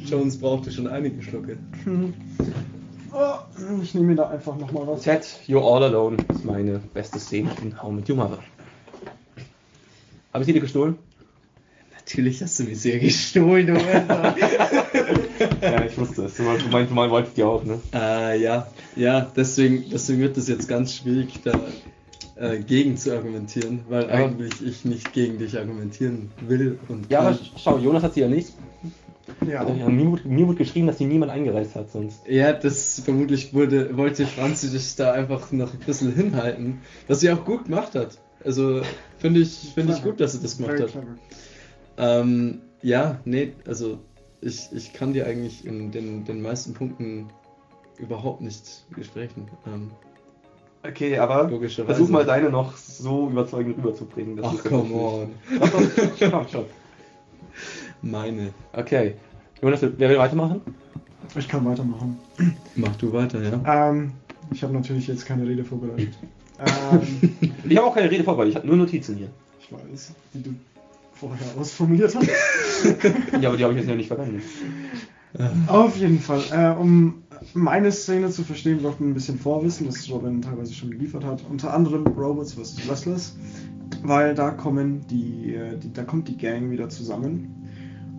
Jones 0.05 0.37
brauchte 0.37 0.71
schon 0.71 0.87
einige 0.87 1.21
Schlucke. 1.21 1.57
Oh, 3.13 3.37
ich 3.81 3.93
nehme 3.93 4.07
mir 4.07 4.15
da 4.15 4.29
einfach 4.29 4.57
nochmal 4.57 4.87
was. 4.87 5.01
Ted, 5.01 5.25
You're 5.47 5.63
All 5.63 5.83
Alone 5.83 6.17
ist 6.33 6.43
meine 6.43 6.79
beste 6.93 7.19
Szene 7.19 7.51
in 7.61 7.81
How 7.81 7.91
Met 7.91 8.09
Your 8.09 8.17
Mother. 8.17 8.39
Habe 10.33 10.43
ich 10.43 10.45
sie 10.47 10.53
dir 10.53 10.59
gestohlen? 10.59 10.97
Natürlich 11.93 12.41
hast 12.41 12.59
du 12.59 12.63
mir 12.65 12.75
sehr 12.75 12.99
gestohlen, 12.99 13.67
du 13.67 13.73
ja, 15.61 15.85
ich 15.85 15.97
wusste 15.97 16.25
es. 16.25 16.35
Du 16.35 16.43
meinst, 16.43 16.65
du 16.65 16.69
meinst, 16.69 16.93
wolltest 16.93 17.37
die 17.37 17.43
auch, 17.43 17.63
ne? 17.63 17.79
äh, 17.93 18.39
ja, 18.39 18.67
ja, 18.95 19.21
deswegen, 19.35 19.85
deswegen 19.89 20.19
wird 20.19 20.37
es 20.37 20.47
jetzt 20.47 20.67
ganz 20.67 20.93
schwierig, 20.93 21.39
da 21.43 21.59
äh, 22.35 22.59
gegen 22.59 22.97
zu 22.97 23.15
argumentieren, 23.15 23.81
weil 23.89 24.03
Ja. 24.03 24.09
eigentlich 24.09 24.65
ich 24.65 24.85
nicht 24.85 25.13
gegen 25.13 25.37
dich 25.37 25.57
argumentieren 25.57 26.31
will 26.47 26.77
und 26.87 27.09
Ja, 27.09 27.19
kann. 27.19 27.27
aber 27.27 27.39
schau, 27.57 27.77
Jonas 27.77 28.03
hat 28.03 28.13
sie 28.13 28.21
ja 28.21 28.27
nicht. 28.27 28.53
Ja. 29.47 29.61
Also, 29.61 29.73
ja, 29.73 29.89
mir, 29.89 30.05
wurde, 30.11 30.27
mir 30.27 30.47
wurde 30.47 30.57
geschrieben, 30.59 30.87
dass 30.87 30.97
sie 30.99 31.05
niemand 31.05 31.31
eingereist 31.31 31.75
hat 31.75 31.91
sonst. 31.91 32.27
Ja, 32.27 32.53
das 32.53 32.99
vermutlich 33.03 33.53
wurde, 33.53 33.97
wollte 33.97 34.25
Franzi 34.27 34.69
dich 34.69 34.95
da 34.95 35.13
einfach 35.13 35.51
noch 35.51 35.73
ein 35.73 35.79
bisschen 35.79 36.13
hinhalten, 36.13 36.81
was 37.07 37.21
sie 37.21 37.31
auch 37.31 37.43
gut 37.43 37.65
gemacht 37.65 37.95
hat. 37.95 38.19
Also 38.43 38.81
finde 39.17 39.39
ich, 39.39 39.71
finde 39.73 39.93
ich 39.93 40.03
gut, 40.03 40.19
dass 40.19 40.33
sie 40.33 40.41
das 40.41 40.57
gemacht 40.57 40.77
Very 40.77 40.91
hat. 40.91 41.03
Ähm, 41.97 42.61
ja, 42.81 43.19
nee, 43.25 43.53
also 43.65 43.97
ich, 44.41 44.69
ich 44.73 44.93
kann 44.93 45.13
dir 45.13 45.25
eigentlich 45.25 45.65
in 45.65 45.91
den, 45.91 46.25
den 46.25 46.41
meisten 46.41 46.73
Punkten 46.73 47.29
überhaupt 47.97 48.41
nicht 48.41 48.85
widersprechen. 48.91 49.47
Ähm, 49.65 49.89
Okay, 50.89 51.17
aber 51.17 51.49
versuch 51.85 52.09
mal 52.09 52.25
deine 52.25 52.49
noch 52.49 52.75
so 52.77 53.29
überzeugend 53.29 53.77
rüberzubringen. 53.77 54.39
Ach, 54.43 54.63
come 54.63 54.93
on. 54.93 55.29
Komm 56.19 56.47
schon. 56.51 56.65
Meine. 58.01 58.51
Okay. 58.73 59.15
Jonas, 59.61 59.81
wer 59.81 60.09
will 60.09 60.17
weitermachen? 60.17 60.61
Ich 61.35 61.47
kann 61.47 61.65
weitermachen. 61.65 62.19
Mach 62.75 62.95
du 62.97 63.11
weiter, 63.11 63.41
ja. 63.41 63.89
Ähm, 63.89 64.11
ich 64.51 64.61
habe 64.63 64.73
natürlich 64.73 65.07
jetzt 65.07 65.25
keine 65.25 65.47
Rede 65.47 65.63
vorbereitet. 65.63 66.13
ähm, 66.91 67.35
Ich 67.67 67.77
habe 67.77 67.87
auch 67.87 67.95
keine 67.95 68.11
Rede 68.11 68.23
vorbereitet, 68.23 68.51
ich 68.51 68.55
habe 68.57 68.67
nur 68.67 68.77
Notizen 68.77 69.15
hier. 69.17 69.29
ich 69.59 69.71
weiß, 69.71 70.11
die 70.33 70.43
du 70.43 70.49
vorher 71.13 71.47
ausformuliert 71.59 72.13
hast. 72.15 72.27
Ja, 73.41 73.49
aber 73.49 73.57
die 73.57 73.63
habe 73.63 73.73
ich 73.73 73.79
jetzt 73.79 73.89
ja 73.89 73.95
nicht 73.95 74.07
verwendet. 74.07 74.43
Auf 75.67 75.97
jeden 75.97 76.19
Fall. 76.19 76.43
Äh, 76.51 76.79
um 76.79 77.23
meine 77.53 77.91
Szene 77.91 78.29
zu 78.29 78.43
verstehen, 78.43 78.81
braucht 78.81 78.99
man 78.99 79.11
ein 79.11 79.13
bisschen 79.13 79.37
Vorwissen, 79.37 79.85
das 79.85 80.09
Robin 80.09 80.41
teilweise 80.41 80.73
schon 80.73 80.91
geliefert 80.91 81.23
hat. 81.23 81.43
Unter 81.49 81.73
anderem 81.73 82.05
Robots 82.07 82.53
vs. 82.53 82.87
Wrestlers, 82.87 83.35
weil 84.03 84.35
da 84.35 84.51
kommen 84.51 85.05
die, 85.09 85.53
äh, 85.53 85.77
die, 85.77 85.91
da 85.93 86.03
kommt 86.03 86.27
die 86.27 86.37
Gang 86.37 86.71
wieder 86.71 86.89
zusammen. 86.89 87.51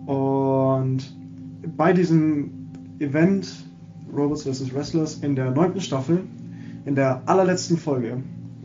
Und 0.05 1.15
bei 1.75 1.93
diesem 1.93 2.69
Event 2.99 3.67
Robots 4.15 4.43
vs. 4.43 4.73
Wrestlers 4.73 5.15
in 5.15 5.35
der 5.35 5.51
neunten 5.51 5.81
Staffel, 5.81 6.23
in 6.85 6.95
der 6.95 7.21
allerletzten 7.25 7.77
Folge, 7.77 8.23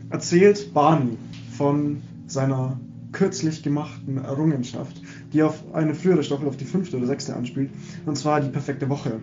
erzählt 0.09 0.73
Barney 0.73 1.17
von 1.57 2.01
seiner 2.27 2.79
kürzlich 3.11 3.61
gemachten 3.63 4.17
Errungenschaft, 4.17 5.01
die 5.33 5.43
auf 5.43 5.63
eine 5.73 5.93
frühere 5.93 6.23
Staffel, 6.23 6.47
auf 6.47 6.57
die 6.57 6.65
fünfte 6.65 6.97
oder 6.97 7.07
sechste 7.07 7.35
anspielt, 7.35 7.69
und 8.05 8.17
zwar 8.17 8.41
die 8.41 8.49
perfekte 8.49 8.89
Woche. 8.89 9.21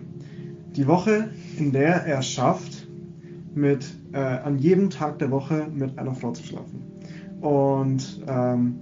Die 0.75 0.87
Woche, 0.87 1.29
in 1.57 1.71
der 1.71 2.05
er 2.05 2.21
schafft, 2.21 2.87
mit, 3.53 3.85
äh, 4.13 4.17
an 4.17 4.57
jedem 4.57 4.89
Tag 4.89 5.19
der 5.19 5.29
Woche 5.31 5.67
mit 5.73 5.97
einer 5.99 6.15
Frau 6.15 6.31
zu 6.31 6.43
schlafen. 6.43 6.83
Und 7.41 8.21
ähm, 8.27 8.75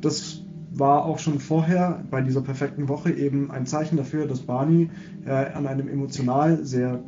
das 0.00 0.42
war 0.72 1.04
auch 1.04 1.18
schon 1.18 1.38
vorher 1.38 2.04
bei 2.10 2.20
dieser 2.20 2.42
perfekten 2.42 2.88
Woche 2.88 3.12
eben 3.12 3.50
ein 3.50 3.64
Zeichen 3.64 3.96
dafür, 3.96 4.26
dass 4.26 4.40
Barney 4.40 4.90
äh, 5.24 5.30
an 5.30 5.66
einem 5.66 5.88
emotional 5.88 6.64
sehr 6.64 7.02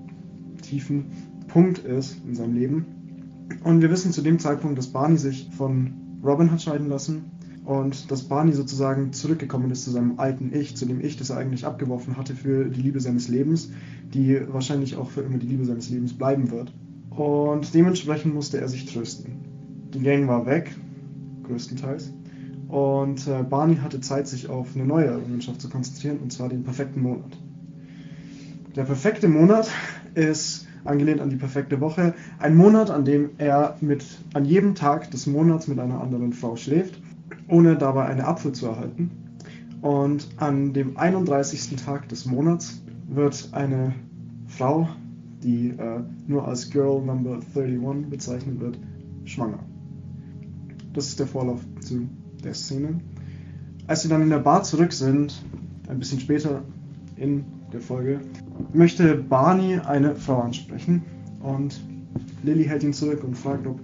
tiefen 0.63 1.07
Punkt 1.49 1.79
ist 1.79 2.17
in 2.27 2.35
seinem 2.35 2.55
Leben. 2.55 2.87
Und 3.65 3.83
wir 3.83 3.91
wissen 3.91 4.13
zu 4.13 4.23
dem 4.23 4.39
Zeitpunkt, 4.39 4.79
dass 4.79 4.89
Barney 4.89 5.19
sich 5.19 5.51
von 5.57 5.93
Robin 6.25 6.51
hat 6.51 6.63
scheiden 6.63 6.89
lassen 6.89 7.36
und 7.67 8.13
dass 8.13 8.23
Barney 8.23 8.53
sozusagen 8.53 9.13
zurückgekommen 9.13 9.73
ist 9.73 9.85
zu 9.85 9.91
seinem 9.91 10.21
alten 10.21 10.55
Ich, 10.55 10.77
zu 10.77 10.87
dem 10.87 11.01
Ich, 11.01 11.17
das 11.17 11.31
er 11.31 11.37
eigentlich 11.37 11.67
abgeworfen 11.67 12.17
hatte 12.17 12.35
für 12.35 12.67
die 12.67 12.81
Liebe 12.81 13.01
seines 13.01 13.27
Lebens, 13.27 13.71
die 14.15 14.41
wahrscheinlich 14.49 14.97
auch 14.97 15.11
für 15.11 15.23
immer 15.23 15.39
die 15.39 15.49
Liebe 15.49 15.65
seines 15.65 15.91
Lebens 15.91 16.15
bleiben 16.15 16.53
wird. 16.53 16.73
Und 17.11 17.75
dementsprechend 17.75 18.35
musste 18.35 18.61
er 18.61 18.69
sich 18.69 18.87
trösten. 18.87 19.33
Die 19.93 20.01
Gang 20.01 20.29
war 20.29 20.47
weg, 20.47 20.77
größtenteils. 21.43 22.13
Und 22.69 23.27
äh, 23.27 23.43
Barney 23.43 23.77
hatte 23.77 24.01
Zeit, 24.01 24.29
sich 24.29 24.49
auf 24.49 24.77
eine 24.77 24.85
neue 24.85 25.07
Errungenschaft 25.07 25.61
zu 25.61 25.69
konzentrieren, 25.69 26.19
und 26.23 26.33
zwar 26.33 26.49
den 26.49 26.63
perfekten 26.63 27.03
Monat. 27.03 27.37
Der 28.77 28.85
perfekte 28.85 29.27
Monat 29.27 29.71
ist 30.15 30.69
angelehnt 30.85 31.21
an 31.21 31.31
die 31.31 31.37
perfekte 31.37 31.81
Woche. 31.81 32.15
Ein 32.39 32.57
Monat, 32.57 32.91
an 32.91 33.05
dem 33.05 33.31
er 33.39 33.77
mit, 33.81 34.05
an 34.35 34.45
jedem 34.45 34.77
Tag 34.77 35.11
des 35.11 35.27
Monats 35.27 35.67
mit 35.67 35.81
einer 35.81 36.01
anderen 36.01 36.33
Frau 36.33 36.55
schläft, 36.55 37.01
ohne 37.49 37.77
dabei 37.77 38.07
eine 38.07 38.27
Apfel 38.27 38.53
zu 38.53 38.67
erhalten. 38.67 39.11
Und 39.83 40.29
an 40.39 40.73
dem 40.73 40.97
31. 40.97 41.77
Tag 41.77 42.09
des 42.09 42.27
Monats 42.27 42.83
wird 43.09 43.51
eine 43.53 43.95
Frau, 44.47 44.89
die 45.43 45.69
äh, 45.69 46.01
nur 46.27 46.47
als 46.49 46.71
Girl 46.71 47.03
Number 47.03 47.41
31 47.55 48.11
bezeichnet 48.11 48.59
wird, 48.61 48.79
schwanger. 49.25 49.61
Das 50.93 51.09
ist 51.09 51.21
der 51.21 51.27
Vorlauf 51.27 51.61
zu 51.81 52.09
der 52.43 52.55
Szene. 52.55 53.01
Als 53.87 54.03
sie 54.03 54.09
dann 54.09 54.23
in 54.23 54.31
der 54.31 54.39
Bar 54.39 54.63
zurück 54.63 54.93
sind, 54.93 55.45
ein 55.89 55.99
bisschen 55.99 56.21
später 56.21 56.63
in 57.17 57.45
der 57.73 57.81
Folge, 57.81 58.21
möchte 58.73 59.15
Barney 59.15 59.79
eine 59.79 60.17
Frau 60.17 60.41
ansprechen 60.41 61.03
und 61.41 61.81
Lilly 62.43 62.65
hält 62.65 62.83
ihn 62.83 62.93
zurück 62.93 63.23
und 63.25 63.37
fragt, 63.37 63.67
ob 63.67 63.81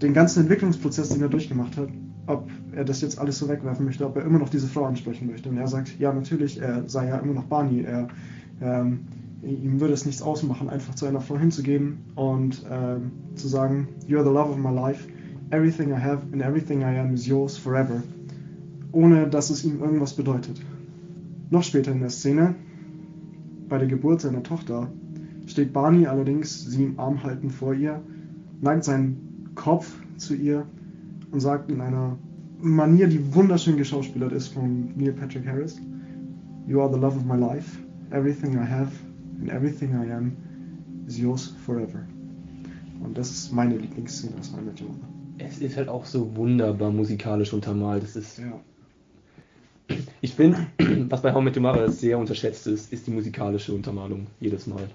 den 0.00 0.12
ganzen 0.12 0.40
Entwicklungsprozess, 0.40 1.10
den 1.10 1.22
er 1.22 1.28
durchgemacht 1.28 1.76
hat, 1.76 1.88
ob 2.26 2.48
er 2.72 2.84
das 2.84 3.00
jetzt 3.00 3.18
alles 3.18 3.38
so 3.38 3.48
wegwerfen 3.48 3.84
möchte, 3.84 4.06
ob 4.06 4.16
er 4.16 4.24
immer 4.24 4.38
noch 4.38 4.48
diese 4.48 4.66
Frau 4.66 4.84
ansprechen 4.84 5.26
möchte. 5.26 5.48
Und 5.48 5.58
er 5.58 5.68
sagt, 5.68 5.98
ja 5.98 6.12
natürlich, 6.12 6.60
er 6.60 6.88
sei 6.88 7.08
ja 7.08 7.18
immer 7.18 7.34
noch 7.34 7.44
Barney, 7.44 7.82
er, 7.82 8.08
ähm, 8.60 9.00
ihm 9.42 9.80
würde 9.80 9.94
es 9.94 10.04
nichts 10.04 10.22
ausmachen, 10.22 10.68
einfach 10.68 10.94
zu 10.94 11.06
einer 11.06 11.20
Frau 11.20 11.38
hinzugehen 11.38 11.98
und 12.14 12.64
ähm, 12.70 13.12
zu 13.34 13.48
sagen, 13.48 13.88
you're 14.06 14.24
the 14.24 14.30
love 14.30 14.50
of 14.50 14.58
my 14.58 14.72
life, 14.72 15.08
everything 15.50 15.90
I 15.90 16.00
have 16.00 16.22
and 16.32 16.42
everything 16.42 16.80
I 16.80 16.98
am 16.98 17.14
is 17.14 17.26
yours 17.26 17.56
forever, 17.56 18.02
ohne 18.92 19.28
dass 19.28 19.50
es 19.50 19.64
ihm 19.64 19.80
irgendwas 19.80 20.14
bedeutet. 20.14 20.60
Noch 21.50 21.62
später 21.62 21.92
in 21.92 22.00
der 22.00 22.10
Szene, 22.10 22.54
bei 23.68 23.78
der 23.78 23.88
Geburt 23.88 24.20
seiner 24.20 24.42
Tochter, 24.42 24.88
steht 25.46 25.72
Barney 25.72 26.06
allerdings, 26.06 26.64
sie 26.66 26.84
im 26.84 26.98
Arm 26.98 27.22
halten 27.22 27.50
vor 27.50 27.74
ihr, 27.74 28.02
neigt 28.60 28.84
seinen 28.84 29.50
Kopf 29.54 29.98
zu 30.16 30.34
ihr 30.34 30.66
und 31.30 31.40
sagt 31.40 31.70
in 31.70 31.80
einer 31.80 32.18
Manier, 32.60 33.06
die 33.06 33.34
wunderschön 33.34 33.76
geschauspielert 33.76 34.32
ist 34.32 34.48
von 34.48 34.90
Neil 34.96 35.12
Patrick 35.12 35.46
Harris, 35.46 35.80
You 36.66 36.80
are 36.82 36.92
the 36.92 36.98
love 37.00 37.16
of 37.16 37.24
my 37.24 37.36
life, 37.36 37.78
everything 38.10 38.54
I 38.54 38.66
have 38.66 38.90
and 39.40 39.50
everything 39.50 39.90
I 39.92 40.10
am 40.12 40.36
is 41.06 41.18
yours 41.18 41.54
forever. 41.64 42.06
Und 43.02 43.16
das 43.16 43.30
ist 43.30 43.52
meine 43.52 43.76
Lieblingsszene 43.76 44.32
aus 44.38 44.52
I 44.52 44.60
Met 44.64 44.80
Your 44.80 44.88
Mother. 44.88 45.08
Es 45.38 45.58
ist 45.60 45.76
halt 45.76 45.88
auch 45.88 46.04
so 46.04 46.34
wunderbar 46.36 46.90
musikalisch 46.90 47.52
untermalt. 47.52 48.02
Das 48.02 48.16
ist, 48.16 48.38
Ja. 48.38 48.60
ich 50.20 50.34
finde, 50.34 50.58
was 51.08 51.22
bei 51.22 51.32
How 51.32 51.40
I 51.40 51.44
Met 51.44 51.56
Your 51.56 51.62
Mother 51.62 51.90
sehr 51.90 52.18
unterschätzt 52.18 52.66
ist, 52.66 52.92
ist 52.92 53.06
die 53.06 53.12
musikalische 53.12 53.72
Untermalung 53.72 54.26
jedes 54.40 54.66
Mal. 54.66 54.88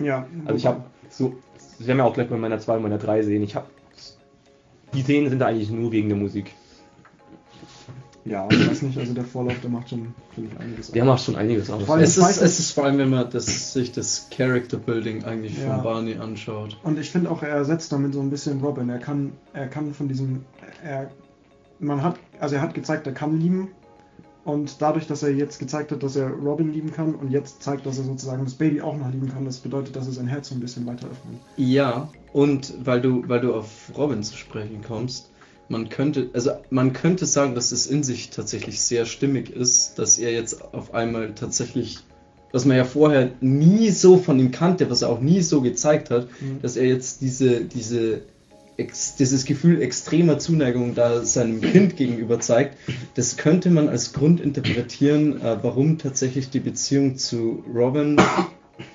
Ja, 0.00 0.26
Also 0.44 0.56
ich 0.56 0.66
habe 0.66 0.84
so, 1.08 1.34
das 1.78 1.86
werden 1.86 1.98
wir 1.98 2.04
auch 2.04 2.14
gleich 2.14 2.28
bei 2.28 2.36
meiner 2.36 2.58
2 2.60 2.76
und 2.76 2.82
meiner 2.82 2.98
3 2.98 3.22
sehen, 3.22 3.42
ich 3.42 3.56
habe, 3.56 3.66
die 4.94 5.02
Szenen 5.02 5.30
sind 5.30 5.38
da 5.40 5.46
eigentlich 5.46 5.70
nur 5.70 5.90
wegen 5.90 6.08
der 6.08 6.18
Musik. 6.18 6.52
Ja, 8.28 8.46
ich 8.50 8.68
weiß 8.68 8.82
nicht, 8.82 8.98
also 8.98 9.14
der 9.14 9.24
Vorlauf, 9.24 9.54
der 9.62 9.70
macht 9.70 9.88
schon, 9.88 10.14
finde 10.34 10.50
ich, 10.52 10.60
einiges 10.60 10.90
Der 10.90 11.04
macht 11.04 11.24
schon 11.24 11.36
einiges 11.36 11.70
aus. 11.70 11.88
Weil 11.88 12.02
Es 12.02 12.18
ist, 12.18 12.42
es 12.42 12.58
ist 12.58 12.72
vor 12.72 12.84
allem, 12.84 12.98
wenn 12.98 13.08
man 13.10 13.30
das, 13.30 13.72
sich 13.72 13.92
das 13.92 14.28
Character 14.30 14.76
Building 14.76 15.24
eigentlich 15.24 15.58
Ja. 15.58 15.74
von 15.74 15.82
Barney 15.82 16.14
anschaut. 16.16 16.76
Und 16.82 16.98
ich 16.98 17.10
finde 17.10 17.30
auch, 17.30 17.42
er 17.42 17.50
ersetzt 17.50 17.90
damit 17.92 18.14
so 18.14 18.20
ein 18.20 18.30
bisschen 18.30 18.60
Robin. 18.60 18.88
Er 18.90 18.98
kann, 18.98 19.32
er 19.52 19.68
kann 19.68 19.94
von 19.94 20.08
diesem, 20.08 20.44
er, 20.84 21.10
man 21.78 22.02
hat, 22.02 22.16
also 22.38 22.56
er 22.56 22.62
hat 22.62 22.74
gezeigt, 22.74 23.06
er 23.06 23.14
kann 23.14 23.40
lieben. 23.40 23.68
Und 24.44 24.80
dadurch, 24.80 25.06
dass 25.06 25.22
er 25.22 25.30
jetzt 25.30 25.58
gezeigt 25.58 25.92
hat, 25.92 26.02
dass 26.02 26.16
er 26.16 26.30
Robin 26.30 26.72
lieben 26.72 26.90
kann 26.92 27.14
und 27.14 27.30
jetzt 27.30 27.62
zeigt, 27.62 27.84
dass 27.84 27.98
er 27.98 28.04
sozusagen 28.04 28.44
das 28.44 28.54
Baby 28.54 28.80
auch 28.80 28.96
noch 28.96 29.10
lieben 29.10 29.28
kann, 29.30 29.44
das 29.44 29.58
bedeutet, 29.58 29.94
dass 29.94 30.06
er 30.06 30.12
sein 30.12 30.26
Herz 30.26 30.48
so 30.48 30.54
ein 30.54 30.60
bisschen 30.60 30.86
weiter 30.86 31.06
öffnet. 31.06 31.38
Ja, 31.56 32.08
und 32.32 32.72
weil 32.82 33.00
du, 33.02 33.24
weil 33.28 33.40
du 33.40 33.54
auf 33.54 33.90
Robin 33.96 34.22
zu 34.22 34.36
sprechen 34.36 34.80
kommst, 34.86 35.30
man 35.68 35.88
könnte, 35.88 36.30
also 36.32 36.52
man 36.70 36.92
könnte 36.92 37.26
sagen, 37.26 37.54
dass 37.54 37.72
es 37.72 37.86
in 37.86 38.02
sich 38.02 38.30
tatsächlich 38.30 38.80
sehr 38.80 39.04
stimmig 39.04 39.50
ist, 39.50 39.98
dass 39.98 40.18
er 40.18 40.32
jetzt 40.32 40.72
auf 40.72 40.94
einmal 40.94 41.34
tatsächlich, 41.34 41.98
was 42.52 42.64
man 42.64 42.76
ja 42.76 42.84
vorher 42.84 43.30
nie 43.40 43.90
so 43.90 44.16
von 44.16 44.38
ihm 44.38 44.50
kannte, 44.50 44.90
was 44.90 45.02
er 45.02 45.10
auch 45.10 45.20
nie 45.20 45.42
so 45.42 45.60
gezeigt 45.60 46.10
hat, 46.10 46.28
Mhm. 46.40 46.62
dass 46.62 46.76
er 46.76 46.86
jetzt 46.86 47.20
diese, 47.20 47.60
diese 47.62 48.22
ex, 48.78 49.16
dieses 49.16 49.44
Gefühl 49.44 49.82
extremer 49.82 50.38
Zuneigung 50.38 50.94
da 50.94 51.24
seinem 51.24 51.60
Kind 51.60 51.96
gegenüber 51.96 52.40
zeigt, 52.40 52.76
das 53.14 53.36
könnte 53.36 53.70
man 53.70 53.88
als 53.88 54.12
Grund 54.12 54.40
interpretieren, 54.40 55.40
äh, 55.42 55.58
warum 55.62 55.98
tatsächlich 55.98 56.48
die 56.48 56.60
Beziehung 56.60 57.18
zu 57.18 57.62
Robin 57.74 58.16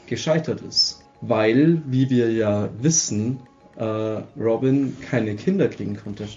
gescheitert 0.07 0.61
ist. 0.67 1.01
Weil, 1.21 1.81
wie 1.85 2.09
wir 2.09 2.31
ja 2.31 2.69
wissen, 2.81 3.39
äh, 3.77 3.83
Robin 4.39 4.97
keine 5.01 5.35
Kinder 5.35 5.67
kriegen 5.67 5.95
konnte. 5.97 6.27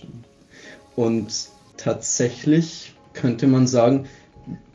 Und 0.94 1.48
tatsächlich 1.76 2.94
könnte 3.12 3.46
man 3.46 3.66
sagen, 3.66 4.06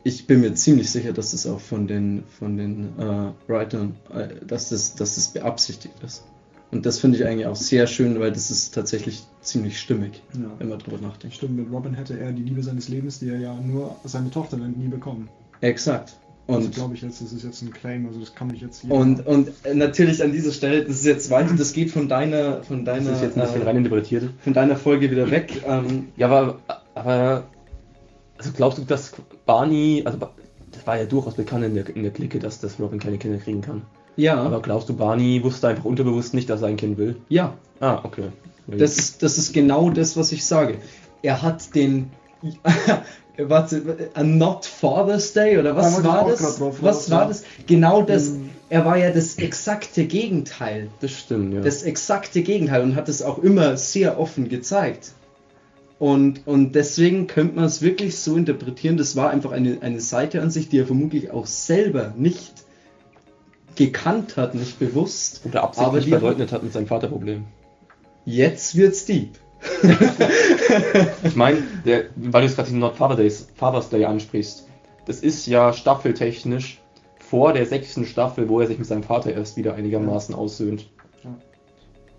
ich 0.04 0.26
bin 0.26 0.40
mir 0.40 0.54
ziemlich 0.54 0.90
sicher, 0.90 1.12
dass 1.12 1.32
es 1.32 1.46
auch 1.46 1.60
von 1.60 1.86
den, 1.86 2.24
von 2.38 2.56
den 2.56 2.98
äh, 2.98 3.30
Writern, 3.50 3.94
äh, 4.12 4.28
dass, 4.44 4.68
das, 4.68 4.94
dass 4.94 5.14
das 5.14 5.28
beabsichtigt 5.28 5.94
ist. 6.04 6.24
Und 6.70 6.86
das 6.86 6.98
finde 6.98 7.18
ich 7.18 7.26
eigentlich 7.26 7.46
auch 7.46 7.56
sehr 7.56 7.86
schön, 7.86 8.18
weil 8.18 8.32
das 8.32 8.50
ist 8.50 8.74
tatsächlich 8.74 9.22
ziemlich 9.42 9.78
stimmig, 9.78 10.22
Ja. 10.32 10.50
wenn 10.58 10.70
man 10.70 10.78
drüber 10.78 10.98
nachdenkt. 10.98 11.36
Stimmt, 11.36 11.56
mit 11.56 11.70
Robin 11.70 11.94
hätte 11.94 12.18
er 12.18 12.32
die 12.32 12.42
Liebe 12.42 12.62
seines 12.62 12.88
Lebens, 12.88 13.18
die 13.18 13.28
er 13.28 13.38
ja 13.38 13.54
nur 13.54 13.96
seine 14.04 14.30
Tochter 14.30 14.56
dann 14.56 14.72
nie 14.72 14.88
bekommen. 14.88 15.28
Exakt. 15.60 16.16
Und 16.46 16.56
Und, 16.56 16.74
glaube 16.74 16.94
ich 16.94 17.02
jetzt, 17.02 17.22
das 17.22 17.32
ist 17.32 17.44
jetzt 17.44 17.62
ein 17.62 17.72
Claim, 17.72 18.06
also 18.06 18.18
das 18.18 18.34
kann 18.34 18.52
ich 18.52 18.60
jetzt 18.60 18.82
jeder- 18.82 18.96
und, 18.96 19.24
und 19.26 19.48
äh, 19.64 19.74
natürlich 19.74 20.22
an 20.22 20.32
dieser 20.32 20.50
Stelle, 20.52 20.84
das 20.84 20.96
ist 20.96 21.06
jetzt 21.06 21.30
weiter, 21.30 21.54
das 21.56 21.72
geht 21.72 21.90
von 21.92 22.08
deiner, 22.08 22.62
von 22.64 22.84
Das 22.84 22.96
deiner, 22.96 23.12
ist 23.12 23.22
jetzt 23.22 23.36
ein 23.38 23.42
bisschen 23.44 23.62
äh, 23.62 23.64
rein 23.64 23.76
interpretiert. 23.76 24.24
von 24.42 24.52
deiner 24.52 24.76
Folge 24.76 25.10
wieder 25.10 25.30
weg. 25.30 25.62
Ähm, 25.66 26.08
Ja, 26.16 26.26
aber, 26.28 26.58
aber 26.94 27.44
also 28.38 28.50
glaubst 28.56 28.78
du, 28.78 28.82
dass 28.82 29.12
Barney, 29.46 30.02
also 30.04 30.18
das 30.72 30.86
war 30.86 30.98
ja 30.98 31.04
durchaus 31.04 31.34
bekannt 31.34 31.64
in 31.64 31.74
der, 31.74 31.88
in 31.94 32.02
der 32.02 32.12
Clique, 32.12 32.40
dass, 32.40 32.58
dass 32.60 32.80
Robin 32.80 32.98
keine 32.98 33.18
Kinder 33.18 33.38
kriegen 33.38 33.60
kann. 33.60 33.82
ja, 34.16 34.34
Aber 34.42 34.60
glaubst 34.60 34.88
du, 34.88 34.94
Barney 34.96 35.42
wusste 35.44 35.68
einfach 35.68 35.84
unterbewusst 35.84 36.34
nicht, 36.34 36.50
dass 36.50 36.62
er 36.62 36.68
ein 36.68 36.76
Kind 36.76 36.98
will? 36.98 37.16
ja, 37.28 37.54
Ah, 37.78 38.00
okay. 38.04 38.28
Das, 38.66 39.18
das 39.18 39.38
ist 39.38 39.52
genau 39.52 39.90
das, 39.90 40.16
was 40.16 40.30
ich 40.32 40.44
sage. 40.44 40.78
Er 41.22 41.42
hat 41.42 41.74
den. 41.74 42.10
Warte, 43.38 44.10
a 44.14 44.22
Not 44.22 44.66
Father's 44.66 45.32
Day 45.32 45.58
oder 45.58 45.74
was 45.74 46.04
war 46.04 46.28
das? 46.28 46.58
drauf 46.58 46.76
Was 46.82 47.10
war 47.10 47.22
ja. 47.22 47.28
das? 47.28 47.44
Genau 47.66 48.02
das. 48.02 48.30
Mhm. 48.30 48.50
Er 48.68 48.84
war 48.84 48.98
ja 48.98 49.10
das 49.10 49.36
exakte 49.38 50.04
Gegenteil. 50.06 50.88
das 51.00 51.12
stimmt, 51.12 51.54
ja. 51.54 51.60
Das 51.60 51.82
exakte 51.82 52.42
Gegenteil 52.42 52.82
und 52.82 52.94
hat 52.94 53.08
es 53.08 53.22
auch 53.22 53.38
immer 53.38 53.76
sehr 53.76 54.18
offen 54.20 54.48
gezeigt. 54.48 55.12
Und, 55.98 56.46
und 56.46 56.74
deswegen 56.74 57.26
könnte 57.26 57.56
man 57.56 57.64
es 57.66 57.80
wirklich 57.80 58.18
so 58.18 58.36
interpretieren, 58.36 58.96
das 58.96 59.14
war 59.14 59.30
einfach 59.30 59.52
eine, 59.52 59.78
eine 59.82 60.00
Seite 60.00 60.42
an 60.42 60.50
sich, 60.50 60.68
die 60.68 60.78
er 60.78 60.86
vermutlich 60.86 61.30
auch 61.30 61.46
selber 61.46 62.12
nicht 62.16 62.52
gekannt 63.76 64.36
hat, 64.36 64.54
nicht 64.54 64.78
bewusst. 64.78 65.42
Oder 65.44 65.60
aber 65.62 65.68
absichtlich 65.68 66.04
die- 66.06 66.10
verleugnet 66.10 66.52
hat 66.52 66.62
mit 66.62 66.72
seinem 66.72 66.86
Vaterproblem. 66.86 67.44
Jetzt 68.24 68.76
wird's 68.76 69.04
deep. 69.04 69.38
Ich 71.24 71.36
meine, 71.36 71.58
der- 71.84 72.06
weil 72.16 72.42
du 72.42 72.46
es 72.46 72.56
gerade 72.56 72.70
den 72.70 72.78
Not 72.78 72.96
Father 72.96 73.16
Days, 73.16 73.48
Father's 73.54 73.88
Day 73.88 74.04
ansprichst, 74.04 74.66
das 75.06 75.20
ist 75.20 75.46
ja 75.46 75.72
staffeltechnisch 75.72 76.80
vor 77.18 77.52
der 77.52 77.66
sechsten 77.66 78.04
Staffel, 78.04 78.48
wo 78.48 78.60
er 78.60 78.66
sich 78.66 78.78
mit 78.78 78.86
seinem 78.86 79.02
Vater 79.02 79.32
erst 79.32 79.56
wieder 79.56 79.74
einigermaßen 79.74 80.34
aussöhnt. 80.34 80.88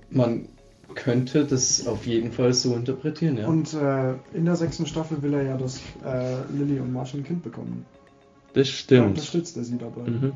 Man 0.10 0.48
könnte 0.96 1.46
das 1.46 1.88
auf 1.88 2.06
jeden 2.06 2.32
Fall 2.32 2.54
so 2.54 2.76
interpretieren, 2.76 3.38
ja. 3.38 3.48
Und 3.48 3.74
äh, 3.74 4.14
in 4.34 4.46
der 4.46 4.56
sechsten 4.56 4.86
Staffel 4.86 5.22
will 5.24 5.34
er 5.34 5.44
ja, 5.44 5.58
dass 5.58 5.78
äh, 6.06 6.36
Lily 6.56 6.80
und 6.80 6.94
Marshall 6.94 7.22
ein 7.22 7.24
Kind 7.24 7.44
bekommen. 7.44 7.86
Das 8.54 8.68
Da 8.68 8.74
stimmt. 8.74 9.08
unterstützt 9.08 9.58
er 9.58 9.64
sie 9.64 9.78
dabei. 9.78 10.02
Mhm. 10.10 10.34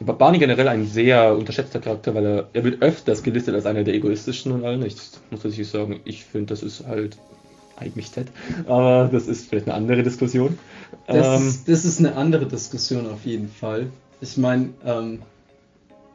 Aber 0.00 0.12
Barney 0.12 0.38
generell 0.38 0.68
ein 0.68 0.86
sehr 0.86 1.34
unterschätzter 1.36 1.80
Charakter, 1.80 2.14
weil 2.14 2.26
er, 2.26 2.48
er 2.52 2.64
wird 2.64 2.82
öfters 2.82 3.22
gelistet 3.22 3.54
als 3.54 3.64
einer 3.66 3.82
der 3.82 3.94
egoistischen 3.94 4.52
und 4.52 4.64
allen. 4.64 4.84
Ich 4.84 4.94
muss 5.30 5.40
tatsächlich 5.42 5.68
sagen, 5.68 6.00
ich 6.04 6.24
finde, 6.24 6.46
das 6.46 6.62
ist 6.62 6.86
halt 6.86 7.16
eigentlich 7.76 8.10
Ted. 8.10 8.28
Aber 8.66 9.08
das 9.10 9.26
ist 9.26 9.48
vielleicht 9.48 9.66
eine 9.66 9.74
andere 9.74 10.02
Diskussion. 10.02 10.58
Das, 11.06 11.40
Ähm, 11.40 11.48
ist, 11.48 11.68
das 11.68 11.84
ist 11.84 11.98
eine 11.98 12.14
andere 12.16 12.46
Diskussion 12.46 13.06
auf 13.06 13.24
jeden 13.24 13.48
Fall. 13.48 13.86
Ich 14.20 14.36
meine, 14.36 14.70
ähm, 14.84 15.22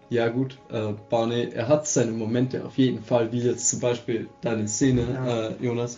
ja 0.09 0.27
gut, 0.29 0.57
äh, 0.71 0.93
Barney, 1.09 1.49
er 1.53 1.67
hat 1.67 1.87
seine 1.87 2.11
Momente 2.11 2.65
auf 2.65 2.77
jeden 2.77 3.03
Fall, 3.03 3.31
wie 3.31 3.39
jetzt 3.39 3.69
zum 3.69 3.79
Beispiel 3.79 4.27
deine 4.41 4.67
Szene, 4.67 5.01
Ja. 5.13 5.47
äh, 5.49 5.53
Jonas, 5.61 5.97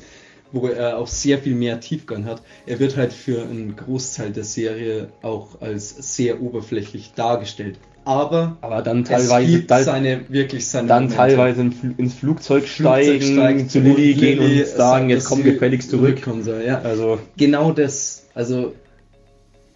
wo 0.53 0.67
er 0.67 0.97
auch 0.97 1.07
sehr 1.07 1.39
viel 1.39 1.55
mehr 1.55 1.81
Tiefgang 1.81 2.23
hat. 2.25 2.41
Er 2.65 2.79
wird 2.79 2.95
halt 2.95 3.11
für 3.11 3.41
einen 3.41 3.75
Großteil 3.75 4.31
der 4.31 4.45
Serie 4.45 5.09
auch 5.21 5.59
als 5.59 6.15
sehr 6.15 6.41
oberflächlich 6.41 7.11
dargestellt. 7.15 7.77
Aber 8.05 8.57
aber 8.61 8.81
dann 8.81 9.03
es 9.03 9.09
teilweise, 9.09 9.65
teil- 9.65 9.83
seine, 9.83 10.21
wirklich 10.29 10.67
seine 10.67 10.87
dann 10.89 11.03
Momente. 11.03 11.17
teilweise 11.17 11.61
ins 11.97 12.13
Flugzeug 12.13 12.67
steigen, 12.67 13.21
Flugzeug 13.21 13.33
steigen 13.33 13.69
zu 13.69 13.79
Lilly 13.79 14.13
gehen 14.13 14.39
Lilly 14.39 14.61
und 14.61 14.67
sagen, 14.67 14.77
sagt, 15.05 15.09
jetzt 15.11 15.25
komm 15.25 15.43
gefälligst 15.43 15.89
zurück. 15.89 16.21
soll. 16.41 16.63
Ja, 16.65 16.79
Also, 16.81 17.19
genau 17.37 17.71
das. 17.71 18.25
Also, 18.35 18.73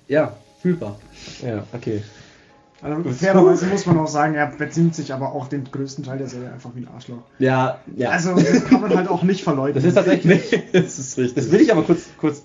ja, 0.07 0.35
fühlbar. 0.61 0.99
ja, 1.45 1.63
okay. 1.73 2.01
Also, 2.81 3.09
fairerweise 3.09 3.65
muss 3.67 3.85
man 3.87 3.97
auch 3.97 4.07
sagen, 4.07 4.35
er 4.35 4.47
bezieht 4.47 4.93
sich 4.93 5.11
aber 5.13 5.31
auch 5.33 5.47
den 5.47 5.63
größten 5.63 6.03
Teil 6.03 6.19
der 6.19 6.27
Serie 6.27 6.51
einfach 6.51 6.69
wie 6.75 6.81
ein 6.81 6.87
Arschloch. 6.93 7.23
Ja, 7.39 7.79
ja. 7.95 8.09
Also 8.11 8.35
das 8.35 8.65
kann 8.65 8.81
man 8.81 8.95
halt 8.95 9.07
auch 9.09 9.23
nicht 9.23 9.43
verleugnen. 9.43 9.75
Das 9.75 9.83
ist 9.83 9.95
tatsächlich, 9.95 10.51
das 10.73 10.99
ist 10.99 11.17
richtig. 11.17 11.35
das 11.43 11.51
will 11.51 11.61
ich 11.61 11.71
aber 11.71 11.81
kurz, 11.83 12.05
kurz, 12.19 12.43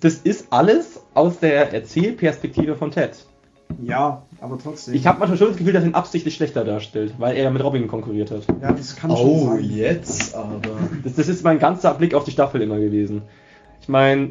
das 0.00 0.14
ist 0.14 0.46
alles 0.50 1.00
aus 1.14 1.38
der 1.38 1.72
Erzählperspektive 1.74 2.76
von 2.76 2.90
Ted. 2.92 3.26
ja, 3.82 4.22
aber 4.40 4.58
trotzdem. 4.58 4.94
Ich 4.94 5.06
habe 5.06 5.18
manchmal 5.18 5.36
schon 5.38 5.48
das 5.48 5.56
Gefühl, 5.58 5.72
dass 5.74 5.82
er 5.84 5.90
ihn 5.90 5.94
absichtlich 5.94 6.34
schlechter 6.34 6.64
darstellt, 6.64 7.14
weil 7.18 7.36
er 7.36 7.50
mit 7.50 7.62
Robin 7.62 7.86
konkurriert 7.88 8.30
hat. 8.30 8.44
ja, 8.62 8.72
das 8.72 8.96
kann 8.96 9.10
schon 9.14 9.26
Oh, 9.26 9.46
sein. 9.50 9.64
jetzt 9.64 10.34
aber. 10.34 10.60
Das, 11.04 11.14
das 11.14 11.28
ist 11.28 11.44
mein 11.44 11.58
ganzer 11.58 11.92
Blick 11.94 12.14
auf 12.14 12.24
die 12.24 12.30
Staffel 12.32 12.62
immer 12.62 12.78
gewesen. 12.78 13.22
Ich 13.82 13.88
meine, 13.88 14.30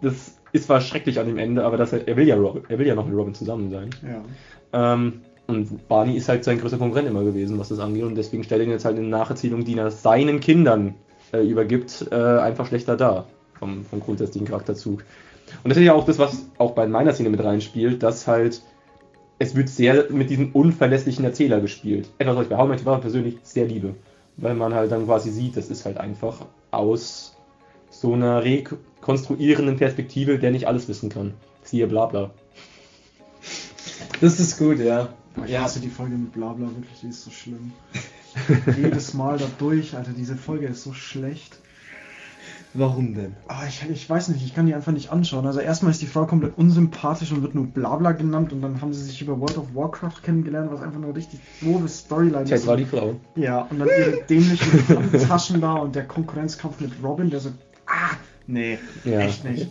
das 0.00 0.34
ist 0.52 0.66
zwar 0.66 0.80
schrecklich 0.80 1.18
an 1.20 1.26
dem 1.26 1.38
Ende, 1.38 1.64
aber 1.64 1.76
dass 1.76 1.92
er, 1.92 2.06
er 2.08 2.16
will 2.16 2.26
ja 2.26 2.36
Robin, 2.36 2.62
er 2.68 2.78
will 2.78 2.86
ja 2.86 2.94
noch 2.94 3.06
mit 3.06 3.16
Robin 3.16 3.34
zusammen 3.34 3.70
sein. 3.70 3.90
Ja. 4.02 4.22
Ähm, 4.72 5.22
und 5.46 5.88
Barney 5.88 6.16
ist 6.16 6.28
halt 6.28 6.44
sein 6.44 6.60
größter 6.60 6.78
Konkurrent 6.78 7.08
immer 7.08 7.24
gewesen, 7.24 7.58
was 7.58 7.70
das 7.70 7.80
angeht. 7.80 8.04
Und 8.04 8.14
deswegen 8.14 8.44
stellt 8.44 8.60
er 8.60 8.66
ihn 8.66 8.70
jetzt 8.70 8.84
halt 8.84 8.96
eine 8.96 9.08
Nacherzählung, 9.08 9.64
die 9.64 9.76
er 9.76 9.90
seinen 9.90 10.40
Kindern 10.40 10.94
äh, 11.32 11.44
übergibt, 11.44 12.06
äh, 12.10 12.14
einfach 12.14 12.66
schlechter 12.66 12.96
dar. 12.96 13.26
Vom, 13.58 13.84
vom 13.84 14.00
grundsätzlichen 14.00 14.48
Charakterzug. 14.48 15.04
Und 15.62 15.68
das 15.68 15.76
ist 15.76 15.84
ja 15.84 15.92
auch 15.92 16.06
das, 16.06 16.18
was 16.18 16.46
auch 16.56 16.70
bei 16.70 16.86
meiner 16.86 17.12
Szene 17.12 17.28
mit 17.28 17.44
reinspielt, 17.44 18.02
dass 18.02 18.26
halt 18.26 18.62
es 19.40 19.54
wird 19.54 19.70
sehr 19.70 20.10
mit 20.10 20.28
diesem 20.30 20.52
unverlässlichen 20.52 21.24
Erzähler 21.24 21.60
gespielt. 21.60 22.10
Etwas, 22.18 22.36
was 22.36 22.42
ich 22.44 22.50
bei 22.50 22.58
How 22.58 22.68
Mother 22.68 22.98
persönlich 22.98 23.38
sehr 23.42 23.66
liebe. 23.66 23.94
Weil 24.36 24.54
man 24.54 24.74
halt 24.74 24.92
dann 24.92 25.06
quasi 25.06 25.30
sieht, 25.30 25.56
das 25.56 25.70
ist 25.70 25.86
halt 25.86 25.96
einfach 25.96 26.46
aus 26.70 27.36
so 27.88 28.12
einer 28.12 28.44
rekonstruierenden 28.44 29.76
Perspektive, 29.76 30.38
der 30.38 30.50
nicht 30.50 30.68
alles 30.68 30.88
wissen 30.88 31.08
kann. 31.08 31.34
Siehe 31.62 31.86
bla 31.86 32.06
bla. 32.06 32.30
Das 34.20 34.38
ist 34.40 34.58
gut, 34.58 34.78
ja. 34.78 35.08
Boah, 35.34 35.44
ich 35.44 35.52
Ja. 35.52 35.62
hasse 35.62 35.80
die 35.80 35.88
Folge 35.88 36.16
mit 36.16 36.32
Blabla, 36.32 36.66
wirklich, 36.66 37.00
die 37.02 37.08
ist 37.08 37.22
so 37.24 37.30
schlimm. 37.30 37.72
Jedes 38.76 39.14
Mal 39.14 39.38
da 39.38 39.46
durch, 39.58 39.96
Alter, 39.96 40.12
diese 40.16 40.36
Folge 40.36 40.66
ist 40.66 40.82
so 40.82 40.92
schlecht. 40.92 41.58
Warum 42.72 43.14
denn? 43.14 43.34
Aber 43.48 43.66
ich, 43.66 43.82
ich 43.90 44.08
weiß 44.08 44.28
nicht, 44.28 44.44
ich 44.44 44.54
kann 44.54 44.66
die 44.66 44.74
einfach 44.74 44.92
nicht 44.92 45.10
anschauen. 45.10 45.44
Also 45.44 45.58
erstmal 45.58 45.90
ist 45.90 46.02
die 46.02 46.06
Frau 46.06 46.24
komplett 46.26 46.56
unsympathisch 46.56 47.32
und 47.32 47.42
wird 47.42 47.56
nur 47.56 47.66
Blabla 47.66 48.12
genannt 48.12 48.52
und 48.52 48.60
dann 48.62 48.80
haben 48.80 48.92
sie 48.94 49.02
sich 49.02 49.20
über 49.20 49.40
World 49.40 49.58
of 49.58 49.74
Warcraft 49.74 50.22
kennengelernt, 50.22 50.70
was 50.70 50.80
einfach 50.80 51.02
eine 51.02 51.12
richtig 51.14 51.40
doofe 51.60 51.88
Storyline 51.88 52.44
Ted 52.44 52.58
ist. 52.58 52.66
war 52.68 52.76
die 52.76 52.84
Frau. 52.84 53.16
Ja, 53.34 53.62
und 53.62 53.80
dann 53.80 53.88
ihre 53.88 54.22
dämlichen 54.28 55.20
Taschen 55.28 55.60
da 55.60 55.74
und 55.74 55.96
der 55.96 56.06
Konkurrenzkampf 56.06 56.78
mit 56.80 56.92
Robin, 57.02 57.28
der 57.30 57.40
so, 57.40 57.48
ah, 57.86 58.14
nee, 58.46 58.78
Ja. 59.04 59.18
echt 59.20 59.42
nicht. 59.44 59.68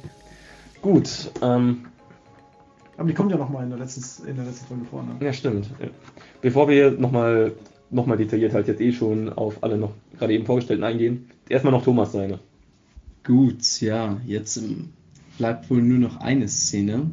Gut, 0.82 1.32
ähm, 1.42 1.86
Aber 3.00 3.08
die 3.08 3.14
kommt 3.14 3.32
ja 3.32 3.38
nochmal 3.38 3.64
in, 3.64 3.70
der 3.70 3.80
letzten- 3.80 4.28
in 4.28 4.36
der 4.36 4.44
letzten 4.46 4.66
Folge 4.68 4.84
vor, 4.86 5.04
ne? 5.04 5.26
ja 5.26 5.32
stimmt. 5.34 5.70
Bevor 6.42 6.68
wir 6.68 6.92
nochmal 6.92 7.54
noch 7.92 8.06
mal 8.06 8.18
detailliert 8.18 8.54
halt 8.54 8.68
jetzt 8.68 8.82
eh 8.82 8.92
schon 8.92 9.30
auf 9.34 9.64
alle 9.64 9.78
noch 9.78 9.94
gerade 10.18 10.34
eben 10.34 10.46
vorgestellten 10.46 10.84
eingehen, 10.84 11.30
erstmal 11.48 11.72
noch 11.74 11.84
Thomas 11.84 12.12
seine. 12.12 12.40
Gut, 13.26 13.82
ja, 13.82 14.18
jetzt 14.28 14.58
ähm, 14.58 14.90
bleibt 15.38 15.70
wohl 15.70 15.82
nur 15.82 15.98
noch 15.98 16.20
eine 16.20 16.48
Szene, 16.50 17.10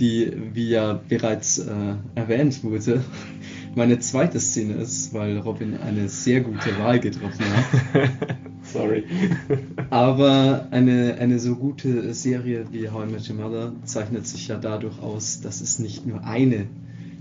die, 0.00 0.32
wie 0.54 0.70
ja 0.70 1.00
bereits 1.08 1.58
äh, 1.58 1.94
erwähnt 2.14 2.64
wurde, 2.64 3.04
meine 3.76 3.98
zweite 4.00 4.40
Szene 4.40 4.74
ist, 4.74 5.12
weil 5.14 5.38
Robin 5.38 5.76
eine 5.76 6.08
sehr 6.08 6.40
gute 6.40 6.76
Wahl 6.78 6.98
getroffen 6.98 7.44
hat. 7.44 8.10
Sorry. 8.72 9.04
Aber 9.90 10.68
eine, 10.70 11.16
eine 11.18 11.38
so 11.38 11.56
gute 11.56 12.14
Serie 12.14 12.66
wie 12.70 12.88
How 12.88 13.08
I 13.08 13.12
Met 13.12 13.28
Your 13.28 13.36
Mother 13.36 13.72
zeichnet 13.84 14.26
sich 14.26 14.48
ja 14.48 14.58
dadurch 14.58 15.00
aus, 15.00 15.40
dass 15.40 15.60
es 15.60 15.78
nicht 15.78 16.06
nur 16.06 16.24
eine 16.24 16.66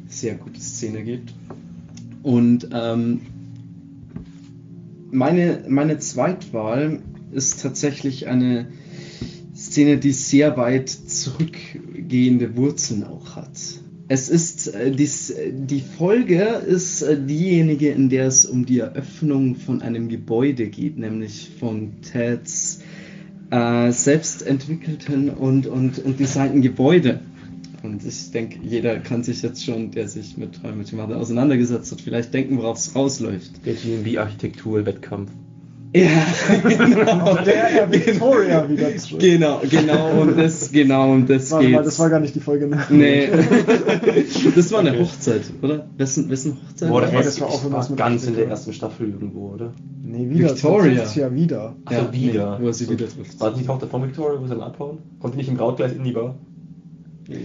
sehr 0.08 0.36
gute 0.36 0.60
Szene 0.60 1.04
gibt. 1.04 1.34
Und 2.24 2.70
ähm, 2.74 3.22
meine, 5.12 5.64
meine 5.68 6.00
Zweitwahl 6.00 7.00
ist 7.32 7.62
tatsächlich 7.62 8.28
eine 8.28 8.68
Szene, 9.56 9.98
die 9.98 10.12
sehr 10.12 10.58
weit 10.58 10.90
zurückgehende 10.90 12.56
Wurzeln 12.56 13.04
auch 13.04 13.36
hat. 13.36 13.79
Es 14.12 14.28
ist 14.28 14.74
äh, 14.74 14.92
dies, 14.92 15.32
die 15.54 15.82
Folge 15.82 16.42
ist 16.42 17.04
äh, 17.04 17.16
diejenige, 17.16 17.92
in 17.92 18.10
der 18.10 18.26
es 18.26 18.44
um 18.44 18.66
die 18.66 18.80
Eröffnung 18.80 19.56
von 19.56 19.84
einem 19.84 20.10
Gebäude 20.10 20.66
geht, 20.68 20.98
nämlich 20.98 21.52
von 21.60 22.02
Teds 22.02 22.82
äh, 23.52 23.92
selbst 23.92 24.42
entwickelten 24.42 25.30
und, 25.30 25.68
und, 25.68 26.00
und 26.00 26.20
designten 26.20 26.64
Gebäude. 26.64 27.20
Und 27.84 28.04
ich 28.04 28.32
denke, 28.32 28.58
jeder 28.64 28.98
kann 28.98 29.24
sich 29.24 29.44
jetzt 29.44 29.64
schon, 29.64 29.92
der 29.92 30.08
sich 30.08 30.38
mit 30.38 30.64
Mother 30.64 31.18
auseinandergesetzt 31.18 31.92
hat, 31.92 32.02
vielleicht 32.02 32.34
denken, 32.34 32.58
worauf 32.58 32.80
es 32.80 32.96
rausläuft. 32.96 33.64
Der 33.64 33.76
GMB-Architektur-Wettkampf. 33.76 35.30
Ja, 35.92 36.24
genau. 36.68 37.36
Der 37.44 37.70
er 37.70 37.92
Victoria 37.92 38.70
wieder 38.70 38.96
zurück. 38.98 39.22
Genau, 39.22 39.62
genau, 39.68 40.22
und 40.22 40.38
das, 40.38 40.72
genau, 40.72 41.12
und 41.12 41.28
das 41.30 41.50
Warte 41.50 41.66
geht's. 41.66 41.78
mal, 41.78 41.84
das 41.84 42.00
war 42.00 42.10
gar 42.12 42.20
nicht 42.20 42.36
die 42.36 42.40
Folge. 42.40 42.68
Ne? 42.68 42.80
Nee. 42.90 43.28
das 44.56 44.72
war 44.72 44.82
eine 44.82 45.00
Hochzeit, 45.00 45.42
oder? 45.64 45.88
Wessen, 45.98 46.30
wessen 46.30 46.58
Hochzeit? 46.62 46.90
Boah, 46.90 47.02
das, 47.02 47.14
war, 47.14 47.24
das 47.24 47.42
war 47.42 47.48
auch 47.48 47.64
irgendwas 47.64 47.90
mit 47.90 47.98
ganz 47.98 48.28
in 48.28 48.36
der 48.36 48.48
ersten 48.48 48.72
Staffel 48.74 49.10
irgendwo, 49.10 49.50
oder? 49.54 49.74
Nee, 50.04 50.30
wieder. 50.30 50.50
Victoria. 50.50 51.02
Das 51.02 51.16
ja 51.16 51.34
wieder. 51.34 51.76
Ach 51.86 51.92
so, 51.92 52.14
wieder. 52.14 52.58
Nee, 52.60 52.64
wo 52.64 52.68
er 52.68 52.74
sie 52.74 52.86
So, 52.86 52.92
wieder 52.92 53.08
trifft. 53.08 53.40
War 53.40 53.50
das 53.50 53.60
die 53.60 53.66
Tochter 53.66 53.88
von 53.88 54.04
Victoria, 54.04 54.40
wo 54.40 54.46
sie 54.46 54.52
dann 54.52 54.62
abhauen? 54.62 55.00
Konnte 55.20 55.38
nicht 55.38 55.50
im 55.50 55.58
Brautkleid 55.58 55.96
in 55.96 56.04
die 56.04 56.12
Bar? 56.12 56.36
Ja, 57.30 57.38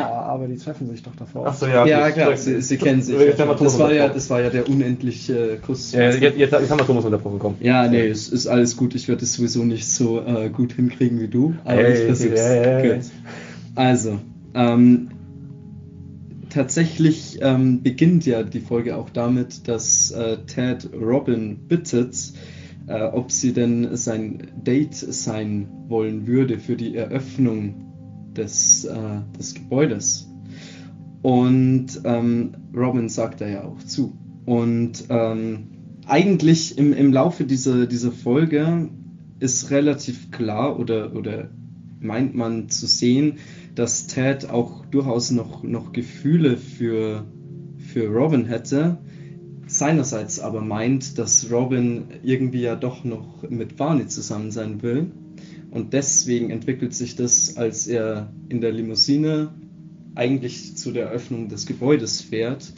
Ja. 0.00 0.08
aber 0.10 0.48
die 0.48 0.56
treffen 0.56 0.88
sich 0.90 1.02
doch 1.02 1.16
davor. 1.16 1.46
Ach 1.48 1.54
so, 1.54 1.66
ja. 1.66 1.86
Ja, 1.86 2.10
klar, 2.10 2.36
sie, 2.36 2.60
sie 2.60 2.76
kennen 2.76 3.00
sich. 3.00 3.18
Jetzt 3.18 3.40
haben 3.40 3.48
wir 3.48 3.54
Das 3.56 3.78
war 3.78 3.92
ja, 3.92 4.08
das 4.08 4.28
war 4.28 4.42
ja 4.42 4.50
der 4.50 4.68
unendliche 4.68 5.58
Kuss. 5.64 5.92
Ja, 5.92 6.10
jetzt, 6.10 6.20
jetzt, 6.20 6.38
jetzt 6.38 6.70
haben 6.70 6.78
wir 6.78 6.86
Thomas 6.86 7.04
unterbrochen, 7.06 7.38
komm. 7.38 7.54
Ja, 7.60 7.88
nee, 7.88 8.06
es 8.06 8.28
ist 8.28 8.46
alles 8.46 8.76
gut. 8.76 8.94
Ich 8.94 9.08
werde 9.08 9.24
es 9.24 9.32
sowieso 9.34 9.64
nicht 9.64 9.88
so 9.88 10.20
äh, 10.20 10.50
gut 10.50 10.74
hinkriegen 10.74 11.20
wie 11.20 11.28
du, 11.28 11.54
aber 11.64 11.82
Hey, 11.82 11.92
ich 11.94 12.00
versuch's. 12.04 12.40
hey, 12.40 12.82
hey. 12.82 13.00
Also, 13.74 14.18
ähm, 14.54 15.08
tatsächlich 16.50 17.38
ähm, 17.42 17.82
beginnt 17.82 18.26
ja 18.26 18.42
die 18.42 18.60
Folge 18.60 18.96
auch 18.96 19.10
damit, 19.10 19.68
dass 19.68 20.10
äh, 20.10 20.38
Ted 20.46 20.88
Robin 20.94 21.56
bittet, 21.68 22.14
äh, 22.86 23.02
ob 23.04 23.30
sie 23.30 23.52
denn 23.52 23.96
sein 23.96 24.48
Date 24.64 24.94
sein 24.94 25.68
wollen 25.88 26.26
würde 26.26 26.58
für 26.58 26.76
die 26.76 26.96
Eröffnung 26.96 27.87
des, 28.38 28.84
äh, 28.84 29.20
des 29.38 29.54
Gebäudes. 29.54 30.28
Und 31.22 32.00
ähm, 32.04 32.52
Robin 32.74 33.08
sagt 33.08 33.40
da 33.40 33.48
ja 33.48 33.64
auch 33.64 33.82
zu. 33.82 34.16
Und 34.46 35.04
ähm, 35.10 35.68
eigentlich 36.06 36.78
im, 36.78 36.92
im 36.92 37.12
Laufe 37.12 37.44
dieser, 37.44 37.86
dieser 37.86 38.12
Folge 38.12 38.88
ist 39.40 39.70
relativ 39.70 40.30
klar 40.30 40.78
oder, 40.78 41.14
oder 41.14 41.50
meint 42.00 42.34
man 42.34 42.68
zu 42.68 42.86
sehen, 42.86 43.34
dass 43.74 44.06
Ted 44.06 44.48
auch 44.48 44.86
durchaus 44.86 45.30
noch, 45.30 45.62
noch 45.62 45.92
Gefühle 45.92 46.56
für, 46.56 47.26
für 47.76 48.08
Robin 48.08 48.46
hätte. 48.46 48.98
Seinerseits 49.66 50.40
aber 50.40 50.62
meint, 50.62 51.18
dass 51.18 51.50
Robin 51.52 52.04
irgendwie 52.22 52.62
ja 52.62 52.74
doch 52.74 53.04
noch 53.04 53.48
mit 53.48 53.76
Barney 53.76 54.06
zusammen 54.06 54.50
sein 54.50 54.82
will. 54.82 55.12
Und 55.78 55.92
deswegen 55.92 56.50
entwickelt 56.50 56.92
sich 56.92 57.14
das, 57.14 57.56
als 57.56 57.86
er 57.86 58.32
in 58.48 58.60
der 58.60 58.72
Limousine 58.72 59.50
eigentlich 60.16 60.76
zu 60.76 60.90
der 60.90 61.06
Eröffnung 61.06 61.48
des 61.48 61.66
Gebäudes 61.66 62.20
fährt. 62.20 62.72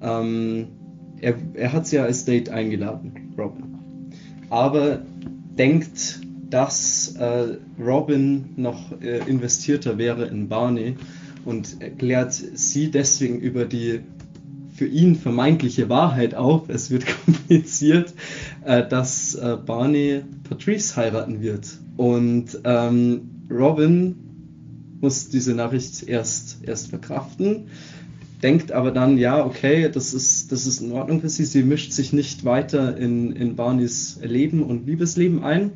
Ähm, 0.00 0.68
er, 1.20 1.34
er 1.54 1.72
hat 1.72 1.88
sie 1.88 1.96
ja 1.96 2.04
als 2.04 2.24
Date 2.24 2.48
eingeladen, 2.50 3.34
Robin. 3.36 3.74
Aber 4.48 5.02
denkt, 5.58 6.20
dass 6.48 7.16
äh, 7.16 7.56
Robin 7.84 8.50
noch 8.54 8.92
äh, 9.02 9.28
investierter 9.28 9.98
wäre 9.98 10.26
in 10.26 10.48
Barney 10.48 10.94
und 11.44 11.78
klärt 11.98 12.32
sie 12.32 12.92
deswegen 12.92 13.40
über 13.40 13.64
die 13.64 14.02
für 14.80 14.86
ihn 14.86 15.14
vermeintliche 15.14 15.90
Wahrheit 15.90 16.34
auf. 16.34 16.70
Es 16.70 16.90
wird 16.90 17.04
kommuniziert, 17.26 18.14
äh, 18.64 18.88
dass 18.88 19.34
äh, 19.34 19.58
Barney 19.66 20.22
Patrice 20.48 20.96
heiraten 20.96 21.42
wird. 21.42 21.68
Und 21.98 22.58
ähm, 22.64 23.28
Robin 23.50 24.14
muss 25.02 25.28
diese 25.28 25.54
Nachricht 25.54 26.08
erst, 26.08 26.66
erst 26.66 26.88
verkraften, 26.88 27.66
denkt 28.42 28.72
aber 28.72 28.90
dann, 28.90 29.18
ja, 29.18 29.44
okay, 29.44 29.90
das 29.92 30.14
ist, 30.14 30.50
das 30.50 30.64
ist 30.64 30.80
in 30.80 30.92
Ordnung 30.92 31.20
für 31.20 31.28
sie. 31.28 31.44
Sie 31.44 31.62
mischt 31.62 31.92
sich 31.92 32.14
nicht 32.14 32.46
weiter 32.46 32.96
in, 32.96 33.32
in 33.32 33.56
Barneys 33.56 34.18
Leben 34.22 34.62
und 34.62 34.86
Liebesleben 34.86 35.44
ein, 35.44 35.72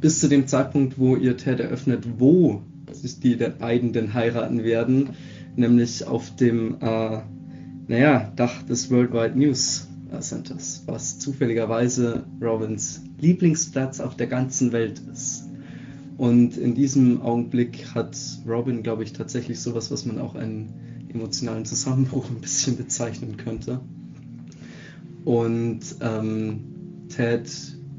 bis 0.00 0.18
zu 0.18 0.26
dem 0.26 0.48
Zeitpunkt, 0.48 0.98
wo 0.98 1.14
ihr 1.14 1.36
Ted 1.36 1.60
eröffnet, 1.60 2.04
wo 2.18 2.62
sich 2.90 3.20
die 3.20 3.36
beiden 3.36 3.92
denn 3.92 4.12
heiraten 4.12 4.64
werden, 4.64 5.10
nämlich 5.54 6.04
auf 6.04 6.34
dem, 6.34 6.78
äh, 6.80 7.20
naja, 7.88 8.32
Dach 8.36 8.62
des 8.62 8.90
Worldwide 8.90 9.36
News 9.38 9.88
Centers, 10.20 10.82
was 10.86 11.18
zufälligerweise 11.18 12.24
Robins 12.40 13.02
Lieblingsplatz 13.18 14.00
auf 14.00 14.16
der 14.16 14.26
ganzen 14.26 14.72
Welt 14.72 15.02
ist. 15.12 15.44
Und 16.16 16.56
in 16.56 16.74
diesem 16.74 17.22
Augenblick 17.22 17.94
hat 17.94 18.16
Robin, 18.46 18.82
glaube 18.82 19.04
ich, 19.04 19.12
tatsächlich 19.12 19.60
sowas, 19.60 19.90
was 19.90 20.04
man 20.04 20.18
auch 20.18 20.34
einen 20.34 20.72
emotionalen 21.12 21.64
Zusammenbruch 21.64 22.28
ein 22.28 22.40
bisschen 22.40 22.76
bezeichnen 22.76 23.36
könnte. 23.36 23.80
Und 25.24 25.80
ähm, 26.00 26.64
Ted 27.08 27.50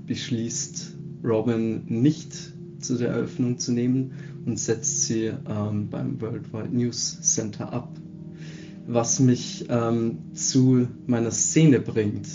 beschließt, 0.06 0.98
Robin 1.24 1.84
nicht 1.88 2.34
zu 2.80 2.98
der 2.98 3.10
Eröffnung 3.10 3.60
zu 3.60 3.72
nehmen 3.72 4.14
und 4.46 4.58
setzt 4.58 5.04
sie 5.04 5.32
ähm, 5.48 5.90
beim 5.90 6.20
Worldwide 6.22 6.70
News 6.76 7.22
Center 7.22 7.72
ab. 7.72 7.99
Was 8.92 9.20
mich 9.20 9.66
ähm, 9.70 10.34
zu 10.34 10.88
meiner 11.06 11.30
Szene 11.30 11.80
bringt. 11.80 12.28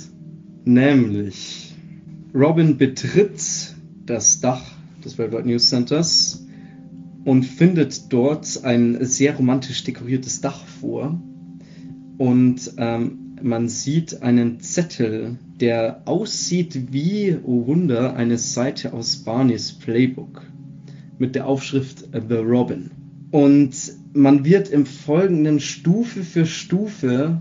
Nämlich, 0.64 1.75
Robin 2.33 2.79
betritt 2.79 3.75
das 4.07 4.40
Dach 4.40 4.62
des 5.05 5.19
Worldwide 5.19 5.49
News 5.49 5.69
Centers 5.69 6.47
und 7.25 7.45
findet 7.45 8.12
dort 8.12 8.62
ein 8.62 9.05
sehr 9.05 9.35
romantisch 9.35 9.83
dekoriertes 9.83 10.43
Dach 10.43 10.64
vor. 10.64 11.21
Und 12.19 12.73
ähm, 12.77 13.37
man 13.43 13.69
sieht 13.69 14.23
einen 14.23 14.61
Zettel, 14.61 15.37
der 15.61 16.03
aussieht 16.05 16.93
wie, 16.93 17.37
oh 17.43 17.67
Wunder, 17.67 18.14
eine 18.14 18.38
Seite 18.38 18.93
aus 18.93 19.17
Barneys 19.17 19.73
Playbook 19.73 20.43
mit 21.19 21.35
der 21.35 21.49
Aufschrift 21.49 22.05
The 22.12 22.37
Robin. 22.37 22.93
Und 23.33 23.75
man 24.14 24.44
wird 24.44 24.68
im 24.68 24.87
Folgenden 24.87 25.61
Stufe 25.61 26.22
für 26.22 26.46
Stufe 26.46 27.40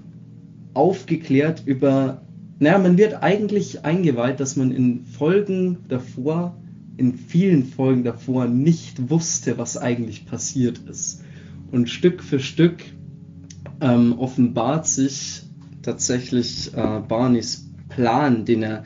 aufgeklärt 0.73 1.63
über, 1.65 2.21
naja, 2.59 2.79
man 2.79 2.97
wird 2.97 3.21
eigentlich 3.21 3.85
eingeweiht, 3.85 4.39
dass 4.39 4.55
man 4.55 4.71
in 4.71 5.05
Folgen 5.05 5.77
davor, 5.87 6.57
in 6.97 7.13
vielen 7.13 7.63
Folgen 7.65 8.03
davor 8.03 8.45
nicht 8.45 9.09
wusste, 9.09 9.57
was 9.57 9.77
eigentlich 9.77 10.25
passiert 10.25 10.79
ist. 10.89 11.23
Und 11.71 11.89
Stück 11.89 12.23
für 12.23 12.39
Stück 12.39 12.83
ähm, 13.79 14.17
offenbart 14.17 14.87
sich 14.87 15.43
tatsächlich 15.83 16.71
äh, 16.75 17.01
Barneys 17.07 17.69
Plan, 17.89 18.45
den 18.45 18.63
er 18.63 18.83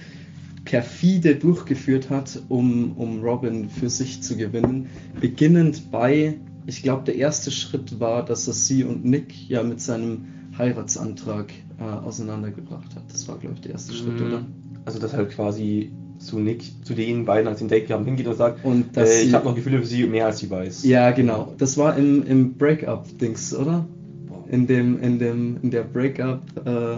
perfide 0.65 1.35
durchgeführt 1.35 2.09
hat, 2.09 2.41
um, 2.49 2.91
um 2.97 3.21
Robin 3.21 3.69
für 3.69 3.89
sich 3.89 4.21
zu 4.21 4.35
gewinnen. 4.35 4.87
Beginnend 5.21 5.91
bei, 5.91 6.37
ich 6.67 6.83
glaube, 6.83 7.03
der 7.05 7.15
erste 7.15 7.49
Schritt 7.49 7.99
war, 7.99 8.23
dass 8.23 8.45
er 8.47 8.53
sie 8.53 8.83
und 8.83 9.05
Nick 9.05 9.49
ja 9.49 9.63
mit 9.63 9.81
seinem 9.81 10.25
Heiratsantrag 10.57 11.51
äh, 11.79 11.83
auseinandergebracht 11.83 12.93
hat. 12.93 13.03
Das 13.11 13.27
war, 13.27 13.37
glaube 13.37 13.55
ich, 13.55 13.61
der 13.61 13.71
erste 13.71 13.93
Schritt, 13.93 14.21
oder? 14.21 14.45
Also, 14.85 14.99
dass 14.99 15.13
halt 15.13 15.31
quasi 15.31 15.91
zu 16.19 16.39
Nick, 16.39 16.63
zu 16.83 16.93
den 16.93 17.25
beiden 17.25 17.47
als 17.47 17.59
den 17.59 17.69
Date 17.69 17.89
haben, 17.89 18.03
hingeht 18.03 18.27
und 18.27 18.35
sagt, 18.35 18.65
Und 18.65 18.97
äh, 18.97 19.21
ich 19.21 19.33
habe 19.33 19.45
noch 19.45 19.55
Gefühle 19.55 19.79
für 19.79 19.85
sie, 19.85 20.05
mehr 20.07 20.25
als 20.25 20.39
sie 20.39 20.49
weiß. 20.49 20.83
Ja, 20.83 21.11
genau. 21.11 21.53
Das 21.57 21.77
war 21.77 21.95
im, 21.95 22.25
im 22.25 22.55
Breakup-Dings, 22.55 23.55
oder? 23.55 23.85
In 24.49 24.67
dem, 24.67 25.01
in 25.01 25.19
dem, 25.19 25.57
in 25.61 25.71
der 25.71 25.83
Breakup, 25.83 26.41
äh, 26.65 26.97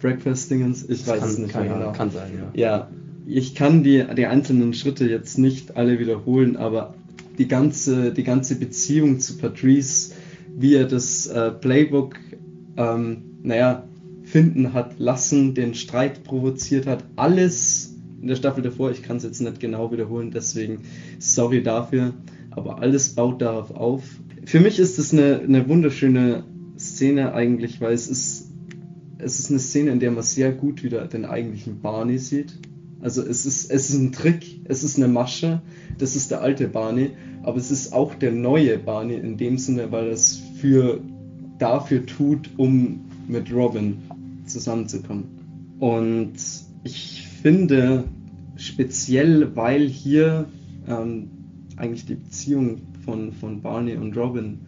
Breakfast-Dingens, 0.00 0.82
ich 0.88 1.04
Das 1.04 1.08
weiß 1.08 1.20
kann, 1.20 1.28
es 1.28 1.38
nicht 1.38 1.52
kann, 1.52 1.64
mehr 1.64 1.78
genau. 1.78 1.92
kann 1.92 2.10
sein, 2.10 2.32
ja. 2.54 2.60
Ja, 2.60 2.88
ich 3.26 3.54
kann 3.54 3.82
die, 3.82 4.04
die 4.16 4.26
einzelnen 4.26 4.74
Schritte 4.74 5.08
jetzt 5.08 5.38
nicht 5.38 5.76
alle 5.76 5.98
wiederholen, 5.98 6.56
aber 6.56 6.94
die 7.40 7.48
ganze, 7.48 8.12
die 8.12 8.22
ganze 8.22 8.56
Beziehung 8.56 9.18
zu 9.18 9.38
Patrice, 9.38 10.12
wie 10.54 10.74
er 10.74 10.84
das 10.84 11.26
äh, 11.26 11.50
Playbook, 11.50 12.16
ähm, 12.76 13.22
naja, 13.42 13.88
finden 14.24 14.74
hat 14.74 14.98
lassen, 14.98 15.54
den 15.54 15.72
Streit 15.72 16.22
provoziert 16.22 16.86
hat, 16.86 17.02
alles 17.16 17.96
in 18.20 18.28
der 18.28 18.36
Staffel 18.36 18.62
davor, 18.62 18.90
ich 18.90 19.02
kann 19.02 19.16
es 19.16 19.22
jetzt 19.22 19.40
nicht 19.40 19.58
genau 19.58 19.90
wiederholen, 19.90 20.30
deswegen 20.30 20.82
sorry 21.18 21.62
dafür, 21.62 22.12
aber 22.50 22.82
alles 22.82 23.14
baut 23.14 23.40
darauf 23.40 23.70
auf. 23.70 24.02
Für 24.44 24.60
mich 24.60 24.78
ist 24.78 24.98
es 24.98 25.14
eine, 25.14 25.40
eine 25.40 25.66
wunderschöne 25.66 26.44
Szene 26.78 27.32
eigentlich, 27.32 27.80
weil 27.80 27.94
es 27.94 28.06
ist, 28.06 28.50
es 29.16 29.40
ist 29.40 29.48
eine 29.48 29.60
Szene, 29.60 29.92
in 29.92 30.00
der 30.00 30.10
man 30.10 30.24
sehr 30.24 30.52
gut 30.52 30.82
wieder 30.82 31.06
den 31.06 31.24
eigentlichen 31.24 31.80
Barney 31.80 32.18
sieht. 32.18 32.52
Also 33.02 33.22
es 33.22 33.46
ist, 33.46 33.70
es 33.70 33.90
ist 33.90 33.98
ein 33.98 34.12
Trick, 34.12 34.60
es 34.64 34.84
ist 34.84 34.96
eine 34.96 35.08
Masche, 35.08 35.62
das 35.98 36.16
ist 36.16 36.30
der 36.30 36.42
alte 36.42 36.68
Barney, 36.68 37.10
aber 37.42 37.56
es 37.56 37.70
ist 37.70 37.92
auch 37.92 38.14
der 38.14 38.32
neue 38.32 38.78
Barney 38.78 39.14
in 39.14 39.36
dem 39.36 39.56
Sinne, 39.56 39.90
weil 39.90 40.08
es 40.08 40.42
für 40.56 41.00
dafür 41.58 42.04
tut, 42.04 42.50
um 42.56 43.00
mit 43.26 43.52
Robin 43.52 43.98
zusammenzukommen. 44.46 45.24
Und 45.78 46.32
ich 46.84 47.26
finde, 47.42 48.04
speziell 48.56 49.56
weil 49.56 49.88
hier 49.88 50.46
ähm, 50.86 51.30
eigentlich 51.76 52.04
die 52.04 52.16
Beziehung 52.16 52.82
von, 53.04 53.32
von 53.32 53.62
Barney 53.62 53.96
und 53.96 54.16
Robin 54.16 54.58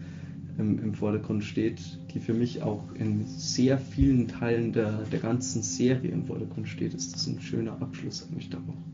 im, 0.59 0.79
im 0.79 0.95
Vordergrund 0.95 1.45
steht, 1.45 1.81
die 2.15 2.21
für 2.21 2.35
mich 2.35 2.63
auch 2.63 2.83
in 2.95 3.27
sehr 3.27 3.79
vielen 3.79 4.29
Teilen 4.29 4.73
der, 4.73 5.05
der 5.11 5.21
ganzen 5.21 5.63
Serie 5.63 6.11
im 6.11 6.25
Vordergrund 6.25 6.69
steht, 6.69 6.95
ist 6.95 7.15
das 7.15 7.27
ein 7.27 7.41
schöner 7.41 7.81
Abschluss 7.81 8.27
eigentlich 8.29 8.51
da 8.51 8.59
auch. 8.59 8.93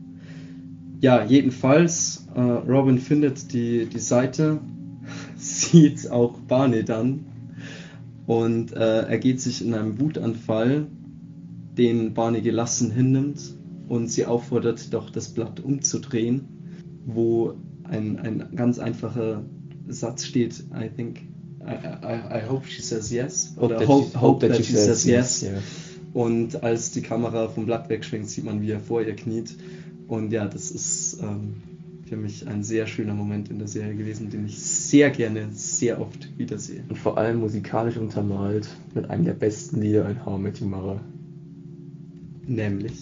Ja, 1.01 1.23
jedenfalls, 1.23 2.27
äh, 2.35 2.41
Robin 2.41 2.97
findet 2.97 3.53
die, 3.53 3.85
die 3.85 3.99
Seite, 3.99 4.59
sieht 5.37 6.09
auch 6.11 6.39
Barney 6.39 6.83
dann 6.83 7.25
und 8.27 8.73
äh, 8.73 9.01
ergeht 9.03 9.41
sich 9.41 9.65
in 9.65 9.73
einem 9.73 9.99
Wutanfall, 9.99 10.87
den 11.77 12.13
Barney 12.13 12.41
gelassen 12.41 12.91
hinnimmt 12.91 13.55
und 13.87 14.07
sie 14.07 14.25
auffordert, 14.25 14.93
doch 14.93 15.09
das 15.09 15.29
Blatt 15.29 15.59
umzudrehen, 15.59 16.41
wo 17.05 17.53
ein, 17.83 18.19
ein 18.19 18.49
ganz 18.55 18.77
einfacher 18.77 19.43
Satz 19.87 20.25
steht, 20.25 20.63
I 20.75 20.89
think, 20.89 21.21
I, 21.69 22.05
I, 22.05 22.37
I 22.39 22.41
hope 22.49 22.65
she 22.67 22.81
says 22.81 23.11
yes. 23.11 23.53
Hope 23.55 23.65
Oder 23.65 23.77
that 23.79 23.87
hope, 23.87 24.11
she- 24.11 24.17
hope, 24.17 24.47
that, 24.47 24.57
she 24.57 24.73
says 24.73 25.05
yes. 25.05 25.41
ja. 25.41 25.49
Und 26.13 26.63
als 26.63 26.91
die 26.91 27.01
Kamera 27.01 27.47
vom 27.49 27.65
Blatt 27.65 27.87
wegschwenkt, 27.89 28.29
sieht 28.29 28.43
man, 28.43 28.61
wie 28.61 28.71
er 28.71 28.79
vor 28.79 29.01
ihr 29.01 29.15
kniet. 29.15 29.55
Und 30.07 30.31
ja, 30.31 30.45
das 30.45 30.71
ist 30.71 31.19
ähm, 31.21 31.53
für 32.07 32.17
mich 32.17 32.47
ein 32.47 32.63
sehr 32.63 32.87
schöner 32.87 33.13
Moment 33.13 33.49
in 33.51 33.59
der 33.59 33.67
Serie 33.67 33.93
gewesen, 33.93 34.31
den 34.31 34.47
ich 34.47 34.57
sehr 34.57 35.11
gerne, 35.11 35.49
sehr 35.53 36.01
oft 36.01 36.27
wiedersehe. 36.39 36.83
Und 36.89 36.97
vor 36.97 37.19
allem 37.19 37.39
musikalisch 37.41 37.97
untermalt 37.97 38.67
mit 38.95 39.07
einem 39.11 39.25
der 39.25 39.33
besten 39.33 39.81
Lieder 39.81 40.09
in 40.09 40.25
How 40.25 40.39
I 40.39 40.41
Met 40.41 40.59
Your 40.61 40.67
Mother. 40.69 40.99
Nämlich. 42.47 42.93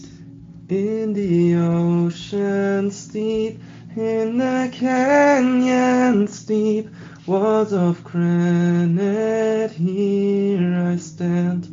In 0.68 1.16
the 1.16 1.56
oceans 1.56 3.08
deep, 3.08 3.58
in 3.96 4.38
the 4.38 4.70
canyons 4.78 6.46
deep, 6.46 6.90
walls 7.28 7.74
of 7.74 8.04
granite, 8.04 9.72
here 9.72 10.94
I 10.94 10.98
stand. 10.98 11.70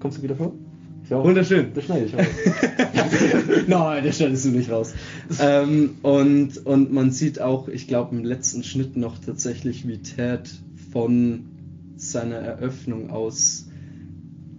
Kommst 0.00 0.18
du 0.18 0.22
wieder 0.22 0.36
vor? 0.36 0.52
Ja, 1.10 1.22
Wunderschön. 1.22 1.72
Das 1.74 1.84
schneide 1.84 2.06
ich 2.06 2.14
auch. 2.14 2.20
Nein, 3.68 4.02
der 4.02 4.12
schneidest 4.12 4.46
du 4.46 4.50
nicht 4.50 4.70
raus. 4.70 4.94
ähm, 5.40 5.96
und, 6.02 6.64
und 6.64 6.92
man 6.92 7.10
sieht 7.10 7.40
auch, 7.40 7.68
ich 7.68 7.86
glaube, 7.86 8.16
im 8.16 8.24
letzten 8.24 8.64
Schnitt 8.64 8.96
noch 8.96 9.18
tatsächlich, 9.18 9.86
wie 9.86 9.98
Ted 9.98 10.50
von 10.92 11.46
seiner 11.96 12.36
Eröffnung 12.36 13.10
aus 13.10 13.66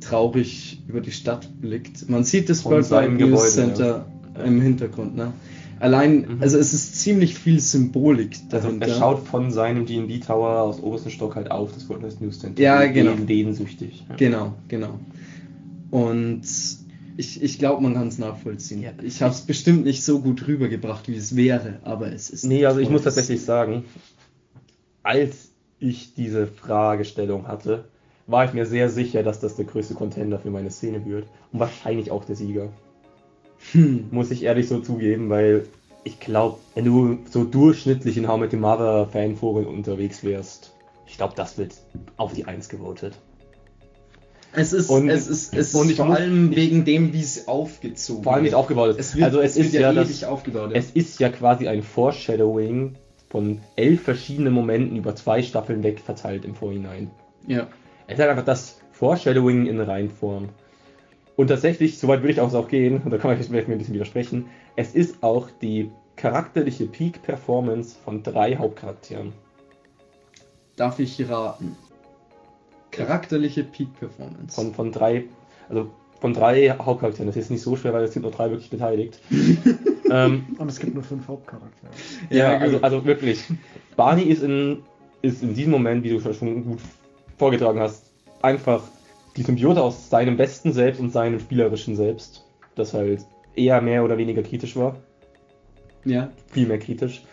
traurig 0.02 0.84
über 0.88 1.02
die 1.02 1.12
Stadt 1.12 1.50
blickt. 1.60 2.08
Man 2.10 2.24
sieht 2.24 2.50
das 2.50 2.64
World 2.64 2.92
Wide 2.92 3.10
News 3.10 3.18
Gebäude, 3.18 3.50
Center 3.50 4.06
im 4.44 4.62
Hintergrund. 4.62 5.16
Ne? 5.16 5.34
Allein, 5.80 6.22
Mhm. 6.22 6.42
also 6.42 6.58
es 6.58 6.74
ist 6.74 6.96
ziemlich 7.02 7.36
viel 7.38 7.60
Symbolik 7.60 8.38
Also 8.52 8.68
dahinter. 8.68 8.88
er 8.88 8.94
schaut 8.96 9.20
von 9.28 9.52
seinem 9.52 9.86
D&D 9.86 10.20
Tower 10.20 10.62
aus 10.62 10.80
obersten 10.82 11.10
Stock 11.12 11.36
halt 11.36 11.52
auf 11.52 11.74
das 11.74 11.88
World 11.90 12.04
Wide 12.04 12.24
News 12.24 12.40
Center. 12.40 12.62
Ja, 12.62 12.86
genau. 12.86 13.14
Dehnsüchtig. 13.14 14.06
Ja. 14.10 14.16
Genau, 14.16 14.54
genau. 14.68 15.00
Und 15.92 16.42
ich, 17.18 17.42
ich 17.42 17.60
glaube, 17.60 17.82
man 17.84 17.94
kann 17.94 18.08
es 18.08 18.18
nachvollziehen. 18.18 18.82
Ja, 18.82 18.92
ich 19.02 19.22
habe 19.22 19.34
es 19.34 19.42
bestimmt 19.42 19.86
nicht 19.86 20.04
so 20.04 20.20
gut 20.22 20.48
rübergebracht, 20.48 21.08
wie 21.08 21.16
es 21.16 21.36
wäre, 21.36 21.80
aber 21.84 22.12
es 22.12 22.30
ist. 22.30 22.46
Nee, 22.46 22.66
also 22.66 22.80
ich 22.80 22.90
muss 22.90 23.04
tatsächlich 23.04 23.42
sagen, 23.42 23.86
als 25.04 25.50
ich 25.80 26.14
diese 26.14 26.48
Fragestellung 26.48 27.48
hatte, 27.48 27.86
war 28.28 28.44
ich 28.46 28.54
mir 28.54 28.66
sehr 28.66 28.90
sicher, 28.90 29.24
dass 29.24 29.40
das 29.40 29.56
der 29.56 29.66
größte 29.66 29.94
Contender 29.94 30.40
für 30.40 30.50
meine 30.50 30.72
Szene 30.72 31.06
wird. 31.06 31.28
Und 31.52 31.60
wahrscheinlich 31.60 32.12
auch 32.12 32.26
der 32.26 32.36
Sieger. 32.36 32.70
Hm. 33.72 34.08
Muss 34.12 34.32
ich 34.32 34.44
ehrlich 34.44 34.68
so 34.68 34.80
zugeben, 34.80 35.30
weil 35.30 35.66
ich 36.04 36.20
glaube, 36.20 36.60
wenn 36.76 36.86
du 36.86 37.18
so 37.30 37.44
durchschnittlich 37.44 38.18
in 38.18 38.28
How 38.28 38.40
Met 38.40 38.54
Your 38.54 38.60
Mother 38.60 39.08
Fanforen 39.08 39.66
unterwegs 39.66 40.24
wärst, 40.24 40.74
ich 41.08 41.18
glaube, 41.18 41.34
das 41.36 41.58
wird 41.58 41.74
auf 42.18 42.34
die 42.34 42.46
Eins 42.46 42.70
gewotet. 42.70 43.18
Es 44.58 44.72
ist, 44.72 44.90
Und- 44.90 45.10
es 45.10 45.28
ist, 45.28 45.54
es 45.54 45.74
ist 45.74 45.96
vor 45.98 46.06
muss- 46.06 46.16
allem 46.18 46.56
wegen 46.56 46.86
dem, 46.86 47.12
wie 47.12 47.20
es 47.22 47.48
aufgezogen 47.48 48.24
Vor 48.24 48.34
allem 48.36 48.46
wie 48.46 48.50
es 48.50 48.54
aufgebaut 48.54 48.92
ist. 48.92 49.00
Es 49.00 49.16
wird, 49.16 49.26
also 49.26 49.42
es, 49.42 49.56
wird 49.58 49.68
ist 49.68 49.74
ja, 49.74 49.92
ewig 49.92 50.08
das, 50.08 50.24
aufgebaut. 50.24 50.72
ja. 50.72 50.78
es 50.78 50.92
ist 50.92 51.20
ja 51.20 51.30
quasi 51.30 51.68
ein 51.68 51.84
Foreshadowing 51.84 52.96
von 53.30 53.60
elf 53.76 54.04
verschiedenen 54.04 54.54
Momenten 54.54 54.96
über 54.96 55.14
zwei 55.16 55.42
Staffeln 55.42 55.84
weg 55.84 56.00
verteilt 56.00 56.46
im 56.46 56.56
Vorhinein. 56.56 57.12
ja. 57.48 57.68
Es 58.08 58.14
ist 58.14 58.20
halt 58.20 58.30
einfach 58.30 58.46
das 58.46 58.78
Foreshadowing 58.92 59.66
in 59.66 59.82
Reinform. 59.82 60.50
Und 61.36 61.48
tatsächlich, 61.48 61.98
soweit 61.98 62.22
würde 62.22 62.32
ich 62.32 62.40
auch 62.40 62.54
auch 62.54 62.68
gehen, 62.68 63.02
und 63.04 63.12
da 63.12 63.18
kann 63.18 63.32
man 63.32 63.42
vielleicht 63.42 63.68
mir 63.68 63.76
ein 63.76 63.78
bisschen 63.80 63.94
widersprechen, 63.94 64.48
es 64.76 64.96
ist 64.96 65.22
auch 65.22 65.50
die 65.62 65.92
charakterliche 66.16 66.86
Peak-Performance 66.86 67.98
von 68.04 68.24
drei 68.24 68.56
Hauptcharakteren. 68.56 69.34
Darf 70.76 71.00
ich 71.00 71.30
raten? 71.30 71.76
Charakterliche 72.92 73.64
Peak-Performance. 73.64 74.56
Von, 74.56 74.74
von 74.74 74.92
drei, 74.92 75.26
also 75.68 75.90
von 76.22 76.34
drei 76.34 76.70
Hauptcharakteren. 76.70 77.28
Das 77.28 77.36
ist 77.36 77.52
nicht 77.52 77.62
so 77.62 77.76
schwer, 77.76 77.94
weil 77.94 78.04
es 78.06 78.14
sind 78.14 78.22
nur 78.22 78.32
drei 78.32 78.50
wirklich 78.50 78.70
beteiligt. 78.70 79.20
ähm, 80.10 80.46
Und 80.58 80.70
es 80.70 80.80
gibt 80.80 80.94
nur 80.94 81.04
fünf 81.04 81.28
Hauptcharaktere. 81.28 81.92
ja, 82.30 82.54
Ja, 82.54 82.58
also, 82.60 82.80
also 82.82 83.06
wirklich. 83.06 83.44
Barney 83.98 84.24
ist 84.24 84.42
in, 84.42 84.84
ist 85.22 85.44
in 85.44 85.54
diesem 85.54 85.72
Moment, 85.72 86.04
wie 86.04 86.10
du 86.10 86.34
schon 86.34 86.64
gut 86.64 86.80
vorgetragen 87.38 87.80
hast, 87.80 88.12
einfach 88.42 88.82
die 89.38 89.44
Symbiote 89.44 89.82
aus 89.82 90.10
seinem 90.10 90.38
besten 90.38 90.72
Selbst 90.74 91.00
und 91.00 91.12
seinem 91.12 91.40
spielerischen 91.40 91.96
Selbst, 91.96 92.46
das 92.76 92.94
halt 92.94 93.26
eher 93.56 93.82
mehr 93.82 94.04
oder 94.04 94.18
weniger 94.18 94.44
kritisch 94.44 94.76
war. 94.76 94.96
ja. 96.06 96.30
viel 96.52 96.68
mehr 96.68 96.80
kritisch. 96.80 97.24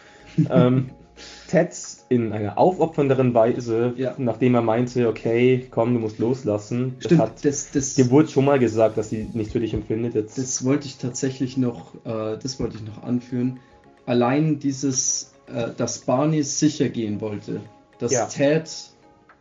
ähm, 0.50 0.90
Ted 1.48 1.70
in 2.08 2.32
einer 2.32 2.56
aufopfernderen 2.58 3.34
Weise, 3.34 3.92
Ja. 3.96 4.14
nachdem 4.18 4.54
er 4.54 4.62
meinte, 4.62 5.08
okay, 5.08 5.66
komm, 5.70 5.92
du 5.94 6.00
musst 6.00 6.18
loslassen. 6.18 6.96
Stimmt, 6.98 7.20
Das 7.20 7.28
hat 7.28 7.44
das, 7.44 7.70
das, 7.70 7.94
dir 7.94 8.10
wurde 8.10 8.28
schon 8.28 8.46
mal 8.46 8.58
gesagt, 8.58 8.96
dass 8.96 9.10
sie 9.10 9.28
nichts 9.34 9.52
für 9.52 9.60
dich 9.60 9.74
empfindet. 9.74 10.14
Jetzt, 10.14 10.38
Das 10.38 10.64
wollte 10.64 10.86
ich 10.86 10.96
tatsächlich 10.96 11.56
noch, 11.58 11.94
äh, 12.06 12.38
das 12.42 12.58
wollte 12.58 12.76
ich 12.78 12.82
noch 12.84 13.02
anführen. 13.02 13.60
Allein 14.06 14.58
dieses, 14.58 15.34
äh, 15.54 15.68
dass 15.76 15.98
Barney 16.00 16.42
sicher 16.42 16.88
gehen 16.88 17.20
wollte, 17.20 17.60
dass 17.98 18.12
Ja. 18.12 18.26
Ted 18.26 18.68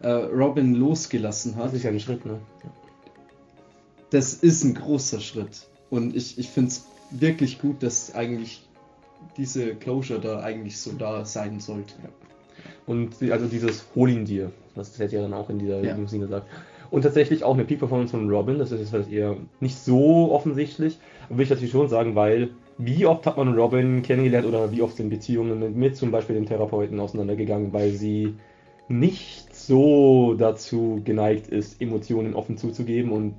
äh, 0.02 0.10
Robin 0.10 0.74
losgelassen 0.76 1.56
hat, 1.56 1.68
das 1.68 1.74
ist 1.76 1.84
ja 1.84 1.92
ein 1.92 2.00
Schritt, 2.00 2.26
ne? 2.26 2.40
das 4.10 4.34
ist 4.34 4.64
ein 4.64 4.74
großer 4.74 5.20
Schritt. 5.20 5.68
Und 5.90 6.16
ich, 6.16 6.38
ich 6.38 6.50
finde 6.50 6.70
es 6.70 6.86
wirklich 7.12 7.60
gut, 7.60 7.82
dass 7.84 8.14
eigentlich 8.16 8.62
diese 9.38 9.76
Closure 9.76 10.20
da 10.20 10.40
eigentlich 10.42 10.78
so 10.80 10.92
da 10.92 11.26
sein 11.26 11.60
sollte. 11.60 11.94
Und 12.86 13.22
die- 13.22 13.32
also 13.32 13.46
dieses 13.48 13.86
Hol 13.96 14.10
ihn 14.10 14.26
dir, 14.26 14.52
was 14.76 14.94
Ted 14.94 15.12
ja 15.12 15.22
dann 15.22 15.34
auch 15.34 15.50
in 15.50 15.60
dieser 15.60 15.84
Ja. 15.84 15.96
Szene 16.08 16.28
sagt. 16.28 16.48
Und 16.90 17.04
tatsächlich 17.04 17.44
auch 17.46 17.54
eine 17.54 17.64
Peak-Performance 17.64 18.12
von 18.12 18.30
Robin, 18.30 18.60
das 18.60 18.72
ist 18.72 18.92
jetzt 18.92 19.10
eher 19.12 19.38
nicht 19.62 19.78
so 19.78 20.32
offensichtlich, 20.34 20.98
aber 21.30 21.38
will 21.38 21.44
ich 21.46 21.50
natürlich 21.50 21.72
schon 21.72 21.88
sagen, 21.88 22.16
weil 22.16 22.50
wie 22.78 23.06
oft 23.06 23.26
hat 23.26 23.38
man 23.38 23.54
Robin 23.58 24.02
kennengelernt 24.02 24.46
oder 24.46 24.72
wie 24.74 24.82
oft 24.82 24.98
sind 24.98 25.10
Beziehungen 25.10 25.60
mit, 25.60 25.76
mit 25.76 25.96
zum 25.96 26.12
Beispiel 26.12 26.36
dem 26.36 26.48
Therapeuten 26.48 27.00
auseinandergegangen, 27.00 27.72
weil 27.72 27.92
sie 27.92 28.36
nicht 28.90 29.51
so 29.68 30.36
dazu 30.38 31.02
geneigt 31.04 31.48
ist, 31.48 31.82
Emotionen 31.82 32.34
offen 32.34 32.58
zuzugeben 32.58 33.12
und 33.12 33.36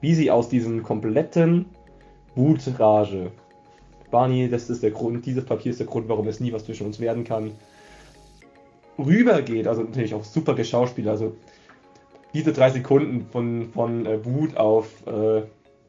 wie 0.00 0.14
sie 0.14 0.30
aus 0.30 0.48
diesem 0.48 0.82
kompletten 0.82 1.66
Wutrage, 2.34 3.32
Barney, 4.10 4.48
das 4.48 4.70
ist 4.70 4.82
der 4.82 4.90
Grund, 4.90 5.26
dieses 5.26 5.44
Papier 5.44 5.70
ist 5.70 5.80
der 5.80 5.86
Grund, 5.86 6.08
warum 6.08 6.26
es 6.26 6.40
nie 6.40 6.52
was 6.52 6.64
zwischen 6.64 6.86
uns 6.86 7.00
werden 7.00 7.24
kann, 7.24 7.52
rübergeht, 8.98 9.66
also 9.66 9.82
natürlich 9.82 10.14
auch 10.14 10.24
super 10.24 10.54
geschauspielt, 10.54 11.08
also 11.08 11.36
diese 12.34 12.52
drei 12.52 12.70
Sekunden 12.70 13.26
von, 13.30 13.70
von 13.72 14.06
äh, 14.06 14.24
Wut 14.24 14.56
auf 14.56 14.88
äh, 15.06 15.42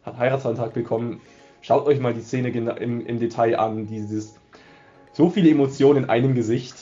Heiratsantrag 0.06 0.74
bekommen, 0.74 1.22
schaut 1.62 1.86
euch 1.86 2.00
mal 2.00 2.14
die 2.14 2.22
Szene 2.22 2.50
im, 2.50 3.06
im 3.06 3.20
Detail 3.20 3.56
an, 3.58 3.88
dieses 3.88 4.36
so 5.14 5.30
viele 5.30 5.50
Emotionen 5.50 6.04
in 6.04 6.10
einem 6.10 6.36
Gesicht, 6.36 6.76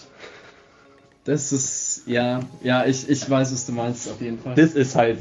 Das 1.29 1.51
ist, 1.51 1.78
ja, 2.09 2.41
ja, 2.63 2.85
ich, 2.85 3.07
ich 3.09 3.29
weiß, 3.29 3.53
was 3.53 3.65
du 3.65 3.71
meinst, 3.71 4.09
auf 4.09 4.19
jeden 4.19 4.37
Fall. 4.39 4.55
das 4.55 4.73
ist 4.73 4.95
halt 4.95 5.19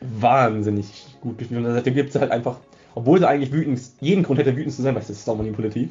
wahnsinnig 0.00 0.86
gut 1.20 1.38
gespielt 1.38 1.64
und 1.64 1.72
seitdem 1.72 1.94
gibt 1.94 2.10
es 2.10 2.20
halt 2.20 2.30
einfach, 2.32 2.58
obwohl 2.94 3.18
sie 3.18 3.28
eigentlich 3.28 3.52
wütend, 3.52 3.80
jeden 4.00 4.22
Grund 4.22 4.38
hätte 4.40 4.56
wütend 4.56 4.74
zu 4.74 4.82
sein, 4.82 4.94
weil 4.94 5.00
das 5.02 5.10
ist 5.10 5.28
auch 5.28 5.36
manipulativ, 5.36 5.90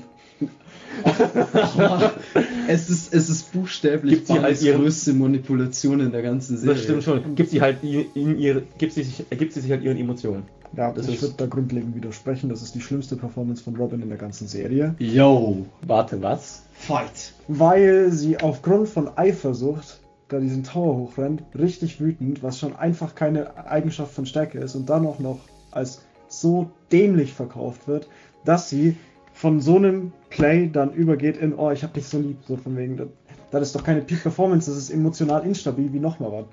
es 2.68 2.90
ist, 2.90 3.14
es 3.14 3.30
ist 3.30 3.52
buchstäblich 3.52 4.16
Gibt 4.16 4.28
sie 4.28 4.40
halt 4.40 4.62
ihren- 4.62 4.82
größte 4.82 5.14
Manipulation 5.14 6.00
in 6.00 6.12
der 6.12 6.22
ganzen 6.22 6.58
Serie. 6.58 6.76
das 6.76 6.84
stimmt 6.84 7.04
schon, 7.04 7.36
gibt 7.36 7.50
sie 7.50 7.62
halt 7.62 7.78
in, 7.84 8.38
ihre, 8.40 8.64
gibt 8.78 8.94
sie 8.94 9.04
sich, 9.04 9.26
gibt 9.30 9.54
sie 9.54 9.62
sich 9.62 9.72
halt 9.72 9.84
ihren 9.84 9.98
Emotionen. 9.98 10.44
Ja, 10.76 10.92
Das 10.92 11.08
ich 11.08 11.22
würde 11.22 11.36
da 11.38 11.46
grundlegend 11.46 11.96
widersprechen. 11.96 12.50
Das 12.50 12.62
ist 12.62 12.76
die 12.76 12.82
schlimmste 12.82 13.16
Performance 13.16 13.64
von 13.64 13.76
Robin 13.78 14.02
in 14.02 14.10
der 14.10 14.18
ganzen 14.18 14.48
Serie. 14.48 14.96
Yo, 15.00 15.66
Warte, 15.86 16.22
was? 16.22 16.64
Fight. 16.78 17.34
Weil 17.48 18.12
sie 18.12 18.40
aufgrund 18.40 18.88
von 18.88 19.18
Eifersucht 19.18 20.02
da 20.30 20.40
diesen 20.40 20.64
Tower 20.64 20.96
hochrennt, 20.98 21.44
richtig 21.58 22.02
wütend, 22.02 22.44
was 22.44 22.60
schon 22.60 22.76
einfach 22.76 23.16
keine 23.16 23.66
Eigenschaft 23.66 24.14
von 24.14 24.26
Stärke 24.26 24.60
ist 24.60 24.76
und 24.76 24.90
dann 24.90 25.06
auch 25.06 25.20
noch 25.20 25.40
als 25.72 26.02
so 26.28 26.70
dämlich 26.92 27.34
verkauft 27.34 27.88
wird, 27.88 28.10
dass 28.44 28.70
sie 28.70 28.98
von 29.34 29.62
so 29.62 29.78
einem 29.78 30.12
Play 30.30 30.70
dann 30.72 30.92
übergeht 30.94 31.38
in, 31.38 31.54
oh, 31.54 31.72
ich 31.72 31.84
hab 31.84 31.94
dich 31.94 32.08
so 32.08 32.20
lieb, 32.20 32.38
so 32.48 32.58
von 32.58 32.76
wegen, 32.76 32.98
das, 32.98 33.08
das 33.52 33.62
ist 33.64 33.76
doch 33.76 33.84
keine 33.84 34.02
Peak 34.02 34.24
Performance, 34.24 34.70
das 34.70 34.80
ist 34.80 34.90
emotional 34.90 35.46
instabil 35.46 35.94
wie 35.94 36.00
nochmal 36.00 36.32
was. 36.32 36.46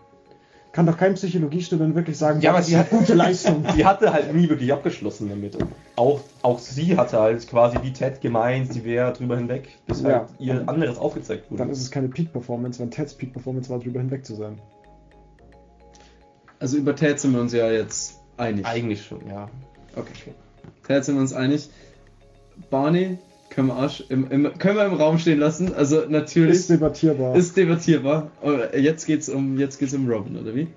Kann 0.75 0.87
doch 0.87 0.99
kein 0.99 1.15
Psychologiestudent 1.15 1.95
wirklich 1.95 2.19
sagen, 2.19 2.41
Ja, 2.41 2.51
aber 2.51 2.61
sie 2.61 2.77
hat 2.77 2.91
gute 2.91 3.15
Leistung. 3.15 3.65
Sie 3.77 3.87
hatte 3.87 4.13
halt 4.13 4.35
nie 4.35 4.49
wirklich 4.49 4.73
abgeschlossen 4.73 5.29
damit. 5.29 5.55
Und 5.55 5.69
auch, 5.95 6.21
auch 6.43 6.59
sie 6.59 6.97
hatte 6.97 7.21
halt 7.21 7.47
quasi 7.47 7.79
wie 7.83 7.93
Ted 7.93 8.21
gemeint, 8.21 8.73
sie 8.73 8.85
wäre 8.85 9.13
drüber 9.13 9.37
hinweg, 9.37 9.69
bis 9.87 10.03
Ja. 10.03 10.09
halt 10.09 10.29
ihr 10.41 10.69
anderes 10.69 10.99
aufgezeigt 10.99 11.49
wurde. 11.49 11.59
Dann 11.63 11.71
ist 11.71 11.81
es 11.81 11.93
keine 11.93 12.09
Peak 12.09 12.33
Performance, 12.33 12.81
wenn 12.81 12.91
Teds 12.91 13.15
Peak 13.15 13.33
Performance 13.33 13.71
war, 13.71 13.79
drüber 13.79 14.01
hinweg 14.01 14.27
zu 14.27 14.35
sein. 14.35 14.61
Also 16.59 16.77
über 16.77 16.97
Ted 16.97 17.21
sind 17.21 17.33
wir 17.35 17.41
uns 17.41 17.53
ja 17.53 17.71
jetzt 17.71 18.21
einig. 18.37 18.67
Eigentlich 18.67 19.05
schon, 19.07 19.25
ja. 19.29 19.49
Okay. 19.95 20.35
Ted 20.87 21.05
sind 21.05 21.15
wir 21.15 21.21
uns 21.21 21.33
einig. 21.33 21.71
Barney 22.71 23.19
können 23.55 23.69
wir, 23.69 23.79
auch, 23.79 24.01
im, 24.09 24.31
im, 24.31 24.59
können 24.59 24.77
wir 24.77 24.87
im 24.87 24.95
Raum 24.95 25.19
stehen 25.19 25.39
lassen. 25.39 25.75
Also 25.75 26.07
natürlich 26.09 26.57
Ist 26.57 26.71
debattierbar. 26.71 27.37
ist 27.37 27.57
debatierbar. 27.57 28.31
Aber 28.43 28.77
jetzt 28.77 29.07
geht's 29.07 29.29
um 29.29 29.59
jetzt 29.59 29.79
geht's 29.79 29.95
um 29.95 30.09
Robin, 30.09 30.37
oder 30.37 30.55
wie? 30.55 30.69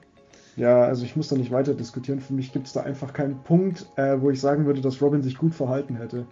Ja, 0.56 0.84
also 0.84 1.04
ich 1.04 1.16
muss 1.16 1.28
da 1.28 1.36
nicht 1.36 1.52
weiter 1.52 1.74
diskutieren. 1.74 2.20
Für 2.20 2.34
mich 2.34 2.54
gibt 2.54 2.68
es 2.68 2.74
da 2.74 2.82
einfach 2.82 3.14
keinen 3.14 3.42
Punkt, 3.44 3.88
äh, 3.96 4.22
wo 4.22 4.30
ich 4.30 4.40
sagen 4.40 4.66
würde, 4.66 4.82
dass 4.82 5.02
Robin 5.02 5.24
sich 5.24 5.38
gut 5.38 5.56
verhalten 5.56 5.96
hätte. 5.96 6.26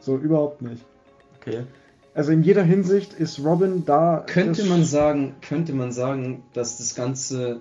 So 0.00 0.16
überhaupt 0.16 0.62
nicht. 0.62 0.84
Okay. 1.40 1.64
Also 2.14 2.32
in 2.32 2.42
jeder 2.42 2.62
Hinsicht 2.62 3.12
ist 3.12 3.44
Robin 3.44 3.84
da. 3.84 4.24
Könnte 4.26 4.64
man 4.64 4.84
sagen, 4.84 5.34
könnte 5.40 5.72
man 5.72 5.90
sagen, 5.90 6.42
dass 6.52 6.78
das 6.78 6.94
Ganze 6.94 7.60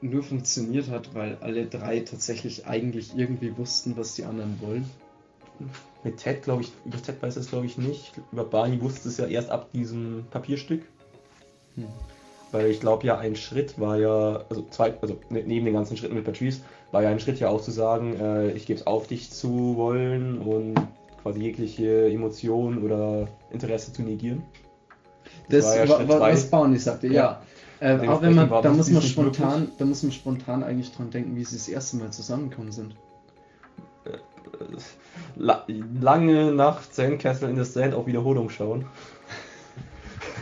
nur 0.00 0.22
funktioniert 0.22 0.90
hat, 0.90 1.14
weil 1.14 1.38
alle 1.40 1.66
drei 1.66 2.00
tatsächlich 2.00 2.66
eigentlich 2.66 3.16
irgendwie 3.16 3.56
wussten, 3.56 3.96
was 3.96 4.14
die 4.14 4.24
anderen 4.24 4.60
wollen. 4.60 4.84
Mit 6.04 6.16
Ted, 6.16 6.42
glaube 6.42 6.62
ich, 6.62 6.72
über 6.84 7.00
Ted 7.00 7.22
weiß 7.22 7.36
es 7.36 7.48
glaube 7.48 7.66
ich 7.66 7.78
nicht. 7.78 8.12
Über 8.32 8.44
Barney 8.44 8.80
wusste 8.80 9.08
es 9.08 9.18
ja 9.18 9.26
erst 9.26 9.50
ab 9.50 9.70
diesem 9.72 10.24
Papierstück. 10.30 10.82
Hm. 11.76 11.86
Weil 12.50 12.66
ich 12.66 12.80
glaube 12.80 13.06
ja, 13.06 13.18
ein 13.18 13.36
Schritt 13.36 13.80
war 13.80 13.96
ja, 13.96 14.44
also 14.50 14.66
zwei, 14.70 14.94
also 15.00 15.16
ne- 15.30 15.44
neben 15.46 15.64
den 15.64 15.74
ganzen 15.74 15.96
Schritten 15.96 16.14
mit 16.14 16.24
Patrice, 16.24 16.60
war 16.90 17.02
ja 17.02 17.08
ein 17.08 17.20
Schritt 17.20 17.40
ja 17.40 17.48
auch 17.48 17.62
zu 17.62 17.70
sagen, 17.70 18.16
äh, 18.20 18.50
ich 18.52 18.66
gebe 18.66 18.78
es 18.78 18.86
auf, 18.86 19.06
dich 19.06 19.30
zu 19.30 19.76
wollen 19.76 20.38
und 20.38 20.74
quasi 21.22 21.40
jegliche 21.40 22.10
Emotion 22.10 22.82
oder 22.82 23.28
Interesse 23.50 23.92
zu 23.92 24.02
negieren. 24.02 24.42
Das 25.48 25.64
war 25.64 25.76
ja 25.76 25.88
war, 25.88 26.08
war, 26.08 26.32
was 26.32 26.50
Barney 26.50 26.78
sagte, 26.78 27.06
ja. 27.06 27.12
Ja. 27.12 27.42
Äh, 27.80 28.06
aber 28.06 28.22
wenn 28.22 28.34
man, 28.34 28.50
da 28.50 28.60
das 28.60 28.76
muss 28.76 28.90
man 28.90 29.02
spontan, 29.02 29.68
da 29.78 29.84
muss 29.84 30.02
man 30.02 30.12
spontan 30.12 30.62
eigentlich 30.62 30.92
dran 30.92 31.10
denken, 31.10 31.36
wie 31.36 31.44
sie 31.44 31.56
das 31.56 31.68
erste 31.68 31.96
Mal 31.96 32.12
zusammengekommen 32.12 32.72
sind. 32.72 32.94
La 35.36 35.64
lange 36.00 36.52
nach 36.52 36.82
Sandcastle 36.82 37.48
in 37.48 37.56
the 37.56 37.64
Sand 37.64 37.94
auf 37.94 38.06
Wiederholung 38.06 38.50
schauen. 38.50 38.86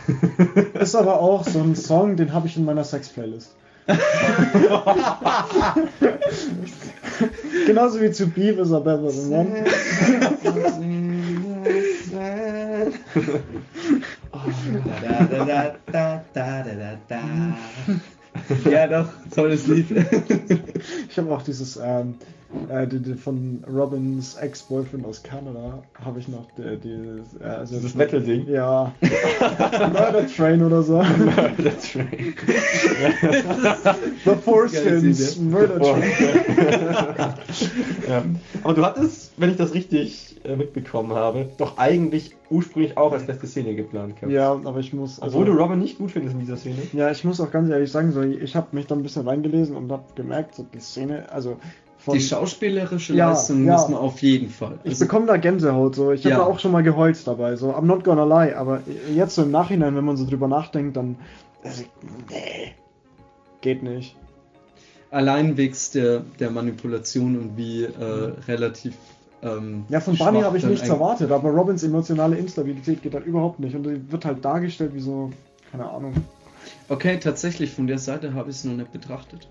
Ist 0.73 0.95
aber 0.95 1.19
auch 1.19 1.43
so 1.45 1.59
ein 1.59 1.75
Song, 1.75 2.15
den 2.15 2.33
habe 2.33 2.47
ich 2.47 2.57
in 2.57 2.65
meiner 2.65 2.83
Sex-Playlist. 2.83 3.55
Genauso 7.65 8.01
wie 8.01 8.11
zu 8.11 8.27
Beef 8.27 8.57
is 8.59 8.71
a 8.71 8.79
better 8.79 9.09
than 9.09 9.31
one. 9.31 9.65
Da, 15.01 15.23
da, 15.29 15.45
da, 15.45 15.75
da, 15.91 16.23
da, 16.33 16.63
da, 16.63 16.63
da, 16.63 16.97
da. 17.07 17.21
Ja, 18.69 18.87
doch, 18.87 19.09
tolles 19.33 19.67
Lied. 19.67 19.87
Ich 21.09 21.17
habe 21.17 21.33
auch 21.33 21.41
dieses 21.41 21.77
ähm, 21.77 22.15
äh, 22.69 22.87
die, 22.87 22.99
die 22.99 23.13
von 23.15 23.63
Robins 23.71 24.35
Ex-Boyfriend 24.35 25.05
aus 25.05 25.23
Kanada 25.23 25.83
habe 26.03 26.19
ich 26.19 26.27
noch 26.27 26.47
die, 26.57 26.77
die, 26.77 27.43
äh, 27.43 27.45
also 27.45 27.75
Dieses 27.75 27.95
Metal-Ding. 27.95 28.47
Ja. 28.47 28.93
Murder 29.01 30.27
Train 30.27 30.63
oder 30.63 30.83
so. 30.83 31.01
That's 31.01 31.95
right. 31.95 32.35
The 34.25 34.35
Foreskins 34.43 35.39
Murder 35.39 35.79
Train. 35.79 36.03
ja. 38.07 38.23
Aber 38.63 38.73
du 38.73 38.85
hattest, 38.85 39.33
wenn 39.37 39.51
ich 39.51 39.57
das 39.57 39.73
richtig 39.73 40.31
äh, 40.43 40.55
mitbekommen 40.55 41.13
habe, 41.13 41.49
doch 41.57 41.77
eigentlich 41.77 42.35
ursprünglich 42.49 42.97
auch 42.97 43.11
als 43.11 43.25
beste 43.25 43.47
Szene 43.47 43.75
geplant 43.75 44.15
gehabt. 44.15 44.31
Ja, 44.31 44.51
aber 44.51 44.79
ich 44.79 44.91
muss. 44.91 45.19
also 45.21 45.37
Obwohl 45.37 45.53
du 45.53 45.61
Robin 45.61 45.79
nicht 45.79 45.97
gut 45.97 46.11
findest 46.11 46.33
in 46.33 46.41
dieser 46.41 46.57
Szene. 46.57 46.77
Ja, 46.93 47.11
ich 47.11 47.23
muss 47.23 47.39
auch 47.39 47.51
ganz 47.51 47.69
ehrlich 47.69 47.91
sagen, 47.91 48.11
so, 48.11 48.21
ich 48.21 48.55
habe 48.55 48.75
mich 48.75 48.87
da 48.87 48.95
ein 48.95 49.03
bisschen 49.03 49.27
reingelesen 49.27 49.75
und 49.75 49.91
habe 49.91 50.03
gemerkt, 50.15 50.55
so 50.55 50.65
die 50.73 50.79
Szene, 50.79 51.31
also 51.31 51.57
von, 52.03 52.15
Die 52.15 52.21
schauspielerische 52.21 53.13
Ja, 53.13 53.29
Leistung 53.29 53.63
ja. 53.65 53.73
muss 53.73 53.87
man 53.89 53.99
auf 53.99 54.21
jeden 54.21 54.49
Fall. 54.49 54.79
ich 54.83 54.91
Also, 54.91 55.05
bekomme 55.05 55.27
da 55.27 55.37
Gänsehaut, 55.37 55.95
so 55.95 56.11
ich 56.11 56.23
habe 56.25 56.31
Ja. 56.31 56.37
da 56.39 56.45
auch 56.45 56.59
schon 56.59 56.71
mal 56.71 56.81
geheult 56.83 57.25
dabei, 57.27 57.55
so 57.55 57.71
I'm 57.71 57.83
not 57.85 58.03
gonna 58.03 58.23
lie, 58.25 58.55
aber 58.55 58.81
jetzt 59.13 59.35
so 59.35 59.43
im 59.43 59.51
Nachhinein, 59.51 59.95
wenn 59.95 60.05
man 60.05 60.17
so 60.17 60.25
drüber 60.25 60.47
nachdenkt, 60.47 60.97
dann 60.97 61.15
also, 61.63 61.83
nee, 62.29 62.73
geht 63.61 63.83
nicht. 63.83 64.15
allein 65.11 65.57
wegs 65.57 65.91
der, 65.91 66.21
der 66.39 66.49
Manipulation 66.49 67.37
und 67.37 67.57
wie 67.57 67.83
äh, 67.83 68.33
relativ. 68.47 68.95
Ähm, 69.43 69.85
Ja, 69.89 69.99
von 69.99 70.17
Barney 70.17 70.41
habe 70.41 70.57
ich 70.57 70.63
nichts 70.65 70.87
erwartet, 70.89 71.31
aber 71.31 71.49
Robins 71.49 71.83
emotionale 71.83 72.35
Instabilität 72.37 73.03
geht 73.03 73.13
halt 73.13 73.25
überhaupt 73.25 73.59
nicht 73.59 73.75
und 73.75 73.83
die 73.83 74.11
wird 74.11 74.25
halt 74.25 74.43
dargestellt 74.43 74.93
wie 74.95 74.99
so, 75.01 75.31
keine 75.71 75.87
Ahnung. 75.89 76.13
Okay, 76.89 77.17
tatsächlich, 77.19 77.71
von 77.71 77.85
der 77.87 77.97
Seite 77.99 78.33
habe 78.33 78.49
ich 78.49 78.55
es 78.57 78.63
noch 78.63 78.73
nicht 78.73 78.91
betrachtet. 78.91 79.47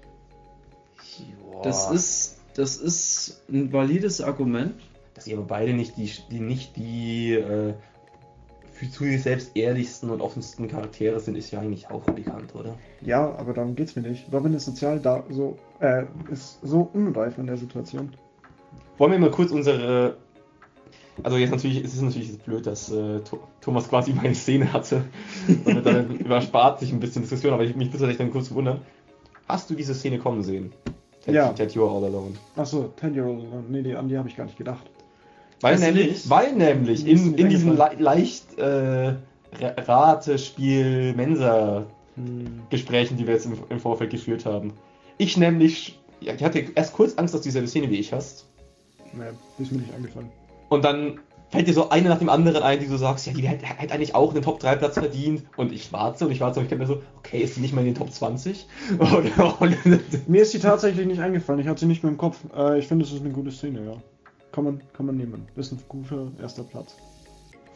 Das 1.62 1.90
ist, 1.90 2.39
das 2.60 2.76
ist 2.76 3.42
ein 3.50 3.72
valides 3.72 4.20
Argument. 4.20 4.74
Dass 5.14 5.26
ihr 5.26 5.36
aber 5.36 5.46
beide 5.46 5.72
nicht 5.72 5.96
die, 5.96 6.10
die 6.30 6.40
nicht 6.40 6.76
die 6.76 7.32
äh, 7.34 7.74
für 8.72 8.90
zu 8.90 9.04
sich 9.04 9.22
selbst 9.22 9.50
ehrlichsten 9.54 10.08
und 10.10 10.20
offensten 10.20 10.68
Charaktere 10.68 11.20
sind, 11.20 11.36
ist 11.36 11.50
ja 11.50 11.60
eigentlich 11.60 11.90
auch 11.90 12.02
bekannt, 12.02 12.54
oder? 12.54 12.74
Ja, 13.00 13.34
aber 13.36 13.52
darum 13.52 13.74
geht's 13.74 13.96
mir 13.96 14.02
nicht. 14.02 14.32
Robin 14.32 14.54
ist 14.54 14.64
sozial 14.66 15.00
da 15.00 15.24
so, 15.28 15.58
äh, 15.80 16.04
ist 16.30 16.58
so 16.62 16.88
unreif 16.92 17.36
in 17.38 17.46
der 17.46 17.56
Situation. 17.56 18.14
Wollen 18.98 19.12
wir 19.12 19.18
mal 19.18 19.30
kurz 19.30 19.50
unsere. 19.50 20.16
Also 21.22 21.36
jetzt 21.36 21.50
natürlich, 21.50 21.84
es 21.84 21.92
ist 21.92 22.00
natürlich 22.02 22.28
jetzt 22.28 22.44
blöd, 22.46 22.66
dass 22.66 22.90
äh, 22.90 23.20
Tho- 23.20 23.40
Thomas 23.60 23.88
quasi 23.88 24.12
meine 24.14 24.34
Szene 24.34 24.72
hatte. 24.72 25.04
Damit 25.64 25.84
dann 25.84 26.16
überspart 26.16 26.80
sich 26.80 26.92
ein 26.92 27.00
bisschen 27.00 27.22
Diskussion, 27.22 27.52
aber 27.52 27.64
ich, 27.64 27.76
mich 27.76 27.92
würde 27.92 28.14
dann 28.14 28.30
kurz 28.30 28.50
wundern. 28.52 28.80
Hast 29.48 29.68
du 29.68 29.74
diese 29.74 29.94
Szene 29.94 30.18
kommen 30.18 30.42
sehen? 30.42 30.72
Ted, 31.24 31.34
Ja. 31.34 31.52
Ted, 31.52 31.72
you're 31.74 31.88
all 31.90 32.04
alone. 32.04 32.34
Achso, 32.56 32.92
10 33.00 33.14
Year 33.14 33.26
Old, 33.26 33.44
nee, 33.70 33.82
die, 33.82 33.94
an 33.94 34.08
die 34.08 34.16
habe 34.18 34.28
ich 34.28 34.36
gar 34.36 34.44
nicht 34.44 34.56
gedacht. 34.58 34.88
Weil 35.60 35.76
du 35.76 35.82
nämlich, 35.82 36.06
nicht? 36.08 36.30
weil 36.30 36.52
nämlich 36.54 37.06
in, 37.06 37.34
in 37.34 37.48
diesem 37.50 37.76
le 37.76 37.90
leicht 37.98 38.58
äh, 38.58 39.08
Ra- 39.60 39.74
Ratespiel 39.76 41.14
Mensa 41.14 41.84
Hm. 42.16 42.62
Gesprächen, 42.70 43.16
die 43.16 43.26
wir 43.26 43.34
jetzt 43.34 43.46
im, 43.46 43.52
im 43.68 43.78
Vorfeld 43.78 44.10
geführt 44.10 44.44
haben. 44.44 44.72
Ich 45.16 45.36
nämlich, 45.36 45.98
ja, 46.20 46.34
ich 46.34 46.42
hatte 46.42 46.64
erst 46.74 46.92
kurz 46.92 47.16
Angst, 47.16 47.34
dass 47.34 47.42
du 47.42 47.46
dieselbe 47.48 47.68
Szene 47.68 47.88
wie 47.88 47.98
ich 48.00 48.12
hast. 48.12 48.46
Nee, 49.12 49.22
die 49.58 49.62
ist 49.62 49.70
mir 49.72 49.78
nicht 49.78 49.94
eingefallen. 49.94 50.28
Und 50.70 50.84
dann 50.84 51.20
fällt 51.50 51.66
dir 51.66 51.74
so 51.74 51.90
eine 51.90 52.08
nach 52.08 52.18
dem 52.18 52.28
anderen 52.28 52.62
ein, 52.62 52.78
die 52.78 52.86
du 52.86 52.96
sagst, 52.96 53.26
ja, 53.26 53.32
die 53.32 53.46
hätte, 53.46 53.66
eigentlich 53.92 54.14
auch 54.14 54.32
einen 54.32 54.42
Top 54.42 54.60
3 54.60 54.76
Platz 54.76 54.94
verdient. 54.94 55.42
Und 55.56 55.72
ich 55.72 55.84
schwarze 55.84 56.26
und 56.26 56.32
ich 56.32 56.38
schwarze 56.38 56.60
und 56.60 56.64
ich 56.64 56.70
denke 56.70 56.84
mir 56.84 56.88
so, 56.88 57.02
okay, 57.18 57.40
ist 57.40 57.56
die 57.56 57.60
nicht 57.60 57.74
mal 57.74 57.80
in 57.80 57.86
den 57.86 57.94
Top 57.96 58.12
20? 58.12 58.66
Oder, 58.98 59.60
oder, 59.60 59.76
Mir 60.26 60.42
ist 60.42 60.54
die 60.54 60.58
tatsächlich 60.58 61.06
nicht 61.06 61.20
eingefallen, 61.20 61.60
ich 61.60 61.66
hatte 61.66 61.80
sie 61.80 61.86
nicht 61.86 62.02
mehr 62.02 62.12
im 62.12 62.18
Kopf. 62.18 62.38
Äh, 62.56 62.78
ich 62.78 62.86
finde, 62.86 63.04
es 63.04 63.12
ist 63.12 63.20
eine 63.20 63.30
gute 63.30 63.50
Szene, 63.50 63.84
ja. 63.84 63.96
Kann 64.52 64.64
man, 64.64 64.80
kann 64.92 65.06
man 65.06 65.16
nehmen. 65.16 65.46
Das 65.56 65.66
ist 65.66 65.72
ein 65.72 65.84
guter 65.88 66.28
erster 66.40 66.62
Platz. 66.62 66.96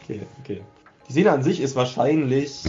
okay, 0.03 0.21
okay. 0.41 0.63
Die 1.09 1.13
Szene 1.13 1.33
an 1.33 1.43
sich 1.43 1.61
ist 1.61 1.77
wahrscheinlich, 1.77 2.65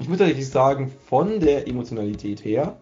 ich 0.00 0.08
muss 0.08 0.18
tatsächlich 0.18 0.48
sagen, 0.48 0.90
von 1.06 1.40
der 1.40 1.66
Emotionalität 1.66 2.44
her, 2.44 2.76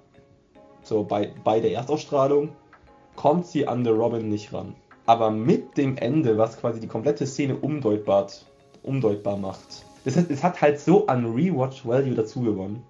so 0.83 1.05
bei, 1.05 1.33
bei 1.45 1.61
der 1.61 1.73
Erstausstrahlung, 1.73 2.51
kommt 3.15 3.47
sie 3.47 3.67
an 3.67 3.85
The 3.85 3.91
Robin 3.91 4.29
nicht 4.29 4.53
ran. 4.53 4.75
Aber 5.09 5.31
mit 5.31 5.79
dem 5.79 5.97
Ende, 5.97 6.37
was 6.37 6.59
quasi 6.59 6.81
die 6.81 6.87
komplette 6.87 7.27
Szene 7.27 7.57
umdeutbar, 7.57 8.27
umdeutbar 8.83 9.39
macht, 9.39 9.87
das 10.05 10.17
heißt, 10.17 10.31
es 10.31 10.43
hat 10.43 10.61
halt 10.61 10.79
so 10.81 11.07
an 11.07 11.25
Rewatch 11.25 11.87
Value 11.87 12.15
dazu 12.15 12.43
gewonnen. 12.43 12.83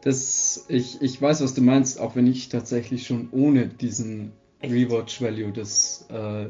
Das, 0.00 0.64
ich, 0.68 1.02
ich 1.02 1.20
weiß, 1.20 1.42
was 1.42 1.52
du 1.52 1.60
meinst, 1.60 2.00
auch 2.00 2.16
wenn 2.16 2.26
ich 2.26 2.48
tatsächlich 2.48 3.06
schon 3.06 3.28
ohne 3.32 3.66
diesen 3.68 4.32
Echt? 4.60 4.72
Rewatch 4.72 5.20
Value 5.20 5.52
des 5.52 6.06
äh, 6.10 6.44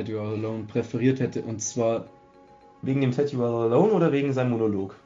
You 0.00 0.18
Are 0.18 0.32
Alone 0.32 0.64
präferiert 0.64 1.20
hätte. 1.20 1.42
Und 1.42 1.60
zwar, 1.60 2.06
Wegen 2.80 3.02
dem 3.02 3.10
You 3.12 3.42
Are 3.42 3.64
Alone 3.64 3.92
oder 3.92 4.12
wegen 4.12 4.32
seinem 4.32 4.52
Monolog? 4.52 4.96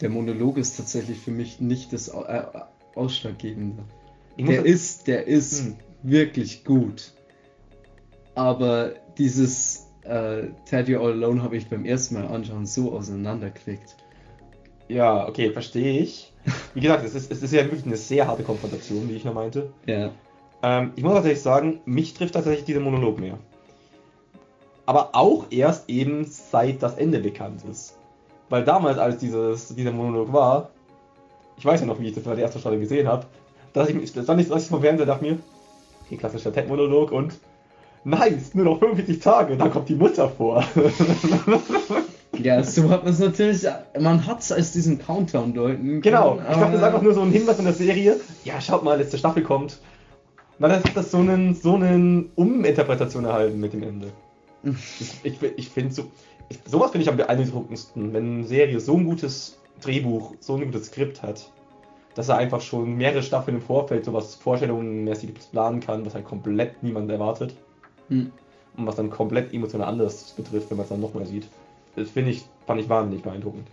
der 0.00 0.08
Monolog 0.08 0.56
ist 0.56 0.76
tatsächlich 0.78 1.18
für 1.18 1.30
mich 1.30 1.60
nicht 1.60 1.92
das 1.92 2.08
äh, 2.08 2.42
Ausschlaggebende. 2.94 3.84
Der 4.38 4.64
ist, 4.64 5.08
der 5.08 5.26
ist 5.26 5.64
Hm. 5.64 5.76
wirklich 6.02 6.64
gut. 6.64 7.12
Aber 8.36 8.92
dieses 9.16 9.88
äh, 10.02 10.48
Ted 10.66 10.88
You 10.88 11.00
All 11.00 11.12
Alone 11.12 11.42
habe 11.42 11.56
ich 11.56 11.68
beim 11.68 11.84
ersten 11.84 12.14
Mal 12.14 12.26
anschauen 12.26 12.66
so 12.66 12.92
auseinandergeklickt. 12.92 13.96
Ja, 14.88 15.26
okay, 15.26 15.50
verstehe 15.50 16.00
ich. 16.00 16.32
Wie 16.74 16.80
gesagt, 16.80 17.04
es 17.04 17.14
ist, 17.14 17.32
es 17.32 17.42
ist 17.42 17.52
ja 17.52 17.64
wirklich 17.64 17.86
eine 17.86 17.96
sehr 17.96 18.28
harte 18.28 18.44
Konfrontation, 18.44 19.08
wie 19.08 19.14
ich 19.14 19.24
noch 19.24 19.34
meinte. 19.34 19.72
Ja. 19.86 20.10
Ähm, 20.62 20.92
ich 20.96 21.02
muss 21.02 21.14
tatsächlich 21.14 21.42
sagen, 21.42 21.80
mich 21.86 22.14
trifft 22.14 22.34
tatsächlich 22.34 22.66
dieser 22.66 22.80
Monolog 22.80 23.18
mehr. 23.18 23.38
Aber 24.84 25.10
auch 25.14 25.46
erst 25.50 25.88
eben 25.88 26.24
seit 26.26 26.82
das 26.82 26.96
Ende 26.96 27.18
bekannt 27.18 27.64
ist. 27.68 27.98
Weil 28.50 28.64
damals, 28.64 28.98
als 28.98 29.18
dieses, 29.18 29.74
dieser 29.74 29.90
Monolog 29.92 30.32
war, 30.32 30.70
ich 31.56 31.64
weiß 31.64 31.80
ja 31.80 31.86
noch, 31.86 31.98
wie 31.98 32.08
ich 32.08 32.14
das 32.14 32.24
bei 32.24 32.34
der 32.34 32.44
ersten 32.44 32.60
Staffel 32.60 32.78
gesehen 32.78 33.08
habe, 33.08 33.26
da 33.72 33.86
ich, 33.86 34.10
stand 34.10 34.40
ich, 34.40 34.46
saß 34.46 34.62
ich 34.62 34.68
vom 34.68 34.82
Fernseher 34.82 35.06
dachte 35.06 35.24
mir, 35.24 35.38
okay, 36.04 36.16
klassischer 36.16 36.52
Ted-Monolog 36.52 37.10
und 37.10 37.32
nice, 38.06 38.54
nur 38.54 38.64
noch 38.64 38.78
45 38.78 39.18
Tage, 39.20 39.56
dann 39.56 39.70
kommt 39.70 39.88
die 39.88 39.96
Mutter 39.96 40.28
vor. 40.28 40.64
Ja, 42.38 42.62
so 42.62 42.90
hat 42.90 43.04
man 43.04 43.14
es 43.14 43.18
natürlich, 43.18 43.66
man 43.98 44.26
hat 44.26 44.40
es 44.40 44.52
als 44.52 44.72
diesen 44.72 44.98
Countdown 44.98 45.54
deuten 45.54 46.02
genau, 46.02 46.38
ich 46.38 46.46
glaube, 46.46 46.72
das 46.72 46.74
ist 46.74 46.82
einfach 46.82 47.00
nur 47.00 47.14
so 47.14 47.22
ein 47.22 47.30
Hinweis 47.30 47.58
in 47.58 47.64
der 47.64 47.72
Serie, 47.72 48.20
ja, 48.44 48.60
schaut 48.60 48.84
mal, 48.84 48.98
letzte 48.98 49.16
Staffel 49.16 49.42
kommt. 49.42 49.78
Und 50.58 50.62
dann 50.62 50.72
hat 50.72 50.94
das 50.94 51.10
so 51.10 51.16
einen, 51.16 51.54
so 51.54 51.76
einen 51.76 52.30
Uminterpretation 52.34 53.24
erhalten 53.24 53.58
mit 53.58 53.72
dem 53.72 53.82
Ende. 53.82 54.08
Das, 54.62 54.76
ich 55.22 55.42
ich 55.42 55.68
finde 55.70 55.94
so, 55.94 56.10
ich, 56.50 56.58
sowas 56.66 56.90
finde 56.90 57.04
ich 57.04 57.08
am 57.08 57.16
beeindruckendsten, 57.16 58.12
wenn 58.12 58.34
eine 58.34 58.44
Serie 58.44 58.80
so 58.80 58.98
ein 58.98 59.06
gutes 59.06 59.58
Drehbuch, 59.80 60.34
so 60.40 60.56
ein 60.56 60.66
gutes 60.66 60.88
Skript 60.88 61.22
hat, 61.22 61.50
dass 62.14 62.28
er 62.28 62.36
einfach 62.36 62.60
schon 62.60 62.96
mehrere 62.96 63.22
Staffeln 63.22 63.56
im 63.56 63.62
Vorfeld 63.62 64.04
sowas 64.04 64.34
Vorstellungenmäßiges 64.34 65.46
planen 65.46 65.80
kann, 65.80 66.04
was 66.04 66.14
halt 66.14 66.26
komplett 66.26 66.82
niemand 66.82 67.10
erwartet 67.10 67.54
Hm. 68.08 68.30
und 68.76 68.86
was 68.86 68.96
dann 68.96 69.10
komplett 69.10 69.52
emotional 69.54 69.88
anders 69.88 70.32
betrifft, 70.36 70.70
wenn 70.70 70.76
man 70.76 70.84
es 70.84 70.90
dann 70.90 71.00
nochmal 71.00 71.26
sieht. 71.26 71.48
Das 71.96 72.10
finde 72.10 72.30
ich, 72.30 72.44
fand 72.66 72.80
ich 72.80 72.88
wahnsinnig 72.88 73.22
beeindruckend. 73.22 73.66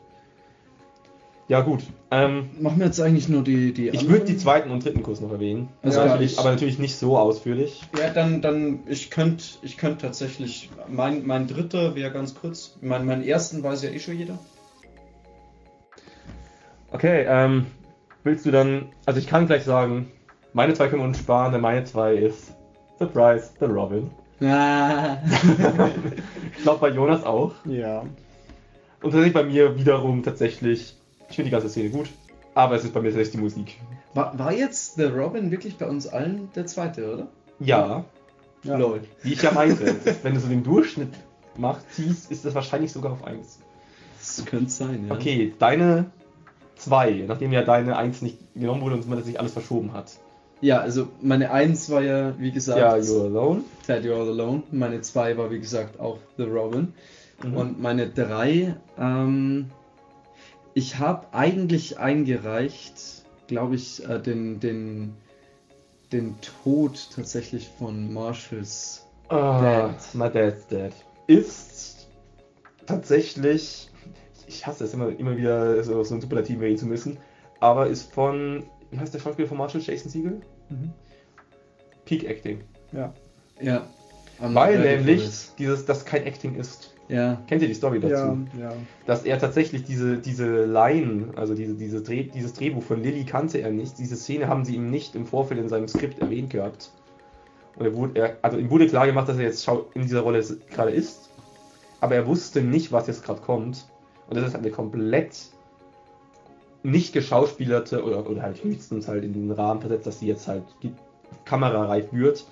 Ja 1.50 1.60
gut, 1.60 1.84
ähm, 2.10 2.50
Machen 2.62 2.80
wir 2.80 2.86
jetzt 2.86 3.02
eigentlich 3.02 3.28
nur 3.28 3.44
die. 3.44 3.74
die 3.74 3.90
ich 3.90 4.08
würde 4.08 4.24
die 4.24 4.38
zweiten 4.38 4.72
und 4.72 4.86
dritten 4.86 5.04
Kurs 5.04 5.20
noch 5.20 5.32
erwähnen, 5.32 5.68
Also 5.82 6.00
aber, 6.00 6.08
ja, 6.08 6.14
natürlich, 6.14 6.32
ich- 6.34 6.40
aber 6.40 6.52
natürlich 6.52 6.80
nicht 6.80 6.96
so 6.96 7.18
ausführlich. 7.18 7.82
Ja, 8.00 8.10
dann, 8.10 8.42
dann, 8.42 8.80
ich 8.88 9.12
könnte 9.12 9.44
ich 9.62 9.76
könnt 9.78 10.00
tatsächlich, 10.02 10.70
mein, 10.88 11.28
mein 11.28 11.48
dritter 11.48 11.96
wäre 11.96 12.12
ganz 12.12 12.34
kurz, 12.34 12.78
mein, 12.82 13.06
meinen 13.06 13.24
ersten 13.26 13.62
weiß 13.62 13.84
ja 13.84 13.90
eh 13.90 14.00
schon 14.00 14.18
jeder. 14.18 14.40
Okay, 16.92 17.26
ähm, 17.28 17.66
willst 18.24 18.46
du 18.46 18.52
dann, 18.52 18.86
also 19.06 19.20
ich 19.20 19.28
kann 19.28 19.46
gleich 19.48 19.64
sagen, 19.64 20.12
meine 20.54 20.74
zwei 20.76 20.88
können 20.88 21.02
wir 21.02 21.08
uns 21.08 21.20
sparen, 21.20 21.52
denn 21.52 21.62
meine 21.62 21.84
zwei 21.84 22.14
ist 22.16 22.54
Surprise, 23.00 23.50
The 23.60 23.66
Robin. 23.66 24.10
Ah. 24.44 25.18
ich 26.58 26.64
glaube 26.64 26.80
bei 26.80 26.90
Jonas 26.90 27.24
auch. 27.24 27.54
Ja. 27.66 28.02
Und 29.02 29.12
tatsächlich 29.12 29.34
bei 29.34 29.44
mir 29.44 29.78
wiederum 29.78 30.24
tatsächlich, 30.24 30.96
ich 31.30 31.36
finde 31.36 31.50
die 31.50 31.52
ganze 31.52 31.70
Szene 31.70 31.90
gut, 31.90 32.10
aber 32.54 32.76
es 32.76 32.84
ist 32.84 32.94
bei 32.94 33.02
mir 33.02 33.10
tatsächlich 33.10 33.36
die 33.36 33.42
Musik. 33.42 33.78
War, 34.14 34.38
war 34.38 34.54
jetzt 34.54 34.96
The 34.96 35.06
Robin 35.06 35.52
wirklich 35.52 35.78
bei 35.78 35.88
uns 35.88 36.08
allen 36.08 36.50
der 36.56 36.66
zweite, 36.68 37.14
oder? 37.14 37.28
Ja, 37.60 38.06
ja. 38.64 38.78
Lol. 38.78 39.02
wie 39.24 39.34
ich 39.34 39.42
ja 39.42 39.52
meinte, 39.52 39.96
wenn 40.24 40.34
du 40.34 40.40
so 40.40 40.48
den 40.48 40.64
Durchschnitt 40.64 41.14
machst, 41.58 41.86
ziehst, 41.92 42.32
ist 42.32 42.46
das 42.46 42.56
wahrscheinlich 42.56 42.92
sogar 42.92 43.12
auf 43.12 43.24
1. 43.26 43.60
Das 44.20 44.46
könnte 44.46 44.72
sein, 44.72 45.08
ja. 45.08 45.14
Okay, 45.14 45.54
deine 45.60 46.12
2, 46.78 47.26
nachdem 47.28 47.52
ja 47.52 47.64
deine 47.64 47.98
1 47.98 48.22
nicht 48.22 48.38
genommen 48.56 48.82
wurde 48.82 48.96
und 48.96 49.08
man 49.08 49.18
das 49.18 49.28
sich 49.28 49.40
alles 49.40 49.54
verschoben 49.54 49.94
hat. 49.94 50.12
Ja, 50.64 50.80
also 50.80 51.10
meine 51.22 51.52
Eins 51.52 51.90
war 51.90 52.02
ja, 52.02 52.40
wie 52.40 52.52
gesagt, 52.52 52.80
Ja, 52.80 52.96
You're 52.96 53.26
Alone. 53.26 53.64
Ted 53.86 54.06
You're 54.06 54.16
All 54.16 54.30
Alone. 54.30 54.64
Meine 54.72 55.02
zwei 55.02 55.38
war, 55.38 55.52
wie 55.52 55.60
gesagt, 55.60 56.00
auch 56.00 56.20
The 56.38 56.44
Robin. 56.44 56.94
Mhm. 57.44 57.58
Und 57.58 57.82
meine 57.82 58.08
drei, 58.08 58.78
ähm, 58.98 59.70
ich 60.74 61.00
habe 61.00 61.28
eigentlich 61.34 62.00
eingereicht, 62.00 62.94
glaube 63.48 63.76
ich, 63.76 64.08
äh, 64.08 64.20
den, 64.20 64.62
den, 64.62 65.16
den 66.14 66.36
Tod 66.64 67.10
tatsächlich 67.14 67.68
von 67.78 68.14
Marshalls. 68.14 69.06
Ah, 69.28 69.62
Dad. 69.62 69.96
My 70.14 70.30
Dad's 70.30 70.66
Dead. 70.68 70.94
Ist 71.28 72.08
tatsächlich, 72.86 73.90
ich 74.48 74.66
hasse 74.66 74.86
es 74.86 74.94
immer, 74.94 75.10
immer 75.10 75.36
wieder 75.36 75.84
so, 75.84 76.02
so 76.06 76.16
ein 76.16 76.22
Superlativ 76.22 76.62
reden 76.62 76.78
zu 76.78 76.86
müssen, 76.86 77.18
aber 77.60 77.88
ist 77.88 78.14
von, 78.14 78.64
wie 78.92 78.98
heißt 78.98 79.14
der 79.14 79.20
Schauspieler 79.20 79.50
von 79.50 79.58
Marshall, 79.58 79.82
Jason 79.82 80.10
Siegel? 80.10 80.42
Mhm. 80.70 80.92
Peak 82.06 82.26
Acting. 82.26 82.62
Ja. 82.92 83.14
Ja. 83.62 83.88
Weil 84.40 84.80
nämlich 84.80 85.22
this. 85.24 85.54
dieses, 85.58 85.86
das 85.86 86.06
kein 86.06 86.26
Acting 86.26 86.56
ist. 86.56 86.94
Ja. 87.08 87.42
Kennt 87.48 87.62
ihr 87.62 87.68
die 87.68 87.74
Story 87.74 88.00
dazu? 88.00 88.14
Ja, 88.14 88.38
ja. 88.60 88.74
Dass 89.06 89.24
er 89.24 89.38
tatsächlich 89.38 89.84
diese, 89.84 90.18
diese 90.18 90.66
Line, 90.66 91.28
also 91.36 91.54
diese, 91.54 91.76
diese 91.76 92.02
Dreh, 92.02 92.24
dieses 92.24 92.54
Drehbuch 92.54 92.84
von 92.84 93.04
Lilly 93.04 93.26
kannte 93.26 93.60
er 93.60 93.72
nicht. 93.72 94.00
Diese 94.00 94.16
Szene 94.16 94.48
haben 94.48 94.66
sie 94.66 94.76
ihm 94.76 94.90
nicht 94.90 95.16
im 95.16 95.26
Vorfeld 95.26 95.60
in 95.60 95.70
seinem 95.70 95.88
Skript 95.88 96.20
erwähnt 96.20 96.50
gehabt. 96.50 96.92
Und 97.76 97.86
er 97.86 97.94
wurde, 97.96 98.20
er, 98.20 98.38
also 98.42 98.58
ihm 98.58 98.70
wurde 98.70 98.88
klar 98.88 99.06
gemacht, 99.06 99.28
dass 99.30 99.38
er 99.38 99.44
jetzt 99.44 99.64
schau- 99.64 99.86
in 99.94 100.04
dieser 100.04 100.22
Rolle 100.22 100.44
gerade 100.72 100.92
ist. 100.92 101.30
Aber 102.02 102.16
er 102.16 102.26
wusste 102.28 102.62
nicht, 102.62 102.92
was 102.92 103.08
jetzt 103.08 103.24
gerade 103.24 103.42
kommt. 103.42 103.86
Und 104.28 104.38
das 104.38 104.48
ist 104.48 104.54
halt 104.54 104.64
eine 104.66 104.74
komplett 104.74 105.38
nicht 106.84 107.14
geschauspielerte 107.14 108.04
oder, 108.04 108.30
oder 108.30 108.42
halt 108.42 108.64
höchstens 108.64 109.08
halt 109.08 109.24
in 109.24 109.34
den 109.34 109.52
Rahmen 109.52 109.82
versetzt, 109.82 110.06
dass 110.06 110.20
sie 110.20 110.28
jetzt 110.28 110.48
halt 110.48 110.64
die 110.82 110.94
kamerareif 111.46 112.12
wird. 112.12 112.46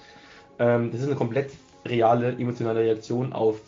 Ähm, 0.60 0.92
das 0.92 1.02
ist 1.02 1.08
eine 1.08 1.16
komplett 1.16 1.52
reale 1.86 2.32
emotionale 2.32 2.80
Reaktion 2.80 3.34
auf 3.34 3.60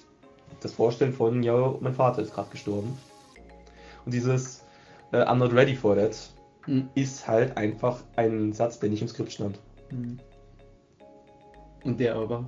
das 0.62 0.74
Vorstellen 0.74 1.14
von, 1.14 1.44
ja, 1.44 1.76
mein 1.80 1.94
Vater 1.94 2.22
ist 2.22 2.34
gerade 2.34 2.50
gestorben. 2.50 2.98
Und 4.06 4.14
dieses 4.14 4.64
äh, 5.12 5.18
I'm 5.18 5.36
not 5.36 5.54
ready 5.54 5.76
for 5.76 5.96
that 5.96 6.16
Mhm. 6.68 6.90
ist 6.96 7.28
halt 7.28 7.58
einfach 7.58 8.00
ein 8.16 8.54
Satz, 8.54 8.80
der 8.80 8.90
nicht 8.90 9.02
im 9.02 9.08
Skript 9.08 9.32
stand. 9.32 9.60
Mhm. 9.92 10.20
Und 11.84 12.00
der 12.00 12.16
aber. 12.16 12.46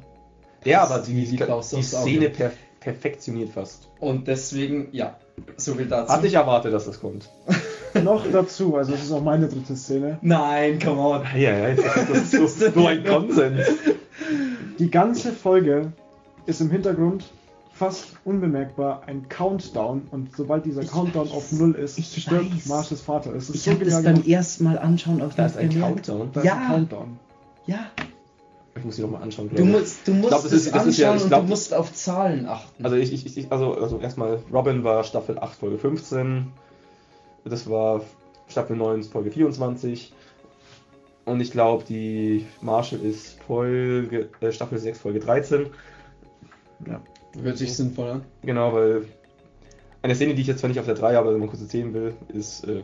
Der 0.63 0.82
aber 0.82 0.99
die, 0.99 1.26
die, 1.26 1.38
die. 1.38 1.84
Szene 1.84 2.30
per 2.30 2.51
perfektioniert 2.80 3.49
fast. 3.49 3.88
Und 3.99 4.28
deswegen, 4.28 4.89
ja. 4.91 5.18
So 5.57 5.74
viel 5.74 5.88
dazu. 5.88 6.13
Hatte 6.13 6.28
ich 6.28 6.36
erwartet, 6.36 6.72
dass 6.74 6.86
das 6.86 6.99
kommt. 6.99 7.30
Noch 8.04 8.24
dazu, 8.32 8.76
also 8.76 8.91
das 8.91 9.04
ist 9.04 9.12
auch 9.12 9.24
meine 9.24 9.48
dritte 9.48 9.76
Szene. 9.76 10.18
Nein, 10.22 10.80
come 10.80 11.00
on. 11.02 11.22
Ja, 11.36 11.58
ja, 11.70 11.76
das 11.76 12.34
ist 12.34 12.60
so, 12.60 12.70
so 12.72 12.86
ein 12.88 13.04
Konsens. 13.04 13.62
Die 14.80 14.89
ganze 14.91 15.32
Folge 15.32 15.91
ist 16.46 16.62
im 16.62 16.70
Hintergrund 16.70 17.26
fast 17.74 18.08
unbemerkbar 18.24 19.04
ein 19.08 19.28
Countdown 19.30 20.04
und 20.12 20.36
sobald 20.36 20.66
dieser 20.66 20.82
Ich 20.82 20.91
Countdown 20.91 21.26
weiß. 21.28 21.34
auf 21.34 21.52
Null 21.52 21.76
ist, 21.76 22.02
stirbt. 22.22 22.66
Marshes 22.68 23.02
Vater. 23.02 23.34
Es 23.36 23.50
ist 23.50 23.56
Ich 23.56 23.64
so 23.64 23.72
habe 23.72 23.84
das 23.86 23.96
genial 23.98 24.14
beim 24.16 24.24
ersten 24.26 24.64
Mal 24.64 24.78
anschauen 24.80 25.22
auch 25.22 25.34
Da 25.34 25.46
ist 25.48 25.56
nicht 25.56 25.64
ein 25.64 25.70
gemerkt. 25.72 26.06
Countdown. 26.08 26.30
Da 26.34 26.39
ist 26.41 26.46
Ja. 26.46 26.56
ein 26.58 26.68
Countdown. 26.68 27.20
Ja. 27.66 27.80
Ich 28.78 28.84
muss 28.84 28.98
die 28.98 29.02
nochmal 29.04 29.24
anschauen. 29.24 29.50
Du 29.50 29.56
glaub 29.56 29.68
musst, 29.70 30.06
du 30.08 30.14
musst 30.14 30.28
glaub, 30.30 30.43
das 30.43 30.52
es 30.52 30.66
ist- 30.68 30.76
das 30.76 30.86
ist 30.86 30.98
ja- 30.98 31.08
anschauen 31.12 31.18
ich 31.18 31.24
und 31.24 31.30
glaub- 31.30 31.41
du 31.43 31.48
musst 31.48 31.74
auf 31.74 31.93
Zahlen 31.93 32.46
achten. 32.46 32.84
Also 32.84 32.98
ich, 32.98 33.14
ich, 33.14 33.38
ich 33.38 33.52
also, 33.52 33.74
also 33.76 34.00
erstmal, 34.00 34.39
Robin 34.54 34.84
war 34.84 35.04
Staffel 35.06 35.39
8, 35.39 35.58
Folge 35.58 35.78
15. 35.78 36.48
Das 37.46 37.70
war 37.70 38.02
Staffel 38.48 38.76
9, 38.76 39.04
Folge 39.04 39.32
24. 39.32 40.14
Und 41.26 41.39
ich 41.41 41.52
glaube, 41.52 41.84
die 41.84 42.46
Marshall 42.62 43.00
ist 43.00 43.41
Folge, 43.43 44.30
äh, 44.41 44.52
Staffel 44.52 44.78
6, 44.78 45.00
Folge 45.00 45.20
13. 45.20 45.68
Hört 47.41 47.58
sich 47.58 47.76
sinnvoll 47.76 48.10
an. 48.10 48.26
Genau, 48.43 48.74
weil 48.74 49.06
eine 50.02 50.16
Szene, 50.16 50.36
die 50.36 50.41
ich 50.41 50.48
jetzt 50.48 50.60
zwar 50.60 50.70
nicht 50.70 50.80
auf 50.80 50.86
der 50.86 50.96
3, 50.96 51.18
aber 51.18 51.36
mal 51.38 51.48
kurz 51.48 51.62
erzählen 51.62 51.93
will, 51.93 52.14
ist 52.28 52.64
äh, 52.66 52.84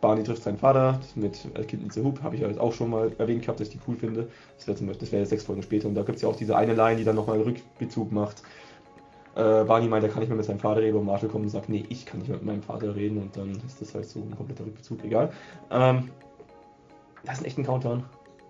Barney 0.00 0.22
trifft 0.22 0.42
seinen 0.42 0.58
Vater 0.58 1.00
mit 1.14 1.44
äh, 1.54 1.64
Kind 1.64 1.82
in 1.82 1.90
the 1.90 2.02
Hoop, 2.02 2.22
habe 2.22 2.34
ich 2.34 2.42
ja 2.42 2.48
jetzt 2.48 2.60
auch 2.60 2.72
schon 2.72 2.90
mal 2.90 3.12
erwähnt 3.18 3.42
gehabt, 3.42 3.60
dass 3.60 3.68
ich 3.68 3.74
die 3.74 3.80
cool 3.86 3.96
finde. 3.96 4.28
Das 4.56 4.66
wäre 4.66 4.80
wäre 4.80 5.20
jetzt 5.20 5.30
sechs 5.30 5.44
Folgen 5.44 5.62
später 5.62 5.88
und 5.88 5.94
da 5.94 6.02
gibt 6.02 6.16
es 6.16 6.22
ja 6.22 6.28
auch 6.28 6.36
diese 6.36 6.56
eine 6.56 6.74
Line, 6.74 6.96
die 6.96 7.04
dann 7.04 7.16
nochmal 7.16 7.36
einen 7.36 7.44
Rückbezug 7.44 8.12
macht. 8.12 8.42
Äh, 9.36 9.64
Barney 9.64 9.86
meint, 9.86 10.02
er 10.04 10.10
kann 10.10 10.20
nicht 10.20 10.28
mehr 10.28 10.36
mit 10.36 10.46
seinem 10.46 10.58
Vater 10.58 10.80
reden 10.80 10.98
und 10.98 11.06
Marshall 11.06 11.28
kommt 11.28 11.44
und 11.44 11.50
sagt, 11.50 11.68
nee, 11.68 11.84
ich 11.88 12.04
kann 12.04 12.18
nicht 12.18 12.28
mehr 12.28 12.38
mit 12.38 12.46
meinem 12.46 12.62
Vater 12.62 12.94
reden 12.96 13.18
und 13.18 13.36
dann 13.36 13.50
ist 13.66 13.80
das 13.80 13.94
halt 13.94 14.06
so 14.06 14.20
ein 14.20 14.36
kompletter 14.36 14.66
Rückbezug, 14.66 15.04
egal. 15.04 15.32
Ähm, 15.70 16.10
das 17.24 17.34
ist 17.34 17.40
ein 17.40 17.46
echter 17.46 17.62
Countdown. 17.62 18.04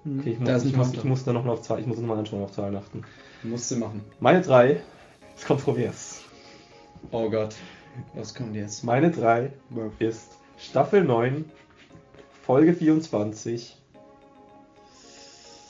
Mhm. 0.05 0.21
Okay, 0.21 0.31
ich, 0.31 0.41
muss, 0.41 0.65
ich, 0.65 0.77
muss, 0.77 0.93
ich 0.95 1.05
muss 1.05 1.25
da 1.25 1.33
noch 1.33 1.45
mal 1.45 1.53
auf 1.53 1.63
Zahlen, 1.63 1.83
ich 1.83 1.87
muss 1.87 1.99
nochmal 1.99 2.19
anschauen 2.19 2.43
auf 2.43 2.53
Zahlen 2.53 2.77
achten. 2.77 3.03
Musst 3.43 3.71
du 3.71 3.77
machen. 3.77 4.03
Meine 4.21 4.41
drei 4.41 4.81
ist 5.37 5.47
kontrovers. 5.47 6.23
Oh 7.11 7.29
Gott. 7.29 7.55
Was 8.15 8.35
kommt 8.35 8.55
jetzt? 8.55 8.85
Meine 8.85 9.11
drei 9.11 9.53
ist 9.99 10.33
Staffel 10.59 11.05
9, 11.05 11.45
Folge 12.43 12.73
24, 12.73 13.77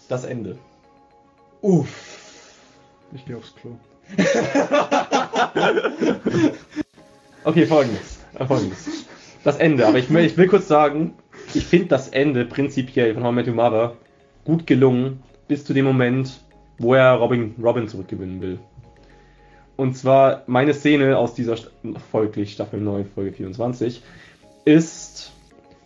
das 0.09 0.25
Ende. 0.25 0.59
Uff. 1.63 1.89
Ich 3.13 3.25
gehe 3.25 3.37
aufs 3.37 3.55
Klo. 3.55 3.77
Okay, 7.45 7.67
folgendes. 7.67 8.19
Folgendes. 8.47 9.07
Das 9.45 9.57
Ende, 9.57 9.87
aber 9.87 9.99
ich, 9.99 10.13
will- 10.13 10.25
ich 10.25 10.37
will 10.37 10.47
kurz 10.47 10.69
sagen, 10.69 11.15
ich 11.55 11.65
finde 11.65 11.89
das 11.89 12.09
Ende 12.09 12.45
prinzipiell 12.45 13.15
von 13.15 13.25
How 13.25 13.33
I 13.33 13.35
Met 13.35 13.49
Your 13.49 13.55
Mother 13.55 13.97
gut 14.45 14.67
gelungen, 14.67 15.23
bis 15.49 15.65
zu 15.65 15.73
dem 15.73 15.87
Moment, 15.87 16.41
wo 16.79 16.95
er 16.95 17.15
Robin, 17.15 17.55
Robin 17.63 17.89
zurückgewinnen 17.89 18.41
will. 18.43 18.59
Und 19.77 19.97
zwar 19.97 20.43
meine 20.47 20.75
Szene 20.75 21.17
aus 21.17 21.35
dieser 21.35 21.57
folglich 22.11 22.53
Staffel 22.53 22.81
9, 22.81 23.07
Folge 23.15 23.33
24, 23.33 24.03
ist 24.67 25.33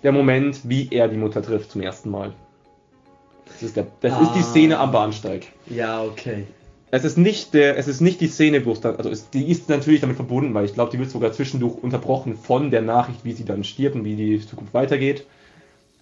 der 0.02 0.12
Moment, 0.12 0.60
wie 0.64 0.88
er 0.90 1.06
die 1.08 1.16
Mutter 1.16 1.42
trifft 1.42 1.70
zum 1.70 1.80
ersten 1.80 2.10
Mal. 2.10 2.32
Das 3.46 3.62
ist, 3.62 3.76
der, 3.76 3.86
das 4.00 4.20
ist 4.20 4.32
die 4.34 4.40
Ah. 4.40 4.42
Szene 4.42 4.78
am 4.78 4.90
Bahnsteig. 4.90 5.46
Ja, 5.66 6.02
okay. 6.02 6.44
Es 6.94 7.04
ist 7.04 7.18
nicht 7.18 7.54
der, 7.54 7.76
es 7.76 7.88
ist 7.88 8.00
nicht 8.00 8.20
die 8.20 8.28
Szene, 8.28 8.58
es 8.58 8.80
dann, 8.80 8.94
also 8.94 9.10
es, 9.10 9.28
die 9.28 9.50
ist 9.50 9.68
natürlich 9.68 10.00
damit 10.00 10.14
verbunden, 10.14 10.54
weil 10.54 10.64
ich 10.64 10.74
glaube, 10.74 10.92
die 10.92 10.98
wird 11.00 11.10
sogar 11.10 11.32
zwischendurch 11.32 11.82
unterbrochen 11.82 12.36
von 12.36 12.70
der 12.70 12.82
Nachricht, 12.82 13.24
wie 13.24 13.32
sie 13.32 13.44
dann 13.44 13.64
stirbt 13.64 13.96
und 13.96 14.04
wie 14.04 14.14
die 14.14 14.38
Zukunft 14.38 14.72
weitergeht. 14.74 15.26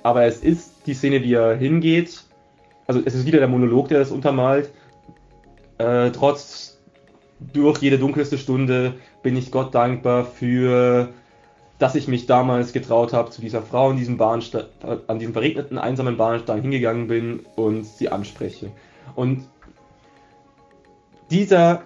Aber 0.02 0.24
es 0.24 0.40
ist 0.44 0.70
die 0.84 0.92
Szene, 0.92 1.22
wie 1.22 1.32
er 1.32 1.56
hingeht. 1.56 2.24
Also 2.86 3.00
es 3.06 3.14
ist 3.14 3.24
wieder 3.24 3.38
der 3.38 3.48
Monolog, 3.48 3.88
der 3.88 4.00
das 4.00 4.10
untermalt. 4.10 4.70
Äh, 5.78 6.10
trotz 6.10 6.78
durch 7.40 7.78
jede 7.78 7.98
dunkelste 7.98 8.36
Stunde 8.36 8.92
bin 9.22 9.34
ich 9.34 9.50
Gott 9.50 9.74
dankbar 9.74 10.26
für, 10.26 11.08
dass 11.78 11.94
ich 11.94 12.06
mich 12.06 12.26
damals 12.26 12.74
getraut 12.74 13.14
habe, 13.14 13.30
zu 13.30 13.40
dieser 13.40 13.62
Frau 13.62 13.92
in 13.92 13.96
diesem 13.96 14.20
an 14.20 15.18
diesem 15.18 15.32
verregneten, 15.32 15.78
einsamen 15.78 16.18
Bahnsteig 16.18 16.60
hingegangen 16.60 17.06
bin 17.06 17.46
und 17.56 17.86
sie 17.86 18.10
anspreche. 18.10 18.70
Und 19.14 19.46
dieser 21.32 21.82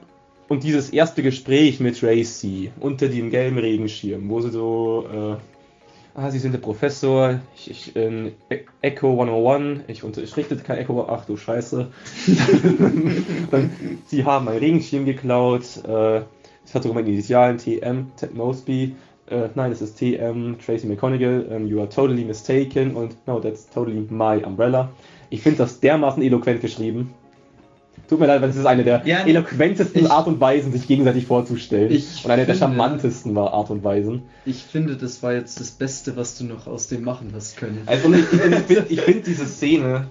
und 0.49 0.63
dieses 0.63 0.91
erste 0.91 1.23
Gespräch 1.23 1.81
mit 1.81 1.99
Tracy 1.99 2.71
unter 2.81 3.09
dem 3.09 3.31
gelben 3.31 3.59
Regenschirm, 3.59 4.29
wo 4.29 4.41
sie 4.41 4.51
so, 4.51 5.07
äh, 5.13 6.19
ah, 6.19 6.31
sie 6.31 6.39
sind 6.39 6.53
der 6.53 6.59
Professor, 6.61 7.41
ich, 7.57 7.71
ich 7.71 7.97
in 7.97 8.33
E- 8.51 8.61
Echo 8.83 9.13
101, 9.13 9.85
ich 9.89 10.05
unterrichte 10.05 10.57
kein 10.57 10.79
Echo, 10.79 11.07
ach 11.09 11.25
du 11.25 11.37
Scheiße. 11.37 11.89
Dann, 13.51 13.71
sie 14.07 14.25
haben 14.25 14.45
meinen 14.45 14.59
Regenschirm 14.59 15.05
geklaut, 15.05 15.65
äh, 15.87 16.23
es 16.65 16.75
hat 16.75 16.83
sogar 16.83 16.95
meine 16.95 17.09
Initialen 17.09 17.59
TM, 17.59 18.07
Ted 18.17 18.35
Mosby, 18.35 18.95
äh, 19.29 19.49
nein, 19.57 19.73
es 19.73 19.83
ist 19.83 19.99
TM, 19.99 20.57
Tracy 20.65 20.87
McConaughey, 20.87 21.45
um, 21.55 21.67
you 21.67 21.81
are 21.81 21.89
totally 21.89 22.25
mistaken 22.25 22.95
und 22.95 23.17
no, 23.27 23.41
that's 23.41 23.69
totally 23.69 24.07
my 24.11 24.45
umbrella. 24.45 24.91
Ich 25.31 25.43
finde 25.43 25.59
das 25.59 25.81
dermaßen 25.81 26.23
eloquent 26.23 26.61
geschrieben. 26.61 27.13
Tut 28.09 28.21
mir 28.21 28.27
leid, 28.27 28.41
weil 28.43 28.51
es 28.51 28.57
ist 28.57 28.67
eine 28.67 28.85
der 28.85 29.03
Ja, 29.05 29.21
eloquentesten 29.27 30.05
ich- 30.05 30.11
Art 30.11 30.27
und 30.29 30.41
Weisen, 30.41 30.73
sich 30.73 30.87
gegenseitig 30.87 31.27
vorzustellen. 31.27 31.91
Und 31.91 32.31
eine 32.31 32.47
der 32.47 32.55
finde- 32.55 32.59
charmantesten 32.59 33.35
war 33.35 33.53
Art 33.53 33.71
und 33.71 33.83
Weisen. 33.83 34.23
Ich 34.45 34.63
finde, 34.63 34.97
das 34.97 35.23
war 35.23 35.33
jetzt 35.33 35.59
das 35.61 35.71
Beste, 35.73 36.17
was 36.17 36.39
du 36.39 36.45
noch 36.45 36.67
aus 36.67 36.87
dem 36.89 37.03
machen 37.03 37.33
hast 37.35 37.57
können. 37.57 37.83
Also 37.87 38.13
ich, 38.13 38.21
ich, 38.33 38.41
ich 38.91 39.01
finde 39.01 39.03
find 39.03 39.27
diese 39.27 39.47
Szene 39.47 40.07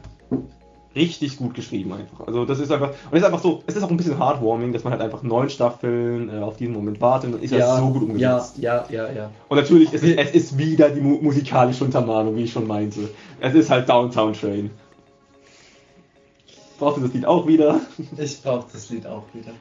richtig 0.95 1.37
gut 1.37 1.53
geschrieben 1.55 1.91
einfach. 1.93 2.25
Also 2.25 2.45
das 2.45 2.59
ist 2.59 2.71
einfach 2.71 2.89
und 2.89 2.95
es 3.13 3.19
ist 3.19 3.25
einfach 3.25 3.41
so, 3.41 3.63
es 3.67 3.75
ist 3.75 3.83
auch 3.83 3.89
ein 3.91 3.97
bisschen 3.97 4.17
heartwarming, 4.17 4.71
dass 4.71 4.83
man 4.85 4.93
halt 4.93 5.01
einfach 5.01 5.23
neun 5.23 5.49
Staffeln 5.49 6.29
äh, 6.29 6.39
auf 6.39 6.55
diesen 6.55 6.73
Moment 6.73 7.01
wartet 7.01 7.33
und 7.33 7.43
ist 7.43 7.51
ja 7.51 7.77
so 7.77 7.89
gut 7.89 8.03
ja, 8.17 8.35
umgesetzt. 8.37 8.57
ja, 8.59 8.85
ja, 8.89 9.11
ja. 9.11 9.29
Und 9.49 9.57
natürlich 9.57 9.91
ist 9.91 10.03
es, 10.05 10.15
es 10.15 10.31
ist 10.31 10.57
wieder 10.57 10.89
die 10.89 11.01
mu 11.01 11.17
musikalische 11.21 11.83
Untermalung, 11.83 12.37
wie 12.37 12.43
ich 12.43 12.51
schon 12.53 12.65
meinte. 12.65 13.09
Es 13.41 13.53
ist 13.53 13.69
halt 13.69 13.89
Downtown 13.89 14.31
Train. 14.33 14.69
Brauchst 16.77 16.97
du 16.97 17.01
das 17.03 17.13
Lied 17.13 17.25
auch 17.25 17.47
wieder? 17.47 17.81
Ich 18.17 18.41
brauche 18.41 18.65
das 18.71 18.89
Lied 18.89 19.05
auch 19.07 19.23
wieder. 19.33 19.51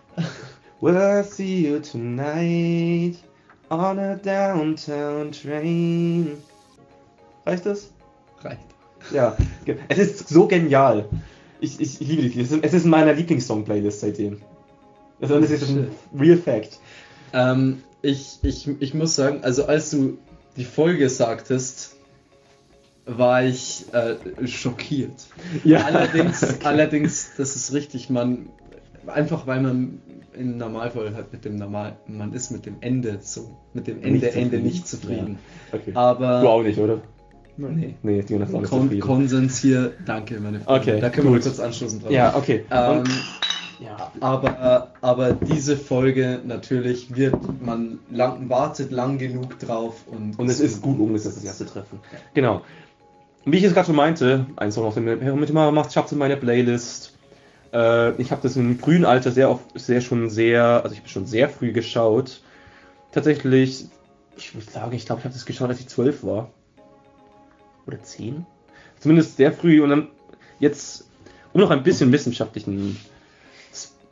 Will 0.80 0.96
I 0.96 1.22
see 1.22 1.68
you 1.68 1.78
tonight 1.78 3.16
on 3.70 3.98
a 3.98 4.16
downtown 4.16 5.30
train? 5.32 6.32
Reicht 7.46 7.66
das? 7.66 7.90
Reicht. 8.42 8.60
Ja, 9.12 9.36
es 9.88 9.98
ist 9.98 10.28
so 10.28 10.46
genial. 10.48 11.08
Ich, 11.60 11.78
ich, 11.80 12.00
ich 12.00 12.08
liebe 12.08 12.22
die 12.22 12.28
Lieder. 12.28 12.42
Es 12.42 12.50
ist- 12.52 12.64
Es 12.64 12.74
ist 12.74 12.84
in 12.84 12.90
meiner 12.90 13.12
Lieblingssong-Playlist 13.12 14.00
seitdem. 14.00 14.40
Also, 15.20 15.40
das 15.40 15.50
ist 15.50 15.68
ein 15.68 15.90
Real 16.18 16.36
Fact. 16.36 16.78
Ähm, 17.32 17.82
ich, 18.02 18.38
ich, 18.42 18.68
ich 18.80 18.94
muss 18.94 19.14
sagen, 19.16 19.40
also 19.42 19.66
als 19.66 19.90
du 19.90 20.18
die 20.56 20.64
Folge 20.64 21.08
sagtest, 21.08 21.93
war 23.06 23.44
ich 23.44 23.84
äh, 23.92 24.46
schockiert. 24.46 25.26
Allerdings, 25.64 26.60
allerdings, 26.64 27.32
das 27.36 27.56
ist 27.56 27.72
richtig, 27.72 28.10
man 28.10 28.48
einfach 29.06 29.46
weil 29.46 29.60
man 29.60 30.00
im 30.34 30.56
Normalfall 30.58 31.14
halt 31.14 31.32
mit 31.32 31.44
dem 31.44 31.56
Normal, 31.56 31.96
man 32.08 32.32
ist 32.32 32.50
mit 32.50 32.66
dem 32.66 32.76
Ende 32.80 33.18
so, 33.20 33.56
mit 33.72 33.86
dem 33.86 34.02
Ende, 34.02 34.26
Nicht 34.26 34.36
Ende 34.36 34.42
zufrieden. 34.50 34.62
nicht 34.64 34.88
zufrieden. 34.88 35.38
Okay. 35.72 35.92
Aber 35.94 36.40
Du 36.40 36.48
auch 36.48 36.62
nicht, 36.62 36.78
oder? 36.78 37.00
nee. 37.56 37.94
Nee, 38.02 38.22
die 38.22 38.34
ist 38.34 38.54
auch 38.54 38.60
nicht 38.60 38.70
Kon 38.70 38.82
zufrieden. 38.82 39.00
Konsens 39.00 39.58
hier, 39.58 39.92
danke 40.04 40.40
meine 40.40 40.60
Freunde. 40.60 40.80
Okay, 40.80 41.00
da 41.00 41.10
können 41.10 41.28
wir 41.28 41.34
gut. 41.34 41.42
kurz 41.42 41.60
anstoßen 41.60 42.00
drauf. 42.00 42.10
Ja, 42.10 42.34
okay. 42.36 42.64
Ähm, 42.70 43.04
ja. 43.80 44.12
aber, 44.20 44.92
aber 45.00 45.32
diese 45.32 45.76
Folge 45.76 46.40
natürlich 46.44 47.14
wird 47.14 47.36
man 47.62 47.98
lang, 48.10 48.48
wartet 48.48 48.90
lang 48.90 49.18
genug 49.18 49.58
drauf 49.60 50.04
und, 50.06 50.38
Und 50.38 50.48
es 50.48 50.60
ist 50.60 50.82
gut 50.82 50.98
umgesetzt, 50.98 51.36
das 51.36 51.44
erste 51.44 51.66
Treffen. 51.66 52.00
Genau. 52.34 52.62
Wie 53.46 53.58
ich 53.58 53.64
es 53.64 53.74
gerade 53.74 53.86
schon 53.86 53.96
meinte, 53.96 54.46
ein 54.56 54.72
Song 54.72 54.84
aus 54.84 54.94
dem 54.94 55.04
mit 55.04 55.50
immer 55.50 55.70
macht, 55.70 55.92
schafft 55.92 56.12
in 56.12 56.18
meine 56.18 56.36
Playlist. 56.36 57.14
Äh, 57.72 58.12
ich 58.20 58.30
habe 58.30 58.40
das 58.42 58.56
im 58.56 58.78
frühen 58.78 59.04
Alter 59.04 59.32
sehr 59.32 59.50
oft, 59.50 59.64
sehr 59.78 60.00
schon 60.00 60.30
sehr, 60.30 60.82
also 60.82 60.92
ich 60.92 61.00
habe 61.00 61.08
schon 61.08 61.26
sehr 61.26 61.48
früh 61.48 61.72
geschaut. 61.72 62.40
Tatsächlich, 63.12 63.86
ich 64.36 64.54
würde 64.54 64.70
sagen, 64.70 64.94
ich 64.94 65.04
glaube, 65.04 65.20
ich 65.20 65.24
habe 65.24 65.34
das 65.34 65.44
geschaut, 65.44 65.68
als 65.68 65.80
ich 65.80 65.88
zwölf 65.88 66.24
war. 66.24 66.50
Oder 67.86 68.02
zehn? 68.02 68.46
Zumindest 68.98 69.36
sehr 69.36 69.52
früh. 69.52 69.82
Und 69.82 69.90
dann 69.90 70.08
jetzt, 70.58 71.06
um 71.52 71.60
noch 71.60 71.70
ein 71.70 71.82
bisschen 71.82 72.10
wissenschaftlichen 72.12 72.96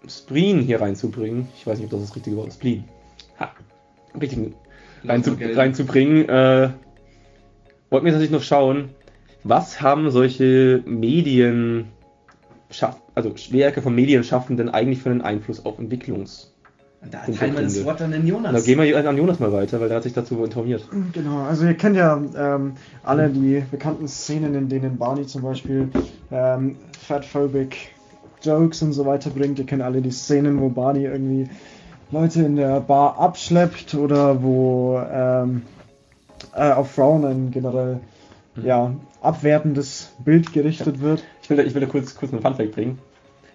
Spleen 0.08 0.60
hier 0.60 0.80
reinzubringen. 0.80 1.48
Ich 1.56 1.66
weiß 1.66 1.78
nicht, 1.78 1.86
ob 1.86 1.92
das 1.92 2.08
das 2.08 2.16
richtige 2.16 2.36
Wort 2.36 2.48
ist. 2.48 2.56
Spleen. 2.56 2.84
Ha. 3.40 3.50
Richtigen 4.20 4.54
reinzubringen, 5.04 6.28
äh, 6.28 6.70
wollten 7.90 8.04
wir 8.04 8.12
tatsächlich 8.12 8.30
noch 8.30 8.42
schauen, 8.42 8.90
was 9.44 9.80
haben 9.80 10.10
solche 10.10 10.82
Medien, 10.86 11.88
also 13.14 13.34
Werke 13.50 13.82
von 13.82 13.94
Medienschaffenden 13.94 14.68
eigentlich 14.68 15.02
für 15.02 15.10
einen 15.10 15.22
Einfluss 15.22 15.64
auf 15.64 15.78
Entwicklungs... 15.78 16.48
Da 17.10 17.18
teilen 17.18 17.56
wir 17.56 17.62
das. 17.62 17.84
Wort 17.84 18.00
an 18.00 18.12
den 18.12 18.24
Jonas. 18.28 18.52
Da 18.52 18.60
gehen 18.60 18.80
wir 18.80 19.08
an 19.08 19.16
Jonas 19.16 19.40
mal 19.40 19.52
weiter, 19.52 19.80
weil 19.80 19.88
der 19.88 19.96
hat 19.96 20.04
sich 20.04 20.12
dazu 20.12 20.44
informiert. 20.44 20.88
Genau, 21.12 21.38
also 21.42 21.66
ihr 21.66 21.74
kennt 21.74 21.96
ja 21.96 22.22
ähm, 22.36 22.74
alle 23.02 23.28
die 23.28 23.60
bekannten 23.68 24.06
Szenen, 24.06 24.54
in 24.54 24.68
denen 24.68 24.98
Barney 24.98 25.26
zum 25.26 25.42
Beispiel 25.42 25.88
ähm, 26.30 26.76
fatphobic 27.00 27.88
Jokes 28.40 28.82
und 28.82 28.92
so 28.92 29.04
weiter 29.04 29.30
bringt. 29.30 29.58
Ihr 29.58 29.66
kennt 29.66 29.82
alle 29.82 30.00
die 30.00 30.12
Szenen, 30.12 30.60
wo 30.60 30.68
Barney 30.68 31.06
irgendwie 31.06 31.48
Leute 32.12 32.42
in 32.42 32.54
der 32.54 32.78
Bar 32.80 33.18
abschleppt 33.18 33.94
oder 33.94 34.40
wo 34.40 35.02
ähm, 35.12 35.62
äh, 36.54 36.70
auf 36.70 36.92
Frauen 36.92 37.50
generell 37.50 37.98
ja, 38.56 38.94
abwertendes 39.20 40.12
Bild 40.24 40.52
gerichtet 40.52 41.00
wird. 41.00 41.24
Ich 41.42 41.50
will 41.50 41.56
da, 41.56 41.62
ich 41.62 41.74
will 41.74 41.80
da 41.80 41.86
kurz, 41.86 42.14
kurz 42.14 42.32
einen 42.32 42.42
Funfact 42.42 42.72
bringen. 42.72 42.98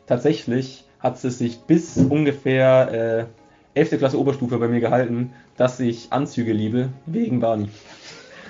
Tatsächlich 0.08 0.86
hat 1.00 1.24
es 1.24 1.38
sich 1.38 1.60
bis 1.60 1.98
ungefähr 1.98 3.28
äh, 3.76 3.80
11. 3.80 4.00
Klasse 4.00 4.20
Oberstufe 4.20 4.58
bei 4.58 4.68
mir 4.68 4.80
gehalten, 4.80 5.32
dass 5.58 5.80
ich 5.80 6.08
Anzüge 6.12 6.54
liebe, 6.54 6.90
wegen 7.06 7.40
Barney. 7.40 7.70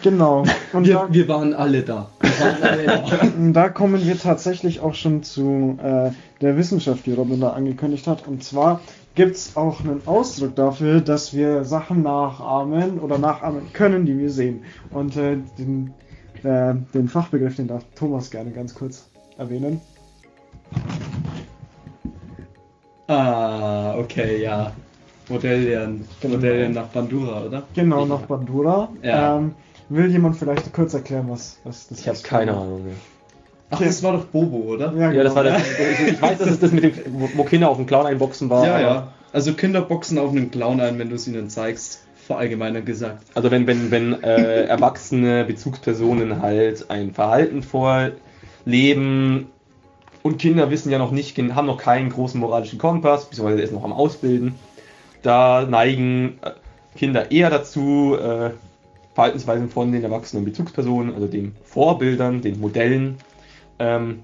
Genau. 0.03 0.43
Und 0.73 0.87
da, 0.87 1.07
wir, 1.07 1.13
wir 1.13 1.27
waren 1.27 1.53
alle 1.53 1.81
da. 1.81 2.09
Wir 2.21 2.29
waren 2.39 2.63
alle 2.63 2.85
da. 2.85 3.21
Und 3.37 3.53
Da 3.53 3.69
kommen 3.69 4.05
wir 4.05 4.17
tatsächlich 4.17 4.79
auch 4.79 4.93
schon 4.93 5.23
zu 5.23 5.77
äh, 5.83 6.11
der 6.41 6.57
Wissenschaft, 6.57 7.05
die 7.05 7.13
Robin 7.13 7.41
da 7.41 7.49
angekündigt 7.49 8.07
hat. 8.07 8.27
Und 8.27 8.43
zwar 8.43 8.81
gibt 9.15 9.35
es 9.35 9.57
auch 9.57 9.81
einen 9.81 10.01
Ausdruck 10.05 10.55
dafür, 10.55 11.01
dass 11.01 11.33
wir 11.33 11.65
Sachen 11.65 12.03
nachahmen 12.03 12.99
oder 12.99 13.17
nachahmen 13.17 13.73
können, 13.73 14.05
die 14.05 14.17
wir 14.17 14.29
sehen. 14.29 14.63
Und 14.91 15.17
äh, 15.17 15.37
den, 15.57 15.93
äh, 16.47 16.73
den 16.93 17.07
Fachbegriff, 17.09 17.55
den 17.55 17.67
darf 17.67 17.83
Thomas 17.95 18.31
gerne 18.31 18.51
ganz 18.51 18.73
kurz 18.73 19.09
erwähnen. 19.37 19.81
Ah, 23.07 23.95
okay, 23.97 24.41
ja. 24.43 24.71
Modelllernen. 25.29 26.07
Genau. 26.21 26.35
Modelllernen 26.35 26.73
nach 26.73 26.87
Bandura, 26.87 27.43
oder? 27.43 27.63
Genau, 27.73 28.05
nach 28.05 28.21
Bandura. 28.21 28.89
Ja. 29.01 29.37
Ähm, 29.37 29.53
will 29.89 30.09
jemand 30.11 30.37
vielleicht 30.37 30.71
kurz 30.73 30.93
erklären, 30.93 31.25
was, 31.29 31.57
was 31.63 31.87
das 31.87 31.99
Ich 31.99 32.07
habe 32.07 32.17
keine 32.19 32.53
Ahnung 32.53 32.85
mehr. 32.85 32.95
Ach, 33.69 33.79
das 33.79 34.01
war 34.03 34.13
doch 34.13 34.25
Bobo, 34.25 34.57
oder? 34.73 34.93
Ja, 34.93 35.11
Ja, 35.11 35.23
das 35.23 35.35
war 35.35 35.43
genau. 35.43 35.57
das. 35.57 35.67
Ich, 35.67 36.07
ich 36.13 36.21
weiß, 36.21 36.37
dass 36.37 36.47
es 36.49 36.59
das 36.59 36.71
mit 36.71 36.83
dem, 36.83 36.93
wo- 37.35 37.43
Kinder 37.43 37.69
auf 37.69 37.75
dem 37.77 37.85
Clown 37.85 38.05
einboxen 38.05 38.49
war. 38.49 38.65
Ja, 38.65 38.79
ja. 38.79 39.07
Also 39.33 39.53
Kinder 39.53 39.81
boxen 39.81 40.17
auf 40.17 40.31
einen 40.31 40.51
Clown 40.51 40.79
ein, 40.79 40.97
wenn 40.99 41.09
du 41.09 41.15
es 41.15 41.27
ihnen 41.27 41.49
zeigst. 41.49 42.03
Verallgemeiner 42.27 42.81
gesagt. 42.81 43.25
Also 43.33 43.49
wenn, 43.51 43.65
wenn, 43.67 43.89
wenn 43.89 44.23
äh, 44.23 44.63
erwachsene 44.67 45.45
Bezugspersonen 45.45 46.41
halt 46.41 46.89
ein 46.91 47.13
Verhalten 47.13 47.63
vorleben 47.63 49.47
und 50.23 50.37
Kinder 50.37 50.69
wissen 50.69 50.91
ja 50.91 50.99
noch 50.99 51.11
nicht, 51.11 51.37
haben 51.37 51.67
noch 51.67 51.77
keinen 51.77 52.09
großen 52.09 52.39
moralischen 52.39 52.77
Kompass, 52.77 53.29
beziehungsweise 53.29 53.61
ist 53.61 53.73
noch 53.73 53.83
am 53.83 53.93
Ausbilden, 53.93 54.55
da 55.23 55.65
neigen 55.67 56.37
äh, 56.41 56.51
Kinder 56.97 57.31
eher 57.31 57.49
dazu, 57.49 58.17
äh, 58.19 58.51
Verhaltensweisen 59.15 59.69
von 59.69 59.91
den 59.91 60.03
erwachsenen 60.03 60.45
Bezugspersonen, 60.45 61.15
also 61.15 61.27
den 61.27 61.55
Vorbildern, 61.63 62.41
den 62.41 62.59
Modellen, 62.59 63.17
ähm, 63.79 64.19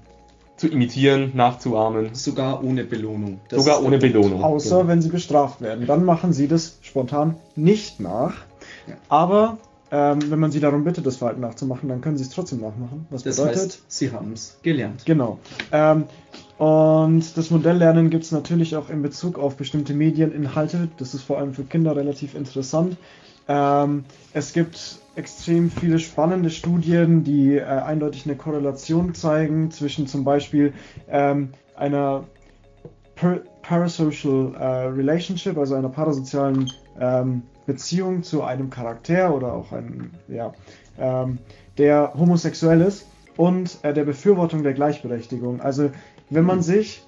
zu 0.64 0.72
imitieren, 0.72 1.32
nachzuahmen, 1.34 2.14
Sogar 2.14 2.64
ohne 2.64 2.84
Belohnung. 2.84 3.40
Das 3.48 3.62
sogar 3.62 3.82
ohne. 3.82 3.98
Belohnung. 3.98 4.42
Außer 4.42 4.88
wenn 4.88 5.02
sie 5.02 5.10
bestraft 5.10 5.60
werden. 5.60 5.86
Dann 5.86 6.04
machen 6.04 6.32
sie 6.32 6.48
das 6.48 6.78
spontan 6.80 7.36
nicht 7.54 8.00
nach. 8.00 8.34
Ja. 8.88 8.94
Aber 9.08 9.58
ähm, 9.90 10.30
wenn 10.30 10.38
man 10.38 10.50
sie 10.50 10.60
darum 10.60 10.84
bittet, 10.84 11.06
das 11.06 11.16
Verhalten 11.16 11.42
nachzumachen, 11.42 11.88
dann 11.88 12.00
können 12.00 12.16
sie 12.16 12.24
es 12.24 12.30
trotzdem 12.30 12.60
nachmachen. 12.60 13.06
Was 13.10 13.24
Das 13.24 13.36
bedeutet, 13.36 13.62
heißt, 13.62 13.82
sie 13.88 14.10
haben 14.10 14.32
es 14.32 14.58
gelernt. 14.62 15.04
Genau. 15.04 15.38
Ähm, 15.70 16.04
und 16.56 17.36
das 17.36 17.50
Modelllernen 17.50 18.08
gibt 18.08 18.24
es 18.24 18.32
natürlich 18.32 18.74
auch 18.76 18.88
in 18.88 19.02
Bezug 19.02 19.38
auf 19.38 19.56
bestimmte 19.56 19.92
Medieninhalte. 19.92 20.88
Das 20.96 21.12
ist 21.12 21.22
vor 21.22 21.38
allem 21.38 21.52
für 21.52 21.64
Kinder 21.64 21.94
relativ 21.94 22.34
interessant. 22.34 22.96
Ähm, 23.48 24.04
es 24.32 24.54
gibt 24.54 24.98
extrem 25.16 25.70
viele 25.70 25.98
spannende 25.98 26.50
Studien, 26.50 27.24
die 27.24 27.56
äh, 27.56 27.62
eindeutig 27.62 28.26
eine 28.26 28.36
Korrelation 28.36 29.14
zeigen 29.14 29.70
zwischen 29.70 30.06
zum 30.06 30.24
Beispiel 30.24 30.72
ähm, 31.08 31.50
einer 31.76 32.24
per 33.14 33.40
parasocial 33.62 34.54
äh, 34.54 34.64
relationship, 34.88 35.56
also 35.56 35.74
einer 35.74 35.88
parasozialen 35.88 36.70
ähm, 37.00 37.42
Beziehung 37.66 38.22
zu 38.22 38.42
einem 38.42 38.70
Charakter 38.70 39.34
oder 39.34 39.54
auch 39.54 39.72
einem, 39.72 40.10
ja, 40.28 40.52
ähm, 40.98 41.38
der 41.78 42.12
homosexuell 42.14 42.80
ist 42.82 43.06
und 43.36 43.78
äh, 43.82 43.94
der 43.94 44.04
Befürwortung 44.04 44.62
der 44.62 44.74
Gleichberechtigung. 44.74 45.60
Also 45.60 45.90
wenn 46.30 46.44
man 46.44 46.62
sich, 46.62 47.04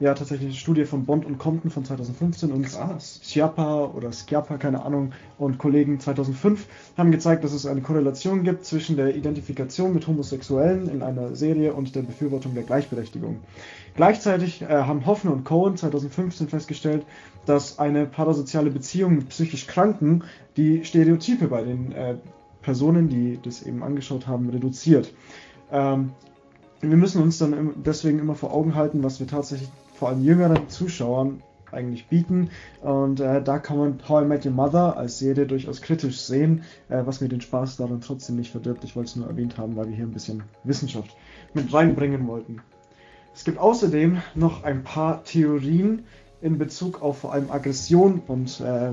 ja 0.00 0.14
tatsächlich 0.14 0.48
eine 0.48 0.56
Studie 0.56 0.84
von 0.84 1.04
Bond 1.04 1.24
und 1.24 1.38
Compton 1.38 1.70
von 1.70 1.84
2015 1.84 2.52
und 2.52 2.62
Krass. 2.62 3.20
Schiappa 3.22 3.84
oder 3.84 4.12
Schiappa, 4.12 4.56
keine 4.56 4.84
Ahnung, 4.84 5.12
und 5.38 5.58
Kollegen 5.58 6.00
2005 6.00 6.66
haben 6.96 7.12
gezeigt, 7.12 7.44
dass 7.44 7.52
es 7.52 7.66
eine 7.66 7.80
Korrelation 7.80 8.42
gibt 8.42 8.64
zwischen 8.64 8.96
der 8.96 9.14
Identifikation 9.14 9.94
mit 9.94 10.06
Homosexuellen 10.06 10.88
in 10.88 11.02
einer 11.02 11.34
Serie 11.36 11.72
und 11.74 11.94
der 11.94 12.02
Befürwortung 12.02 12.54
der 12.54 12.64
Gleichberechtigung. 12.64 13.40
Gleichzeitig 13.94 14.62
äh, 14.62 14.66
haben 14.66 15.06
Hoffner 15.06 15.32
und 15.32 15.44
Cohen 15.44 15.76
2015 15.76 16.48
festgestellt, 16.48 17.04
dass 17.46 17.78
eine 17.78 18.06
parasoziale 18.06 18.70
Beziehung 18.70 19.16
mit 19.16 19.28
psychisch 19.28 19.66
Kranken 19.66 20.24
die 20.56 20.84
Stereotype 20.84 21.46
bei 21.46 21.62
den 21.62 21.92
äh, 21.92 22.16
Personen, 22.62 23.08
die 23.08 23.38
das 23.42 23.62
eben 23.62 23.82
angeschaut 23.82 24.26
haben, 24.26 24.48
reduziert. 24.50 25.12
Ähm, 25.70 26.10
wir 26.80 26.96
müssen 26.96 27.22
uns 27.22 27.38
dann 27.38 27.74
deswegen 27.84 28.18
immer 28.18 28.34
vor 28.34 28.52
Augen 28.52 28.74
halten, 28.74 29.02
was 29.02 29.20
wir 29.20 29.26
tatsächlich 29.26 29.70
vor 30.04 30.10
allem 30.10 30.22
jüngeren 30.22 30.68
Zuschauern 30.68 31.42
eigentlich 31.72 32.08
bieten. 32.08 32.50
Und 32.82 33.20
äh, 33.20 33.42
da 33.42 33.58
kann 33.58 33.78
man 33.78 33.98
How 34.06 34.22
I 34.22 34.26
Met 34.26 34.44
Your 34.44 34.52
Mother 34.52 34.98
als 34.98 35.18
Serie 35.18 35.46
durchaus 35.46 35.80
kritisch 35.80 36.20
sehen, 36.20 36.62
äh, 36.90 37.00
was 37.06 37.22
mir 37.22 37.30
den 37.30 37.40
Spaß 37.40 37.78
daran 37.78 38.02
trotzdem 38.02 38.36
nicht 38.36 38.50
verdirbt. 38.50 38.84
Ich 38.84 38.96
wollte 38.96 39.08
es 39.08 39.16
nur 39.16 39.28
erwähnt 39.28 39.56
haben, 39.56 39.76
weil 39.76 39.88
wir 39.88 39.96
hier 39.96 40.04
ein 40.04 40.12
bisschen 40.12 40.42
Wissenschaft 40.62 41.16
mit 41.54 41.72
reinbringen 41.72 42.26
wollten. 42.26 42.60
Es 43.34 43.44
gibt 43.44 43.56
außerdem 43.56 44.20
noch 44.34 44.62
ein 44.62 44.84
paar 44.84 45.24
Theorien 45.24 46.04
in 46.42 46.58
Bezug 46.58 47.00
auf 47.00 47.20
vor 47.20 47.32
allem 47.32 47.50
Aggression 47.50 48.20
und 48.26 48.60
äh, 48.60 48.92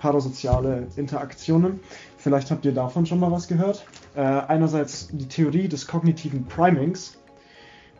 parasoziale 0.00 0.88
Interaktionen. 0.96 1.78
Vielleicht 2.18 2.50
habt 2.50 2.64
ihr 2.64 2.74
davon 2.74 3.06
schon 3.06 3.20
mal 3.20 3.30
was 3.30 3.46
gehört. 3.46 3.86
Äh, 4.16 4.22
einerseits 4.22 5.06
die 5.12 5.28
Theorie 5.28 5.68
des 5.68 5.86
kognitiven 5.86 6.46
Primings, 6.46 7.16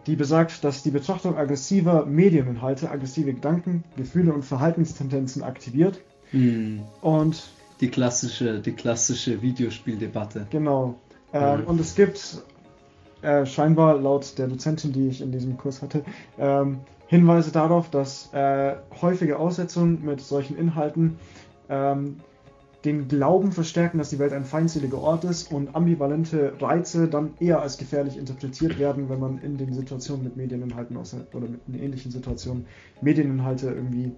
die 0.07 0.17
besagt, 0.17 0.65
dass 0.65 0.83
die 0.83 0.91
Betrachtung 0.91 1.37
aggressiver 1.37 2.07
Medieninhalte 2.07 2.91
aggressive 2.91 3.33
Gedanken, 3.33 3.85
Gefühle 3.97 4.33
und 4.33 4.45
Verhaltenstendenzen 4.45 5.43
aktiviert. 5.43 6.01
Hm. 6.31 6.81
Und 7.01 7.43
Die 7.81 7.89
klassische, 7.89 8.61
die 8.61 8.73
klassische 8.73 9.43
Videospieldebatte. 9.43 10.47
Genau. 10.51 10.95
Ähm, 11.33 11.61
Mhm. 11.61 11.67
Und 11.67 11.81
es 11.81 11.95
gibt 11.95 12.43
äh, 13.23 13.47
scheinbar 13.47 13.99
laut 13.99 14.39
der 14.39 14.49
Dozentin, 14.49 14.93
die 14.93 15.09
ich 15.09 15.21
in 15.21 15.33
diesem 15.33 15.57
Kurs 15.57 15.83
hatte, 15.83 16.05
ähm, 16.39 16.81
Hinweise 17.07 17.53
darauf, 17.53 17.91
dass 17.91 18.33
äh, 18.33 18.75
häufige 19.01 19.39
Aussetzungen 19.39 20.05
mit 20.05 20.21
solchen 20.21 20.57
Inhalten 20.57 21.19
ähm, 21.69 22.21
den 22.85 23.07
Glauben 23.07 23.53
verstärken, 23.53 23.99
dass 23.99 24.11
die 24.11 24.19
Welt 24.19 24.33
ein 24.33 24.45
feindseliger 24.45 24.99
Ort 24.99 25.25
ist 25.25 25.53
und 25.53 25.75
ambivalente 25.75 26.55
Reize 26.61 27.07
dann 27.09 27.35
eher 27.39 27.61
als 27.63 27.79
gefährlich 27.79 28.19
interpretiert 28.19 28.79
werden, 28.79 29.09
wenn 29.09 29.21
man 29.21 29.39
in 29.39 29.57
den 29.57 29.73
Situationen 29.73 30.25
mit 30.25 30.37
Medieninhalten 30.37 30.97
aus 30.97 31.15
oder 31.33 31.47
in 31.69 31.81
ähnlichen 31.81 32.11
Situationen 32.11 32.67
Medieninhalte 33.01 33.69
irgendwie 33.69 34.13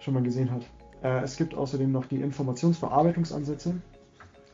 schon 0.00 0.14
mal 0.14 0.22
gesehen 0.22 0.50
hat. 0.50 0.64
Äh, 1.02 1.22
es 1.22 1.36
gibt 1.36 1.54
außerdem 1.54 1.92
noch 1.92 2.06
die 2.06 2.20
Informationsverarbeitungsansätze. 2.20 3.74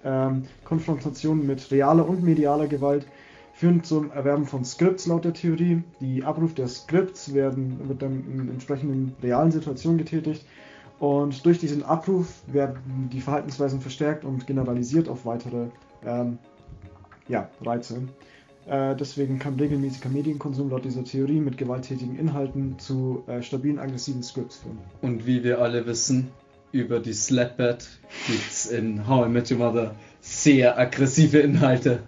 Ähm, 0.04 0.42
Konfrontation 0.64 1.46
mit 1.46 1.70
realer 1.70 2.08
und 2.08 2.22
medialer 2.22 2.66
Gewalt 2.66 3.06
führen 3.52 3.82
zum 3.82 4.12
Erwerben 4.12 4.46
von 4.46 4.64
Scripts 4.64 5.06
laut 5.06 5.24
der 5.24 5.34
Theorie. 5.34 5.82
Die 6.00 6.22
Abruf 6.22 6.54
der 6.54 6.68
Scripts 6.68 7.34
werden, 7.34 7.88
wird 7.88 8.02
dann 8.02 8.24
in 8.32 8.48
entsprechenden 8.50 9.14
realen 9.22 9.50
Situationen 9.50 9.98
getätigt. 9.98 10.44
Und 11.00 11.46
durch 11.46 11.58
diesen 11.58 11.84
Abruf 11.84 12.42
werden 12.46 13.08
die 13.12 13.20
Verhaltensweisen 13.20 13.80
verstärkt 13.80 14.24
und 14.24 14.46
generalisiert 14.46 15.08
auf 15.08 15.24
weitere 15.26 15.66
ähm, 16.04 16.38
ja, 17.28 17.48
Reize. 17.62 18.02
Äh, 18.66 18.96
deswegen 18.96 19.38
kann 19.38 19.54
regelmäßiger 19.54 20.08
Medienkonsum 20.08 20.70
laut 20.70 20.84
dieser 20.84 21.04
Theorie 21.04 21.40
mit 21.40 21.56
gewalttätigen 21.56 22.18
Inhalten 22.18 22.78
zu 22.78 23.22
äh, 23.26 23.42
stabilen 23.42 23.78
aggressiven 23.78 24.22
Scripts 24.22 24.56
führen. 24.56 24.78
Und 25.00 25.26
wie 25.26 25.44
wir 25.44 25.60
alle 25.60 25.86
wissen, 25.86 26.30
über 26.72 27.00
die 27.00 27.14
Slapbat 27.14 27.88
gibt's 28.26 28.66
in 28.66 29.08
How 29.08 29.26
I 29.26 29.30
Met 29.30 29.50
Your 29.50 29.58
Mother 29.58 29.94
sehr 30.20 30.78
aggressive 30.78 31.38
Inhalte. 31.38 32.02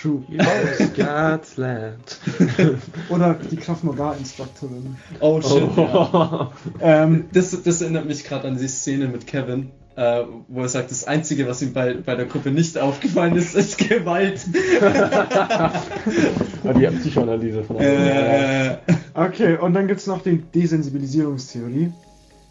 True. 0.00 0.22
God's 0.96 1.56
land. 1.56 2.18
Oder 3.08 3.34
die 3.34 3.56
Kraft 3.56 3.84
Maga-Instruktorin. 3.84 4.96
Oh 5.20 5.40
shit. 5.40 5.62
Ja. 5.76 6.10
Oh. 6.12 6.46
Ähm, 6.80 7.26
Das, 7.32 7.62
das 7.62 7.80
erinnert 7.80 8.06
mich 8.06 8.24
gerade 8.24 8.46
an 8.48 8.58
die 8.58 8.68
Szene 8.68 9.08
mit 9.08 9.26
Kevin, 9.26 9.70
äh, 9.96 10.24
wo 10.48 10.60
er 10.62 10.68
sagt, 10.68 10.90
das 10.90 11.04
Einzige, 11.04 11.48
was 11.48 11.62
ihm 11.62 11.72
bei, 11.72 11.94
bei 11.94 12.14
der 12.14 12.26
Gruppe 12.26 12.50
nicht 12.50 12.76
aufgefallen 12.76 13.36
ist, 13.36 13.54
ist 13.54 13.78
Gewalt. 13.78 14.40
Ah, 14.80 16.72
die 16.74 16.86
Psychoanalyse 16.86 17.64
von 17.64 17.76
äh, 17.78 18.76
Okay, 19.14 19.56
und 19.56 19.72
dann 19.72 19.86
gibt 19.88 20.00
es 20.00 20.06
noch 20.06 20.22
die 20.22 20.38
Desensibilisierungstheorie, 20.38 21.92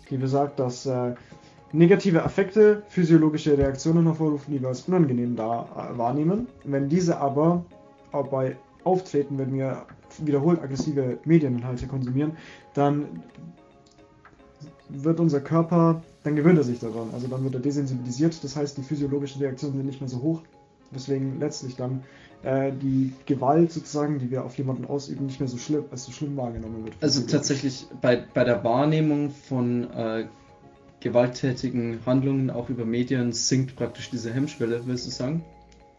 die 0.09 0.17
besagt, 0.17 0.59
dass 0.59 0.85
äh, 0.87 1.13
negative 1.71 2.23
Affekte 2.23 2.83
physiologische 2.89 3.57
Reaktionen 3.57 4.05
hervorrufen, 4.05 4.53
die 4.53 4.61
wir 4.61 4.69
als 4.69 4.87
unangenehm 4.87 5.35
da, 5.35 5.67
äh, 5.93 5.97
wahrnehmen. 5.97 6.47
Wenn 6.63 6.89
diese 6.89 7.17
aber 7.17 7.65
dabei 8.11 8.55
auftreten, 8.83 9.37
wenn 9.37 9.53
wir 9.53 9.85
wiederholt 10.19 10.61
aggressive 10.61 11.17
Medieninhalte 11.25 11.87
konsumieren, 11.87 12.33
dann 12.73 13.23
wird 14.89 15.19
unser 15.19 15.41
Körper, 15.41 16.03
dann 16.23 16.35
gewöhnt 16.35 16.57
er 16.57 16.63
sich 16.63 16.79
daran. 16.79 17.09
Also 17.13 17.27
dann 17.27 17.43
wird 17.43 17.55
er 17.55 17.59
desensibilisiert, 17.59 18.41
das 18.43 18.55
heißt, 18.55 18.77
die 18.77 18.83
physiologischen 18.83 19.41
Reaktionen 19.41 19.75
sind 19.75 19.85
nicht 19.85 19.99
mehr 19.99 20.09
so 20.09 20.21
hoch, 20.21 20.41
weswegen 20.91 21.39
letztlich 21.39 21.75
dann 21.75 22.03
äh, 22.43 22.71
die 22.71 23.11
Gewalt 23.25 23.71
sozusagen, 23.71 24.19
die 24.19 24.29
wir 24.29 24.45
auf 24.45 24.55
jemanden 24.57 24.85
ausüben, 24.85 25.25
nicht 25.25 25.39
mehr 25.39 25.49
so 25.49 25.57
schlimm, 25.57 25.85
als 25.91 26.05
so 26.05 26.11
schlimm 26.11 26.37
wahrgenommen 26.37 26.85
wird. 26.85 26.95
also 27.01 27.21
tatsächlich 27.25 27.87
bei, 28.01 28.23
bei 28.33 28.43
der 28.43 28.63
Wahrnehmung 28.63 29.31
von 29.31 29.89
äh, 29.91 30.27
gewalttätigen 31.05 31.99
Handlungen 32.07 32.49
auch 32.49 32.69
über 32.69 32.83
Medien 32.83 33.31
sinkt 33.31 33.75
praktisch 33.75 34.09
diese 34.09 34.33
Hemmschwelle, 34.33 34.81
willst 34.85 35.05
du 35.05 35.11
sagen? 35.11 35.45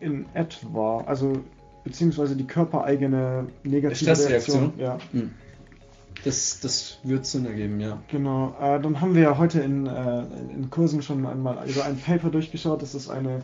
In 0.01 0.27
etwa, 0.35 1.03
also 1.07 1.39
beziehungsweise 1.85 2.35
die 2.35 2.45
körpereigene 2.45 3.47
negative? 3.63 4.29
Reaktion. 4.29 4.73
Ja, 4.77 4.99
Hm. 5.13 5.31
Das, 6.25 6.59
das 6.59 6.99
wird 7.05 7.25
Sinn 7.25 7.47
ergeben, 7.47 7.79
ja. 7.79 8.03
genau. 8.09 8.57
Äh, 8.61 8.81
dann 8.81 9.01
haben 9.01 9.15
wir 9.15 9.23
ja 9.23 9.39
heute 9.39 9.61
in, 9.61 9.87
äh, 9.87 10.23
in 10.53 10.71
Kursen 10.71 11.03
schon 11.03 11.25
einmal 11.25 11.59
über 11.69 11.85
ein 11.85 11.99
Paper 11.99 12.31
durchgeschaut. 12.31 12.83
Das 12.83 12.97
ist 12.97 13.09
eine 13.09 13.43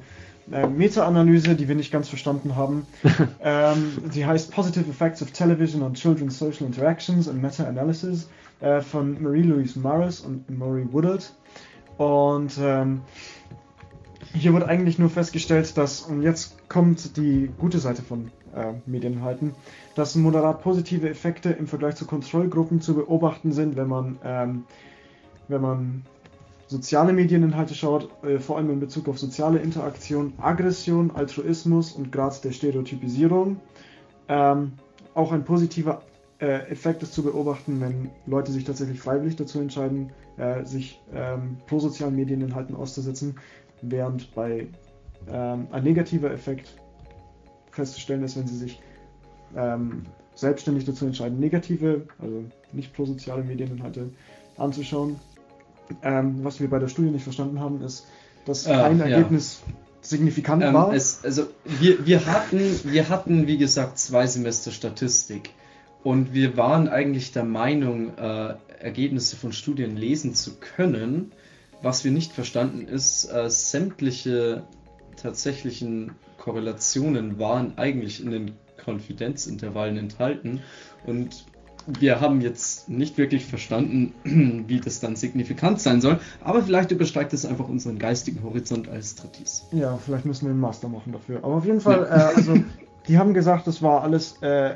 äh, 0.50 0.66
Meta-Analyse, 0.66 1.54
die 1.54 1.68
wir 1.68 1.76
nicht 1.76 1.92
ganz 1.92 2.08
verstanden 2.08 2.56
haben. 2.56 2.86
ähm, 3.44 4.10
die 4.12 4.26
heißt 4.26 4.50
Positive 4.50 4.90
Effects 4.90 5.22
of 5.22 5.30
Television 5.30 5.82
on 5.82 5.94
Children's 5.94 6.38
Social 6.38 6.66
Interactions 6.66 7.28
and 7.28 7.40
Meta-Analysis 7.40 8.28
äh, 8.62 8.80
von 8.80 9.22
Marie-Louise 9.22 9.78
Maris 9.78 10.20
und 10.20 10.48
Maury 10.50 10.86
Woodard. 10.92 11.34
Und 11.98 12.58
ähm, 12.60 13.02
hier 14.32 14.54
wird 14.54 14.64
eigentlich 14.64 14.98
nur 14.98 15.10
festgestellt, 15.10 15.76
dass, 15.76 16.02
und 16.02 16.22
jetzt 16.22 16.68
kommt 16.68 17.16
die 17.16 17.50
gute 17.58 17.78
Seite 17.78 18.02
von 18.02 18.30
äh, 18.54 18.72
Medieninhalten, 18.86 19.54
dass 19.94 20.14
moderat 20.14 20.62
positive 20.62 21.08
Effekte 21.08 21.50
im 21.50 21.66
Vergleich 21.66 21.96
zu 21.96 22.06
Kontrollgruppen 22.06 22.80
zu 22.80 22.94
beobachten 22.94 23.52
sind, 23.52 23.76
wenn 23.76 23.88
man, 23.88 24.18
ähm, 24.24 24.64
wenn 25.48 25.60
man 25.60 26.02
soziale 26.66 27.12
Medieninhalte 27.12 27.74
schaut, 27.74 28.08
äh, 28.24 28.38
vor 28.38 28.56
allem 28.56 28.70
in 28.70 28.80
Bezug 28.80 29.08
auf 29.08 29.18
soziale 29.18 29.58
Interaktion, 29.58 30.32
Aggression, 30.40 31.10
Altruismus 31.14 31.92
und 31.92 32.10
Grad 32.10 32.42
der 32.44 32.52
Stereotypisierung. 32.52 33.60
Ähm, 34.28 34.72
auch 35.14 35.32
ein 35.32 35.44
positiver 35.44 36.00
Effekt 36.47 37.03
ist 37.03 37.12
zu 37.12 37.22
beobachten, 37.22 37.80
wenn 37.80 38.11
Leute 38.26 38.53
sich 38.53 38.64
tatsächlich 38.64 39.01
freiwillig 39.01 39.36
dazu 39.36 39.61
entscheiden, 39.61 40.11
äh, 40.38 40.64
sich 40.64 41.01
ähm, 41.14 41.59
prosozialen 41.66 42.16
Medieninhalten 42.16 42.74
auszusetzen, 42.74 43.36
während 43.80 44.34
bei 44.34 44.66
ähm, 45.30 45.68
ein 45.70 45.84
negativer 45.84 46.30
Effekt 46.32 46.74
festzustellen 47.70 48.22
ist, 48.24 48.36
wenn 48.36 48.47
sie 48.47 48.57
sich 48.57 48.80
ähm, 49.57 50.03
selbstständig 50.34 50.84
dazu 50.84 51.07
entscheiden, 51.07 51.38
negative, 51.38 52.07
also 52.18 52.45
nicht 52.72 52.93
prosoziale 52.95 53.45
Medieninhalte 53.45 54.11
anzuschauen. 54.57 55.20
Ähm, 56.03 56.43
was 56.43 56.61
wir 56.61 56.70
bei 56.70 56.78
der 56.78 56.88
Studie 56.88 57.11
nicht 57.11 57.24
verstanden 57.24 57.61
haben, 57.61 57.82
ist, 57.82 58.07
dass 58.47 58.66
Ah, 58.66 58.88
kein 58.88 58.99
ja. 58.99 59.07
Ergebnis 59.07 59.62
signifikant 60.01 60.62
Ähm, 60.62 60.74
war. 60.74 60.93
es, 60.93 61.22
also 61.22 61.47
wir, 61.64 62.05
wir, 62.07 62.26
hatten, 62.26 62.61
wir 62.84 63.09
hatten, 63.09 63.47
wie 63.47 63.59
gesagt, 63.59 63.99
zwei 63.99 64.26
Semester 64.26 64.70
Statistik. 64.72 65.51
Und 66.03 66.34
wir 66.34 66.57
waren 66.57 66.88
eigentlich 66.88 67.32
der 67.32 67.44
Meinung, 67.44 68.16
äh, 68.16 68.55
Ergebnisse 68.80 69.36
von 69.36 69.53
Studien 69.53 69.96
lesen 69.96 70.34
zu 70.34 70.57
können. 70.59 71.32
Was 71.80 72.05
wir 72.05 72.11
nicht 72.11 72.32
verstanden 72.32 72.86
ist, 72.88 73.30
äh, 73.32 73.48
sämtliche 73.48 74.64
tatsächlichen 75.16 76.12
Korrelationen 76.38 77.38
waren 77.38 77.78
eigentlich 77.78 78.22
in 78.22 78.30
den 78.30 78.50
Konfidenzintervallen 78.84 79.96
enthalten. 79.96 80.61
Und 81.07 81.44
wir 81.86 82.20
haben 82.20 82.40
jetzt 82.40 82.88
nicht 82.88 83.18
wirklich 83.18 83.44
verstanden, 83.44 84.14
wie 84.68 84.80
das 84.80 85.00
dann 85.00 85.16
signifikant 85.16 85.80
sein 85.80 86.00
soll. 86.00 86.18
Aber 86.42 86.62
vielleicht 86.62 86.90
übersteigt 86.90 87.32
es 87.32 87.44
einfach 87.44 87.68
unseren 87.68 87.98
geistigen 87.98 88.42
Horizont 88.42 88.88
als 88.88 89.14
Trittis. 89.14 89.66
Ja, 89.72 89.96
vielleicht 89.96 90.24
müssen 90.24 90.46
wir 90.46 90.50
einen 90.50 90.61
Master 90.61 90.88
machen 90.88 91.12
dafür. 91.12 91.38
Aber 91.38 91.55
auf 91.55 91.64
jeden 91.64 91.80
Fall, 91.80 92.05
äh, 92.05 92.36
also 92.36 92.55
die 93.07 93.18
haben 93.18 93.34
gesagt, 93.34 93.66
das 93.66 93.82
war 93.82 94.03
alles 94.03 94.36
äh, 94.42 94.74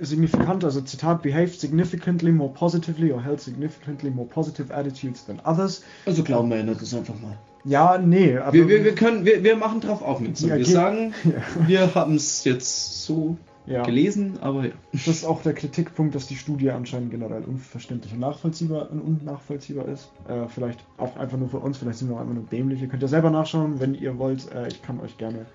signifikant. 0.00 0.64
Also 0.64 0.80
Zitat, 0.80 1.22
behaved 1.22 1.58
significantly 1.58 2.32
more 2.32 2.52
positively 2.52 3.12
or 3.12 3.22
held 3.22 3.40
significantly 3.40 4.10
more 4.10 4.28
positive 4.28 4.72
attitudes 4.72 5.24
than 5.24 5.40
others. 5.44 5.82
Also 6.06 6.22
glauben 6.22 6.50
wir 6.50 6.62
das 6.64 6.94
einfach 6.94 7.18
mal. 7.20 7.36
Ja, 7.64 7.96
nee, 7.96 8.36
aber 8.36 8.52
Wir, 8.52 8.68
wir, 8.68 8.84
wir, 8.84 8.94
können, 8.94 9.24
wir, 9.24 9.42
wir 9.42 9.56
machen 9.56 9.80
drauf 9.80 10.02
aufmerksam. 10.02 10.50
Wir 10.50 10.56
ge- 10.56 10.64
sagen, 10.66 11.14
Ja. 11.24 11.66
wir 11.66 11.94
haben 11.94 12.14
es 12.16 12.44
jetzt 12.44 13.04
so 13.06 13.38
ja. 13.66 13.82
gelesen, 13.84 14.34
aber 14.42 14.66
ja. 14.66 14.72
Das 14.92 15.06
ist 15.06 15.24
auch 15.24 15.40
der 15.42 15.54
Kritikpunkt, 15.54 16.14
dass 16.14 16.26
die 16.26 16.36
Studie 16.36 16.70
anscheinend 16.70 17.10
generell 17.10 17.42
unverständlich 17.44 18.12
und 18.12 18.20
nachvollziehbar 18.20 18.90
und 18.90 19.00
unnachvollziehbar 19.00 19.88
ist. 19.88 20.10
Äh, 20.28 20.46
vielleicht 20.48 20.80
auch 20.98 21.16
einfach 21.16 21.38
nur 21.38 21.48
für 21.48 21.58
uns, 21.60 21.78
vielleicht 21.78 22.00
sind 22.00 22.10
wir 22.10 22.16
auch 22.16 22.20
einfach 22.20 22.34
nur 22.34 22.44
dämlich. 22.44 22.82
Ihr 22.82 22.88
könnt 22.88 23.00
ja 23.00 23.08
selber 23.08 23.30
nachschauen, 23.30 23.80
wenn 23.80 23.94
ihr 23.94 24.18
wollt. 24.18 24.52
Äh, 24.52 24.68
ich 24.68 24.82
kann 24.82 25.00
euch 25.00 25.16
gerne 25.16 25.46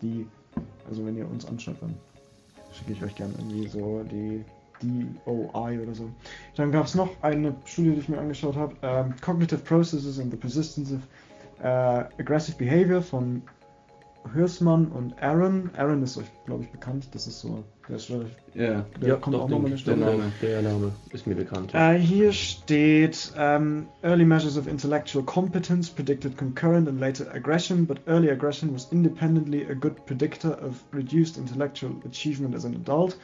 die, 0.00 0.26
also 0.88 1.04
wenn 1.04 1.14
ihr 1.18 1.28
uns 1.30 1.44
anschaut, 1.44 1.76
dann 1.82 1.94
schicke 2.72 2.92
ich 2.92 3.02
euch 3.02 3.14
gerne 3.14 3.34
irgendwie 3.38 3.68
so 3.68 4.02
die 4.04 4.44
DOI 4.82 5.80
oder 5.80 5.94
so. 5.94 6.08
Dann 6.56 6.72
gab 6.72 6.86
es 6.86 6.94
noch 6.94 7.10
eine 7.22 7.54
Studie, 7.64 7.92
die 7.92 8.00
ich 8.00 8.08
mir 8.08 8.18
angeschaut 8.18 8.56
habe. 8.56 8.74
Ähm, 8.82 9.14
Cognitive 9.20 9.60
Processes 9.60 10.18
and 10.18 10.30
the 10.30 10.36
Persistence 10.36 10.92
of 10.92 11.00
äh, 11.62 11.66
Aggressive 12.18 12.56
Behavior 12.56 13.02
von 13.02 13.42
Hürsmann 14.32 14.86
und 14.88 15.20
Aaron. 15.22 15.70
Aaron 15.76 16.02
ist 16.02 16.16
euch, 16.16 16.30
glaube 16.46 16.64
ich, 16.64 16.70
bekannt. 16.70 17.08
Das 17.12 17.26
ist 17.26 17.40
so, 17.40 17.64
der 17.88 17.96
ist 17.96 18.08
ja. 18.54 18.84
der 19.00 19.16
kommt 19.16 19.36
auch 19.36 19.48
nochmal 19.48 19.70
der, 19.70 19.78
Stelle. 19.78 20.04
Name, 20.04 20.32
der 20.40 20.62
Name 20.62 20.92
ist 21.12 21.26
mir 21.26 21.34
bekannt. 21.34 21.74
Äh, 21.74 21.98
hier 21.98 22.32
steht 22.32 23.32
ähm, 23.36 23.88
Early 24.02 24.24
measures 24.24 24.56
of 24.56 24.66
intellectual 24.66 25.24
competence 25.24 25.90
predicted 25.90 26.36
concurrent 26.36 26.88
and 26.88 27.00
later 27.00 27.26
aggression, 27.34 27.86
but 27.86 28.00
early 28.06 28.30
aggression 28.30 28.72
was 28.72 28.90
independently 28.92 29.66
a 29.68 29.74
good 29.74 30.04
predictor 30.06 30.52
of 30.62 30.76
reduced 30.92 31.36
intellectual 31.36 31.92
achievement 32.04 32.54
as 32.54 32.64
an 32.64 32.74
adult. 32.74 33.18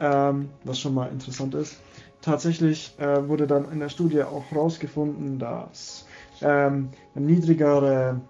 Ähm, 0.00 0.48
was 0.64 0.80
schon 0.80 0.94
mal 0.94 1.10
interessant 1.10 1.54
ist. 1.54 1.76
Tatsächlich 2.22 2.94
äh, 2.98 3.28
wurde 3.28 3.46
dann 3.46 3.70
in 3.70 3.80
der 3.80 3.90
Studie 3.90 4.22
auch 4.22 4.50
herausgefunden, 4.50 5.38
dass 5.38 6.06
ähm, 6.40 6.88
niedrigere 7.14 8.20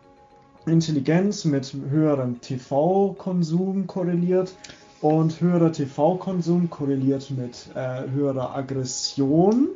Intelligenz 0.68 1.44
mit 1.44 1.72
höherem 1.90 2.40
TV-Konsum 2.40 3.86
korreliert 3.86 4.54
und 5.00 5.40
höherer 5.40 5.72
TV-Konsum 5.72 6.70
korreliert 6.70 7.30
mit 7.30 7.68
äh, 7.74 8.08
höherer 8.10 8.54
Aggression. 8.56 9.68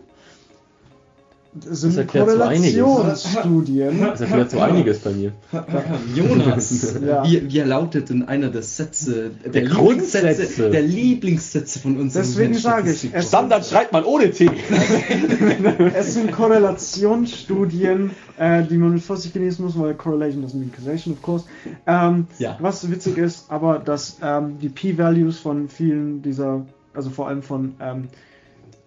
Das 1.55 1.82
sind 1.82 1.98
einiges. 1.98 2.12
Korrelationsstudien. 2.12 4.00
Das 4.00 4.22
erklärt 4.22 4.50
so 4.53 4.61
einiges 4.61 5.00
bei 5.00 5.11
mir. 5.11 5.32
Jonas, 6.14 6.94
Ja. 7.07 7.24
wie, 7.26 7.53
wie 7.53 7.59
lautet 7.61 8.09
denn 8.09 8.26
einer 8.26 8.48
der 8.48 8.62
Sätze, 8.62 9.32
der, 9.44 9.53
Der 9.53 9.62
Lieblingssätze, 9.64 10.24
Grundsätze. 10.24 10.70
der 10.70 10.80
Lieblingssätze 10.82 11.78
von 11.78 11.98
unserem 12.00 12.24
Deswegen 12.26 12.55
sage 12.55 12.90
ich, 12.92 13.11
es- 13.12 13.28
Standard 13.28 13.66
schreibt 13.66 13.92
man 13.92 14.05
ohne 14.05 14.30
T. 14.30 14.48
Es 15.94 16.14
sind 16.14 16.32
Korrelationsstudien, 16.32 18.11
äh, 18.38 18.62
die 18.64 18.76
man 18.78 18.94
mit 18.94 19.03
Vorsicht 19.03 19.34
genießen 19.34 19.64
muss, 19.64 19.78
weil 19.78 19.94
Correlation 19.94 20.42
doesn't 20.44 20.57
mean 20.59 20.72
causation, 20.72 21.12
of 21.14 21.22
course. 21.22 21.44
Ähm, 21.86 22.26
Ja. 22.38 22.57
Was 22.61 22.90
witzig 22.90 23.18
ist, 23.18 23.50
aber 23.50 23.78
dass 23.78 24.16
ähm, 24.22 24.59
die 24.61 24.68
P-Values 24.70 25.38
von 25.38 25.68
vielen 25.68 26.22
dieser, 26.22 26.64
also 26.94 27.11
vor 27.11 27.28
allem 27.28 27.42
von 27.42 27.74
ähm, 27.80 28.09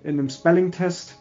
in 0.03 0.19
einem 0.19 0.29
Spelling-Test 0.29 1.17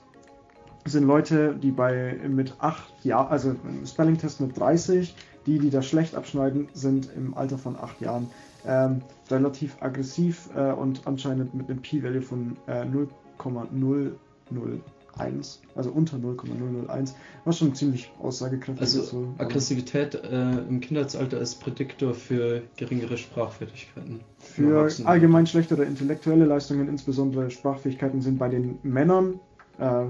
sind 0.85 1.05
Leute, 1.05 1.55
die 1.55 1.70
bei 1.70 2.18
mit 2.28 2.55
8 2.59 3.05
Jahren, 3.05 3.28
also 3.28 3.51
im 3.51 3.87
Spelling-Test 3.87 4.41
mit 4.41 4.59
30, 4.59 5.14
die, 5.47 5.59
die 5.59 5.70
da 5.70 5.82
schlecht 5.82 6.14
abschneiden, 6.14 6.68
sind 6.74 7.09
im 7.16 7.35
Alter 7.35 7.59
von 7.59 7.76
8 7.76 8.01
Jahren 8.01 8.30
ähm, 8.66 9.03
relativ 9.30 9.76
aggressiv 9.80 10.51
äh, 10.55 10.72
und 10.72 11.07
anscheinend 11.07 11.55
mit 11.55 11.68
einem 11.68 11.80
P-Value 11.80 12.22
von 12.22 12.57
äh, 12.66 12.85
0,001, 12.85 15.62
also 15.74 15.91
unter 15.91 16.18
0,001, 16.18 17.14
was 17.45 17.59
schon 17.59 17.74
ziemlich 17.74 18.12
aussagekräftig 18.20 18.87
ist. 18.87 18.97
Also 18.97 19.11
so. 19.11 19.28
Aber 19.37 19.45
Aggressivität 19.45 20.14
äh, 20.14 20.59
im 20.68 20.80
Kindheitsalter 20.80 21.41
ist 21.41 21.57
Prädiktor 21.57 22.14
für 22.14 22.62
geringere 22.76 23.16
Sprachfertigkeiten. 23.16 24.20
Für 24.39 24.89
allgemein 25.05 25.47
schlechtere 25.47 25.85
intellektuelle 25.85 26.47
Leistungen, 26.47 26.89
insbesondere 26.89 27.51
Sprachfähigkeiten, 27.51 28.22
sind 28.22 28.39
bei 28.39 28.49
den 28.49 28.78
Männern 28.82 29.41
äh, 29.78 30.07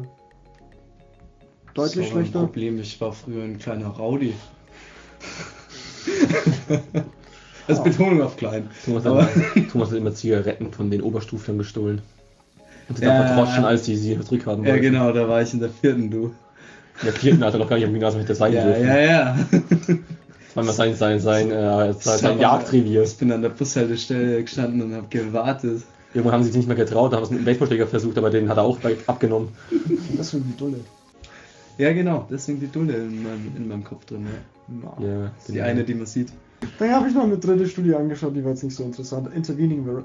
deutlich 1.75 2.07
Das 2.07 2.15
war 2.15 2.21
mein 2.21 2.25
schlechter. 2.27 2.41
Problem, 2.41 2.81
ich 2.81 3.01
war 3.01 3.13
früher 3.13 3.43
ein 3.45 3.59
kleiner 3.59 3.89
Rowdy. 3.89 4.35
Als 7.67 7.79
Ah. 7.79 7.83
Betonung 7.83 8.23
auf 8.23 8.37
klein. 8.37 8.69
Thomas 8.85 9.07
Aber- 9.07 9.23
hat, 9.25 9.31
Thomas 9.73 9.91
hat 9.91 9.97
immer 9.99 10.13
Zigaretten 10.15 10.73
von 10.73 10.91
den 10.91 11.01
Oberstuflern 11.03 11.59
gestohlen. 11.59 12.03
Und 12.89 12.99
sie 12.99 13.05
Ja. 13.05 13.19
dann 13.23 13.35
verdroschen, 13.35 13.65
als 13.65 13.83
die 13.85 13.97
sie 13.97 14.19
zurückhaben 14.21 14.65
Ja, 14.65 14.73
wollten. 14.73 14.83
genau, 14.83 15.11
da 15.13 15.27
war 15.27 15.41
ich 15.41 15.55
in 15.55 15.61
der 15.61 15.71
vierten, 15.71 16.11
du. 16.11 16.27
In 17.01 17.07
der 17.07 17.13
vierten 17.15 17.43
hat 17.43 17.55
er 17.55 17.59
noch 17.61 17.69
gar 17.69 17.77
nicht 17.77 17.87
am 17.87 17.93
Gymnasium 17.93 18.21
hätte 18.23 18.35
sein 18.35 18.53
Ja, 18.53 18.65
dürfen. 18.65 18.87
ja, 18.87 18.99
ja. 19.01 19.39
Das 19.51 20.57
war 20.57 20.63
immer 20.63 20.73
sein, 20.75 20.95
sein, 20.95 21.19
sein, 21.21 21.51
äh, 21.51 21.93
sein, 21.95 22.39
Jagdrevier. 22.39 23.03
Ich 23.03 23.17
bin 23.17 23.33
an 23.33 23.41
der 23.43 23.49
Bushaltestelle 23.49 24.43
gestanden 24.43 24.83
und 24.83 24.95
habe 24.95 25.07
gewartet. 25.09 25.83
Irgendwann 26.13 26.35
haben 26.35 26.43
sie 26.45 26.51
sich 26.51 26.59
nicht 26.59 26.67
mehr 26.69 26.77
getraut, 26.77 27.13
da 27.13 27.17
haben 27.17 27.25
sie 27.25 27.29
es 27.29 27.31
mit 27.31 27.39
einem 27.39 27.47
Baseballschläger 27.47 27.87
versucht, 27.89 28.19
aber 28.19 28.29
den 28.31 28.49
hat 28.51 28.59
er 28.59 28.63
auch 28.65 28.79
abgenommen. 29.07 29.49
Das 30.17 30.31
finde 30.31 30.47
ich 30.51 30.57
Dulle. 30.57 30.77
Ja, 31.79 31.93
genau, 31.93 32.27
deswegen 32.31 32.61
die 32.61 32.69
Dulle 32.69 32.95
in 32.95 33.23
meinem, 33.23 33.53
in 33.57 33.69
meinem 33.69 33.85
Kopf 33.85 34.05
drin. 34.05 34.27
Ja. 34.29 35.07
Ja. 35.07 35.33
Ist 35.39 35.49
die 35.49 35.61
eine, 35.61 35.85
die 35.85 35.95
man 35.95 36.07
sieht. 36.07 36.33
Dann 36.79 36.91
habe 36.93 37.09
ich 37.09 37.15
noch 37.15 37.25
eine 37.25 37.37
dritte 37.37 37.67
Studie 37.69 37.95
angeschaut, 37.95 38.35
die 38.35 38.43
war 38.43 38.53
jetzt 38.53 38.65
nicht 38.65 38.77
so 38.77 38.85
interessant. 38.85 39.29
Intervening 39.35 39.87
Var 39.87 40.05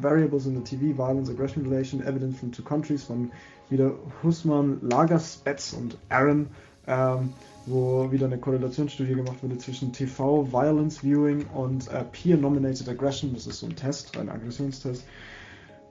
Variables 0.00 0.46
in 0.46 0.56
the 0.56 0.62
TV 0.62 0.96
Violence 0.96 1.30
Aggression 1.30 1.64
Relation 1.64 2.02
Evidence 2.02 2.38
from 2.38 2.50
two 2.50 2.62
countries 2.62 3.04
von 3.04 3.30
wieder 3.68 3.94
Husman, 4.22 4.78
Lagerspetz 4.82 5.72
und 5.72 5.96
Aaron, 6.08 6.48
ähm, 6.86 7.32
wo 7.66 8.10
wieder 8.10 8.26
eine 8.26 8.38
Korrelationsstudie 8.38 9.14
gemacht 9.14 9.42
wurde 9.42 9.58
zwischen 9.58 9.92
TV 9.92 10.50
Violence 10.50 10.98
Viewing 11.02 11.46
und 11.54 11.88
äh, 11.88 12.04
Peer 12.10 12.36
Nominated 12.36 12.88
Aggression. 12.88 13.32
Das 13.32 13.46
ist 13.46 13.60
so 13.60 13.66
ein 13.66 13.76
Test, 13.76 14.16
ein 14.18 14.28
Aggressionstest, 14.28 15.04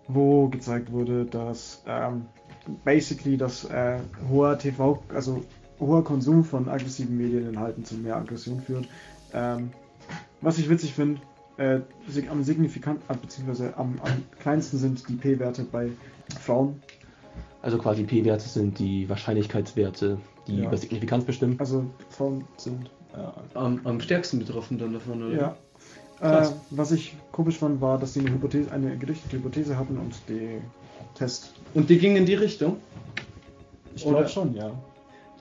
wo 0.10 0.48
gezeigt 0.50 0.92
wurde, 0.92 1.24
dass 1.26 1.82
ähm, 1.88 2.26
basically 2.84 3.38
das 3.38 3.64
äh, 3.66 4.00
hoher 4.30 4.58
TV, 4.60 5.02
also 5.14 5.44
hoher 5.80 6.04
Konsum 6.04 6.44
von 6.44 6.68
aggressiven 6.68 7.16
Medieninhalten 7.18 7.86
zu 7.86 7.96
mehr 7.96 8.18
Aggression 8.18 8.60
führt. 8.60 8.88
Ähm, 9.34 9.70
was 10.42 10.58
ich 10.58 10.70
witzig 10.70 10.94
finde, 10.94 11.22
äh, 11.58 11.80
sig- 12.10 12.30
am 12.30 12.44
signifikant, 12.44 13.02
äh, 13.10 13.14
beziehungsweise 13.16 13.78
am, 13.78 13.96
am 14.04 14.12
kleinsten 14.42 14.78
sind 14.78 15.08
die 15.08 15.14
P-Werte 15.16 15.64
bei 15.64 15.90
Frauen. 16.42 16.82
Also 17.62 17.78
quasi 17.78 18.04
P-Werte 18.04 18.48
sind 18.48 18.80
die 18.80 19.08
Wahrscheinlichkeitswerte, 19.10 20.18
die 20.48 20.58
Ja. 20.60 20.68
über 20.68 20.78
Signifikanz 20.78 21.26
bestimmen. 21.26 21.56
Also 21.60 21.86
Frauen 22.10 22.46
sind 22.58 22.90
äh, 23.14 23.58
Am, 23.58 23.80
am 23.84 24.00
stärksten 24.02 24.40
betroffen 24.40 24.78
dann 24.78 24.94
davon, 24.94 25.22
oder? 25.24 25.36
Ja. 25.36 25.58
Äh, 26.22 26.48
was 26.72 26.92
ich 26.92 27.16
komisch 27.32 27.58
fand, 27.58 27.82
war, 27.82 27.98
dass 27.98 28.14
sie 28.14 28.20
eine, 28.20 28.32
Hypothese, 28.32 28.72
eine 28.72 28.98
gerichtete 28.98 29.38
Hypothese 29.38 29.78
hatten 29.78 29.98
und 29.98 30.14
die 30.28 30.62
Test. 31.16 31.54
Und 31.74 31.90
die 31.90 31.98
ging 31.98 32.16
in 32.16 32.26
die 32.26 32.36
Richtung. 32.36 32.78
Ich 33.96 34.06
Oder- 34.06 34.18
glaube 34.18 34.30
schon, 34.30 34.54
ja. 34.54 34.72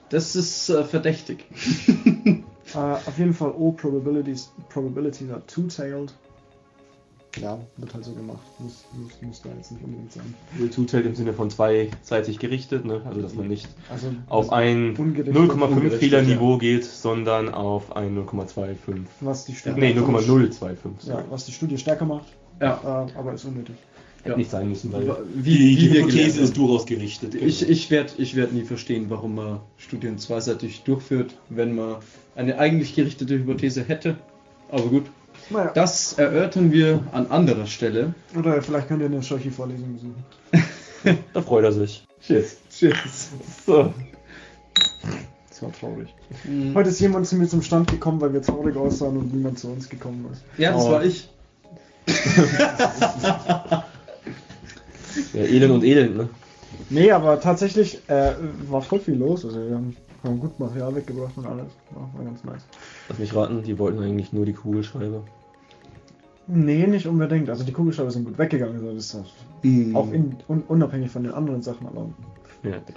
Das 0.09 0.35
ist 0.35 0.69
äh, 0.69 0.83
verdächtig. 0.83 1.45
Äh, 2.75 2.77
auf 2.77 3.17
jeden 3.17 3.33
Fall, 3.33 3.51
all 3.59 3.71
probabilities, 3.71 4.51
probabilities 4.69 5.31
are 5.31 5.41
two-tailed. 5.47 6.13
Ja, 7.37 7.59
wird 7.77 7.93
halt 7.93 8.03
so 8.03 8.13
gemacht. 8.13 8.39
Muss, 8.57 8.85
muss, 8.93 9.11
muss 9.21 9.41
da 9.41 9.49
jetzt 9.55 9.71
nicht 9.71 9.83
unbedingt 9.83 10.11
sein. 10.11 10.33
Will 10.57 10.69
Two-Tailed 10.69 11.05
im 11.05 11.15
Sinne 11.15 11.33
von 11.33 11.49
zweiseitig 11.51 12.39
gerichtet, 12.39 12.85
ne? 12.85 13.01
also 13.05 13.21
dass 13.21 13.35
man 13.35 13.47
nicht 13.47 13.67
Also 13.89 14.07
auf 14.27 14.51
ein 14.51 14.95
Ungerichtet. 14.97 15.35
0,5 15.35 15.63
Ungerichtet, 15.63 15.99
Fehlerniveau 15.99 16.57
geht, 16.57 16.85
sondern 16.85 17.49
auf 17.53 17.95
ein 17.95 18.17
0,25. 18.17 18.75
was 19.21 19.45
die 19.45 19.53
Studie 19.55 19.79
Nee, 19.79 19.93
0,025. 19.93 21.09
Ja, 21.09 21.23
was 21.29 21.45
die 21.45 21.51
Studie 21.51 21.77
stärker 21.77 22.05
macht, 22.05 22.25
Ja. 22.59 23.07
äh, 23.07 23.17
aber 23.17 23.33
ist 23.33 23.45
unnötig. 23.45 23.75
Hätte 24.23 24.37
nicht 24.37 24.51
sein 24.51 24.67
müssen, 24.67 24.91
weil 24.91 25.07
Wie, 25.33 25.77
wie 25.77 25.93
wir 25.93 26.05
gelernt 26.07 26.35
haben. 26.35 26.53
durchaus 26.53 26.85
gerichtet. 26.85 27.35
Ich, 27.35 27.69
ich 27.69 27.89
werde 27.89 28.11
ich 28.17 28.35
werd 28.35 28.51
nie 28.51 28.63
verstehen, 28.63 29.05
warum 29.09 29.35
man 29.35 29.59
Studien 29.77 30.17
zweiseitig 30.17 30.81
durchführt, 30.83 31.35
wenn 31.49 31.73
man 31.75 31.97
eine 32.35 32.57
eigentlich 32.57 32.95
gerichtete 32.95 33.35
Hypothese 33.35 33.83
hätte 33.83 34.17
Aber 34.71 34.87
gut, 34.87 35.05
Naja. 35.49 35.71
das 35.73 36.13
erörtern 36.13 36.71
wir 36.71 37.01
an 37.11 37.27
anderer 37.27 37.65
Stelle. 37.65 38.13
Oder 38.37 38.61
vielleicht 38.61 38.87
könnt 38.87 39.01
ihr 39.01 39.07
eine 39.07 39.21
Scheuchi-Vorlesung 39.23 39.93
besuchen. 39.93 40.23
Da 41.33 41.41
freut 41.41 41.63
er 41.63 41.71
sich. 41.71 42.05
Cheers. 42.21 42.57
Tschüss. 42.69 43.29
So. 43.65 43.93
Das 45.49 45.61
war 45.63 45.71
traurig. 45.71 46.13
Heute 46.73 46.89
ist 46.89 46.99
jemand 46.99 47.25
zu 47.25 47.37
mir 47.37 47.47
zum 47.47 47.61
Stand 47.61 47.89
gekommen, 47.89 48.19
weil 48.19 48.33
wir 48.33 48.41
traurig 48.41 48.75
aussahen 48.75 49.15
und 49.15 49.33
niemand 49.33 49.59
zu 49.59 49.69
uns 49.69 49.87
gekommen 49.87 50.27
ist. 50.33 50.43
Ja, 50.57 50.73
das 50.73 50.83
Oh. 50.85 50.91
war 50.91 51.03
ich. 51.05 51.29
Ja, 55.33 55.41
Elend 55.43 55.71
und 55.73 55.83
Elend, 55.83 56.17
ne? 56.17 56.29
Nee, 56.89 57.11
aber 57.11 57.39
tatsächlich 57.41 57.99
äh, 58.09 58.33
war 58.69 58.81
voll 58.81 58.99
viel 58.99 59.15
los. 59.15 59.43
Also 59.45 59.57
wir 59.67 59.75
haben, 59.75 59.95
haben 60.23 60.39
gut 60.39 60.59
Material 60.59 60.95
weggebracht 60.95 61.33
und 61.37 61.45
alles. 61.45 61.67
War, 61.91 62.09
war 62.15 62.25
ganz 62.25 62.43
nice. 62.43 62.61
Lass 63.09 63.19
mich 63.19 63.35
raten, 63.35 63.63
die 63.63 63.77
wollten 63.79 64.01
eigentlich 64.01 64.33
nur 64.33 64.45
die 64.45 64.53
Kugelschreiber. 64.53 65.23
Nee, 66.51 66.87
nicht 66.87 67.05
unbedingt. 67.05 67.49
Also 67.49 67.63
die 67.63 67.71
Kugelschreiber 67.71 68.09
sind 68.11 68.25
gut 68.25 68.37
weggegangen. 68.37 68.83
Das 68.95 69.05
ist 69.05 69.15
auch, 69.15 69.25
Mhm. 69.63 69.95
auch 69.95 70.11
in, 70.11 70.35
un, 70.47 70.63
unabhängig 70.67 71.11
von 71.11 71.23
den 71.23 71.31
anderen 71.33 71.61
Sachen. 71.61 71.85
Aber 71.87 72.09
Ja, 72.63 72.71
okay. 72.71 72.93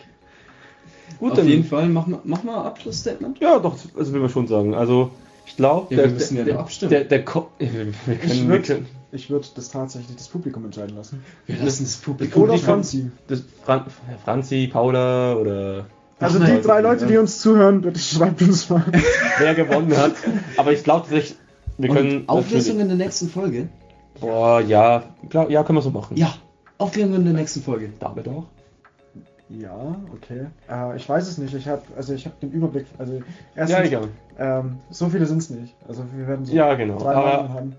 Gut, 1.19 1.33
Auf 1.33 1.37
dann- 1.39 1.47
jeden 1.47 1.65
Fall, 1.65 1.89
mach 1.89 2.07
mal, 2.07 2.21
mach 2.25 2.43
mal 2.43 2.61
ein 2.61 2.67
Abschlussstatement. 2.67 3.39
Ja, 3.41 3.59
doch, 3.59 3.77
also 3.97 4.13
will 4.13 4.21
man 4.21 4.31
schon 4.31 4.47
sagen. 4.49 4.75
Also, 4.75 5.11
ich 5.47 5.57
glaube, 5.57 5.95
Ja, 5.95 6.05
wir 6.05 6.11
müssen 6.11 6.37
ja 6.37 6.45
noch 6.45 6.61
abstimmen. 6.61 6.91
Der, 6.91 7.05
der, 7.05 7.25
Ko 7.25 7.49
wir 7.59 7.69
können, 7.69 8.87
ich 9.13 9.29
würde 9.29 9.45
würd 9.45 9.53
das 9.59 9.69
tatsächlich 9.71 10.17
das 10.17 10.29
Publikum 10.29 10.65
entscheiden 10.65 10.97
lassen. 10.97 11.23
Wir 11.47 11.57
lassen 11.63 11.85
das 11.85 11.97
Publikum. 11.97 12.43
Oder 12.45 12.57
Franzi. 12.59 13.11
das 13.29 13.43
Fran 13.65 13.85
Franzi, 14.25 14.69
Paula 14.73 15.35
oder 15.37 15.87
Also 16.19 16.39
die 16.39 16.61
drei 16.63 16.81
Leute, 16.81 17.07
die 17.07 17.19
uns 17.19 17.39
zuhören, 17.41 17.83
bitte 17.83 18.01
schreibt 18.01 18.41
uns 18.43 18.71
mal. 18.71 18.83
wer 19.39 19.55
gewonnen 19.55 19.95
hat. 19.97 20.15
Aber 20.57 20.73
ich 20.73 20.83
glaube 20.83 21.07
wir 21.79 21.89
können. 21.91 22.21
Und 22.23 22.29
Auflösung 22.29 22.77
natürlich- 22.77 22.81
in 22.81 22.89
der 22.89 22.97
nächsten 23.07 23.29
Folge? 23.29 23.69
Boah, 24.21 24.61
ja, 24.61 25.03
klar, 25.31 25.51
ja, 25.51 25.63
können 25.65 25.79
wir 25.79 25.83
so 25.83 25.91
machen. 25.91 26.17
Ja, 26.17 26.35
Auflösung 26.79 27.15
in 27.15 27.25
der 27.25 27.35
nächsten 27.35 27.63
Folge. 27.63 27.91
Damit 27.99 28.29
auch. 28.29 28.45
Ja, 29.49 29.97
okay. 30.15 30.47
Äh, 30.71 30.97
ich 30.97 31.07
weiß 31.09 31.29
es 31.29 31.37
nicht. 31.39 31.53
Ich 31.55 31.69
habe 31.69 31.83
also 31.97 32.15
ich 32.15 32.25
habe 32.25 32.37
den 32.41 32.53
Überblick. 32.53 32.87
Also 32.99 33.21
erstens, 33.55 33.79
Ja, 33.79 33.85
egal. 33.85 34.09
ähm, 34.39 34.79
so 34.91 35.09
viele 35.09 35.27
sind 35.27 35.39
es 35.39 35.51
nicht. 35.51 35.75
Also 35.87 36.05
wir 36.17 36.27
werden 36.27 36.47
so 36.47 36.55
Ja, 36.55 36.75
genau. 36.75 36.99
drei 36.99 37.15
Aber- 37.15 37.49
haben. 37.51 37.77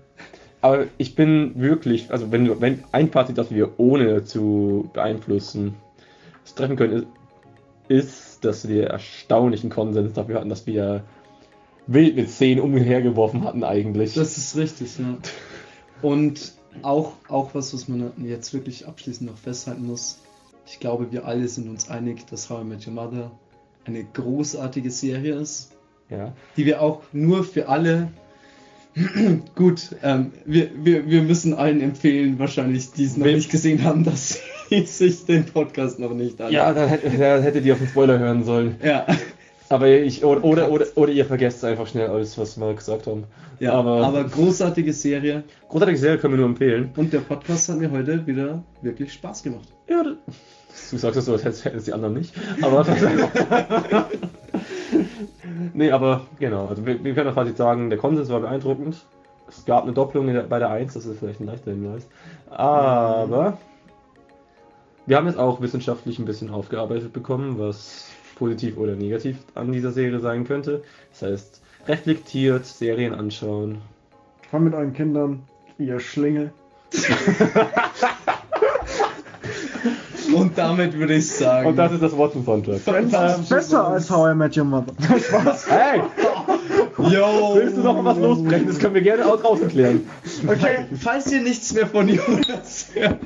Aber 0.60 0.84
ich 0.98 1.14
bin 1.14 1.52
wirklich, 1.60 2.10
also 2.10 2.30
wenn, 2.32 2.44
du- 2.46 2.60
wenn 2.60 2.84
ein 2.92 3.10
Party, 3.10 3.34
das 3.34 3.50
wir 3.50 3.78
ohne 3.78 4.24
zu 4.24 4.88
beeinflussen 4.94 5.74
es 6.44 6.54
treffen 6.54 6.76
können, 6.76 6.92
ist, 6.92 7.06
ist, 7.88 8.44
dass 8.46 8.66
wir 8.68 8.86
erstaunlichen 8.86 9.68
Konsens 9.68 10.14
dafür 10.14 10.36
hatten, 10.36 10.48
dass 10.48 10.66
wir 10.66 11.02
wild 11.86 12.16
mit 12.16 12.30
Szenen 12.30 12.60
umhergeworfen 12.62 13.44
hatten 13.44 13.64
eigentlich. 13.64 14.14
Das 14.14 14.36
ist 14.36 14.56
richtig, 14.56 14.98
ja. 14.98 15.16
Und 16.02 16.52
auch, 16.82 17.12
auch 17.28 17.54
was, 17.54 17.72
was 17.74 17.88
man 17.88 18.12
jetzt 18.24 18.52
wirklich 18.52 18.86
abschließend 18.86 19.30
noch 19.30 19.38
festhalten 19.38 19.86
muss. 19.86 20.18
Ich 20.66 20.80
glaube, 20.80 21.12
wir 21.12 21.26
alle 21.26 21.46
sind 21.48 21.68
uns 21.68 21.88
einig, 21.88 22.26
dass 22.26 22.50
How 22.50 22.62
I 22.62 22.64
Met 22.64 22.86
Your 22.86 22.94
Mother 22.94 23.30
eine 23.84 24.02
großartige 24.04 24.90
Serie 24.90 25.34
ist, 25.34 25.72
ja. 26.10 26.32
die 26.56 26.64
wir 26.66 26.80
auch 26.80 27.02
nur 27.12 27.44
für 27.44 27.68
alle. 27.68 28.08
Gut, 29.56 29.90
ähm, 30.02 30.32
wir, 30.46 30.70
wir, 30.84 31.08
wir 31.08 31.22
müssen 31.22 31.52
allen 31.52 31.80
empfehlen, 31.80 32.38
wahrscheinlich, 32.38 32.92
die 32.92 33.04
es 33.04 33.16
noch 33.16 33.26
Wem- 33.26 33.36
nicht 33.36 33.50
gesehen 33.50 33.82
haben, 33.84 34.04
dass 34.04 34.38
sie 34.70 34.86
sich 34.86 35.26
den 35.26 35.44
Podcast 35.44 35.98
noch 35.98 36.14
nicht 36.14 36.40
anschauen. 36.40 36.52
ja, 36.52 36.72
dann 36.72 36.88
hätte, 36.88 37.10
dann 37.10 37.42
hättet 37.42 37.64
ihr 37.66 37.74
auf 37.74 37.80
den 37.80 37.88
Spoiler 37.88 38.18
hören 38.18 38.44
sollen. 38.44 38.76
ja. 38.82 39.06
Aber 39.74 39.88
ich, 39.88 40.24
oder, 40.24 40.44
oder, 40.44 40.70
oder, 40.70 40.86
oder 40.94 41.10
ihr 41.10 41.24
vergesst 41.24 41.64
einfach 41.64 41.88
schnell 41.88 42.08
alles, 42.08 42.38
was 42.38 42.56
wir 42.60 42.72
gesagt 42.74 43.08
haben. 43.08 43.24
ja 43.58 43.72
aber, 43.72 44.06
aber 44.06 44.22
großartige 44.22 44.92
Serie. 44.92 45.42
großartige 45.68 45.98
Serie 45.98 46.18
können 46.18 46.34
wir 46.34 46.38
nur 46.38 46.46
empfehlen. 46.50 46.90
Und 46.96 47.12
der 47.12 47.18
Podcast 47.18 47.68
hat 47.68 47.78
mir 47.78 47.90
heute 47.90 48.24
wieder 48.24 48.62
wirklich 48.82 49.12
Spaß 49.12 49.42
gemacht. 49.42 49.66
Ja, 49.88 50.04
das- 50.04 50.90
du 50.92 50.96
sagst 50.96 51.18
es 51.18 51.24
so, 51.24 51.32
als 51.32 51.64
hätten 51.64 51.78
es 51.78 51.84
die 51.86 51.92
anderen 51.92 52.14
nicht. 52.14 52.32
Aber. 52.62 52.86
nee, 55.74 55.90
aber 55.90 56.22
genau. 56.38 56.66
Also 56.66 56.86
wir, 56.86 57.02
wir 57.02 57.14
können 57.14 57.28
auf 57.28 57.34
Fazit 57.34 57.56
sagen, 57.56 57.90
der 57.90 57.98
Konsens 57.98 58.28
war 58.28 58.40
beeindruckend. 58.40 58.96
Es 59.48 59.64
gab 59.64 59.82
eine 59.84 59.92
Doppelung 59.92 60.26
der, 60.32 60.42
bei 60.44 60.58
der 60.60 60.70
1, 60.70 60.94
das 60.94 61.04
ist 61.04 61.18
vielleicht 61.18 61.40
ein 61.40 61.46
leichter 61.46 61.72
Hinweis. 61.72 62.06
Aber 62.48 63.58
wir 65.06 65.16
haben 65.16 65.26
jetzt 65.26 65.38
auch 65.38 65.60
wissenschaftlich 65.60 66.18
ein 66.18 66.24
bisschen 66.26 66.50
aufgearbeitet 66.50 67.12
bekommen, 67.12 67.58
was 67.58 68.08
positiv 68.34 68.76
oder 68.76 68.94
negativ 68.94 69.36
an 69.54 69.72
dieser 69.72 69.92
Serie 69.92 70.20
sein 70.20 70.44
könnte. 70.44 70.82
Das 71.10 71.22
heißt, 71.22 71.62
reflektiert, 71.88 72.66
Serien 72.66 73.14
anschauen. 73.14 73.78
Komm 74.50 74.64
mit 74.64 74.74
euren 74.74 74.92
Kindern, 74.92 75.42
ihr 75.78 76.00
Schlinge. 76.00 76.52
Und 80.34 80.58
damit 80.58 80.98
würde 80.98 81.14
ich 81.14 81.30
sagen. 81.30 81.68
Und 81.68 81.76
das 81.76 81.92
ist 81.92 82.02
das 82.02 82.16
Wort 82.16 82.32
zum 82.32 82.44
Sonntag. 82.44 82.84
Besser 82.84 83.86
als 83.86 84.10
How 84.10 84.32
I 84.32 84.34
Met 84.34 84.56
Your 84.56 84.64
Mother. 84.64 84.92
Spaß. 85.18 85.70
Hey! 85.70 86.02
Yo! 86.98 87.54
Willst 87.54 87.76
du 87.76 87.82
noch 87.82 88.04
was 88.04 88.18
losbrechen? 88.18 88.66
Das 88.66 88.78
können 88.78 88.94
wir 88.94 89.02
gerne 89.02 89.26
auch 89.26 89.40
draußen 89.40 89.68
klären. 89.68 90.08
Okay, 90.46 90.86
Falls 91.00 91.30
ihr 91.32 91.40
nichts 91.40 91.72
mehr 91.74 91.86
von 91.86 92.08
Jonas 92.08 92.88
hört, 92.94 93.18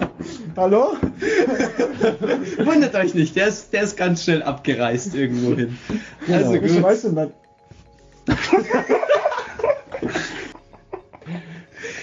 hallo? 0.59 0.96
wundert 2.64 2.94
euch 2.94 3.14
nicht, 3.14 3.36
der 3.36 3.48
ist, 3.48 3.72
der 3.72 3.82
ist 3.82 3.96
ganz 3.96 4.24
schnell 4.24 4.42
abgereist 4.42 5.14
irgendwo 5.14 5.54
hin. 5.54 5.78
Also 6.30 6.54
ich 6.54 6.72
gut. 6.74 6.82
weiß 6.82 7.04
nicht. 7.04 7.32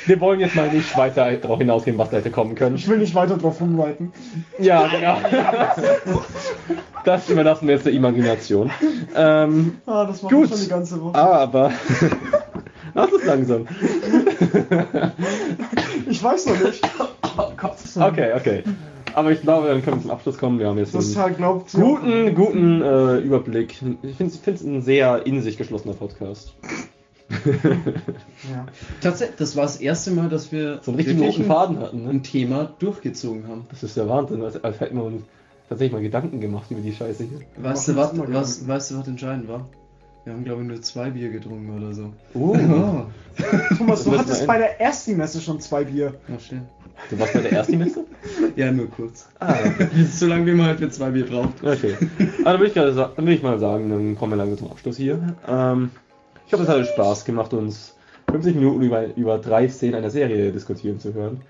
Wir 0.08 0.20
wollen 0.20 0.40
jetzt 0.40 0.56
mal 0.56 0.72
nicht 0.72 0.96
weiter 0.98 1.32
darauf 1.34 1.58
hinausgehen, 1.58 1.98
was 1.98 2.12
da 2.12 2.18
hätte 2.18 2.30
kommen 2.30 2.54
können. 2.56 2.76
Ich 2.76 2.88
will 2.88 3.00
nicht 3.00 3.16
weiter 3.16 3.38
drauf 3.38 3.60
rumreiten. 3.60 4.14
Ja, 4.60 4.88
genau. 4.88 5.18
Das 7.06 7.28
überlassen 7.30 7.68
wir 7.68 7.76
jetzt 7.76 7.86
der 7.86 7.94
Imagination. 7.94 8.70
Ähm, 9.16 9.78
Ah, 9.86 10.06
das 10.06 10.22
macht 10.22 10.34
Gut. 10.34 10.50
schon 10.50 10.60
die 10.60 10.68
ganze 10.68 11.02
Woche. 11.02 11.16
aber. 11.16 11.72
Lass 12.94 13.12
es 13.12 13.26
langsam. 13.26 13.68
Ich 16.16 16.24
weiß 16.24 16.46
noch 16.48 16.60
nicht. 16.60 16.82
Okay, 17.98 18.32
okay. 18.34 18.64
Aber 19.14 19.32
ich 19.32 19.42
glaube, 19.42 19.68
dann 19.68 19.84
können 19.84 19.98
wir 19.98 20.02
zum 20.04 20.12
Abschluss 20.12 20.38
kommen. 20.38 20.60
Wir 20.60 20.68
haben 20.68 20.78
jetzt 20.78 20.96
Das 20.96 21.08
einen 21.08 21.24
halt 21.24 21.38
glaubt 21.38 21.72
guten, 21.74 22.34
guten 22.34 22.82
äh, 22.82 23.18
Überblick. 23.18 23.82
Ich 24.04 24.16
finde 24.16 24.34
es 24.34 24.64
ein 24.64 24.82
sehr 24.82 25.26
in 25.26 25.42
sich 25.42 25.58
geschlossener 25.58 25.94
Podcast. 25.94 26.54
Ja. 27.30 28.66
Tatsächlich, 29.02 29.38
das 29.38 29.56
war 29.56 29.64
das 29.64 29.78
erste 29.78 30.12
Mal, 30.12 30.30
dass 30.30 30.52
wir 30.52 30.80
So 30.84 30.92
einen 30.92 30.98
richtigen 30.98 31.20
wirklich 31.20 31.40
roten 31.40 31.48
Faden 31.48 31.80
hatten. 31.80 32.04
Ne? 32.04 32.10
ein 32.10 32.24
Thema 32.24 32.74
durchgezogen 32.80 33.48
haben. 33.48 33.66
Das 33.70 33.84
ist 33.84 33.98
der 33.98 34.08
Wahnsinn, 34.08 34.42
als, 34.42 34.64
als 34.64 34.80
hätten 34.80 34.96
wir 34.96 35.04
uns 35.04 35.24
tatsächlich 35.68 35.94
mal 35.94 36.02
Gedanken 36.02 36.40
gemacht 36.40 36.70
über 36.70 36.82
die 36.82 36.94
Scheiße 36.94 37.24
hier. 37.24 37.40
Weißt 37.58 37.90
du, 37.90 37.96
was, 37.96 38.18
was, 38.18 38.68
weißt 38.68 38.92
du, 38.92 39.00
was 39.00 39.08
entscheidend 39.08 39.50
war? 39.50 39.68
Wir 40.26 40.34
haben, 40.34 40.44
glaube 40.44 40.64
ich, 40.64 40.68
nur 40.68 40.82
zwei 40.82 41.12
Bier 41.12 41.30
getrunken 41.30 41.78
oder 41.78 41.94
so. 41.94 42.12
Oh, 42.34 42.58
Thomas, 43.78 44.04
du 44.04 44.18
hattest 44.18 44.48
bei 44.48 44.58
der 44.58 44.82
ersten 44.82 45.18
Messe 45.18 45.40
schon 45.40 45.60
zwei 45.60 45.84
Bier. 45.84 46.16
Ja, 46.28 46.40
schön. 46.40 46.64
du 47.12 47.20
warst 47.20 47.34
bei 47.34 47.42
der 47.42 47.52
ersten 47.52 47.78
Messe? 47.78 48.06
Ja, 48.56 48.72
nur 48.72 48.90
kurz. 48.90 49.30
Ah, 49.40 49.56
so 50.12 50.26
lange 50.26 50.48
wie 50.48 50.54
man 50.54 50.66
halt 50.68 50.80
für 50.80 50.90
zwei 50.90 51.12
Bier 51.12 51.28
braucht. 51.28 51.64
Okay. 51.64 51.96
Also 52.00 52.44
dann 52.44 52.60
würde 52.60 52.68
ich, 52.68 52.74
dann 52.74 53.18
würde 53.18 53.34
ich 53.34 53.44
mal 53.44 53.60
sagen, 53.60 53.90
dann 53.92 54.16
kommen 54.16 54.32
wir 54.32 54.38
langsam 54.38 54.58
zum 54.58 54.72
Abschluss 54.72 54.98
hier. 54.98 55.36
Ähm, 55.48 55.92
ich 56.48 56.54
hoffe, 56.54 56.64
es 56.64 56.70
hat 56.70 56.78
euch 56.78 56.90
Spaß 56.90 57.26
gemacht, 57.26 57.54
uns 57.54 57.96
50 58.32 58.56
Minuten 58.56 58.82
über, 58.82 59.16
über 59.16 59.38
drei 59.38 59.70
Szenen 59.70 59.96
einer 59.96 60.10
Serie 60.10 60.52
diskutieren 60.52 61.00
zu 61.00 61.14
hören. 61.14 61.42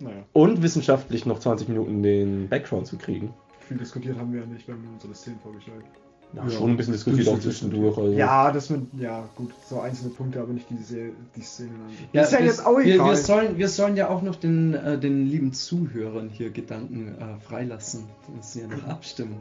Naja, 0.00 0.16
Und 0.32 0.62
wissenschaftlich 0.62 1.26
noch 1.26 1.38
20 1.38 1.68
Minuten 1.68 2.02
den 2.02 2.48
Background 2.48 2.88
zu 2.88 2.96
kriegen. 2.96 3.32
viel 3.68 3.76
diskutiert 3.76 4.18
haben 4.18 4.32
wir 4.32 4.40
ja 4.40 4.46
nicht, 4.46 4.66
wir 4.66 4.74
haben 4.74 4.88
unsere 4.92 5.14
Szenen 5.14 5.38
vorgestellt. 5.40 5.84
Ja, 6.32 6.48
schon 6.48 6.70
ein 6.70 6.76
bisschen 6.76 6.92
diskutiert 6.92 7.28
auch 7.28 7.40
zwischendurch. 7.40 7.98
Also. 7.98 8.12
Ja, 8.12 8.52
das 8.52 8.70
mit, 8.70 8.82
ja, 8.98 9.28
gut, 9.34 9.50
so 9.68 9.80
einzelne 9.80 10.10
Punkte, 10.10 10.40
aber 10.40 10.52
nicht 10.52 10.70
die, 10.70 10.76
die 10.76 11.40
sich. 11.40 11.66
Ja, 12.12 12.22
ist 12.22 12.32
ja 12.32 12.38
wir, 12.38 12.46
jetzt 12.46 12.64
auch 12.64 12.78
wir, 12.78 12.94
egal. 12.94 13.08
wir, 13.08 13.16
sollen, 13.16 13.58
wir 13.58 13.68
sollen 13.68 13.96
ja 13.96 14.08
auch 14.08 14.22
noch 14.22 14.36
den, 14.36 14.74
äh, 14.74 14.98
den 14.98 15.26
lieben 15.26 15.52
Zuhörern 15.52 16.28
hier 16.28 16.50
Gedanken 16.50 17.16
äh, 17.18 17.40
freilassen. 17.44 18.04
Das 18.36 18.54
ist 18.54 18.62
ja 18.62 18.68
noch 18.68 18.86
abstimmen. 18.86 19.36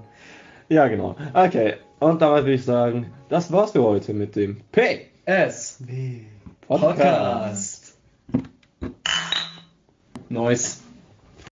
ja, 0.69 0.87
genau. 0.87 1.15
Okay, 1.33 1.75
und 1.99 2.21
damit 2.21 2.45
würde 2.45 2.53
ich 2.53 2.65
sagen, 2.65 3.07
das 3.29 3.51
war's 3.51 3.71
für 3.71 3.83
heute 3.83 4.13
mit 4.13 4.35
dem 4.35 4.57
PS 4.71 5.81
nee. 5.85 6.25
Podcast. 6.67 7.95
Podcast. 8.31 8.59
Nice. 10.29 10.81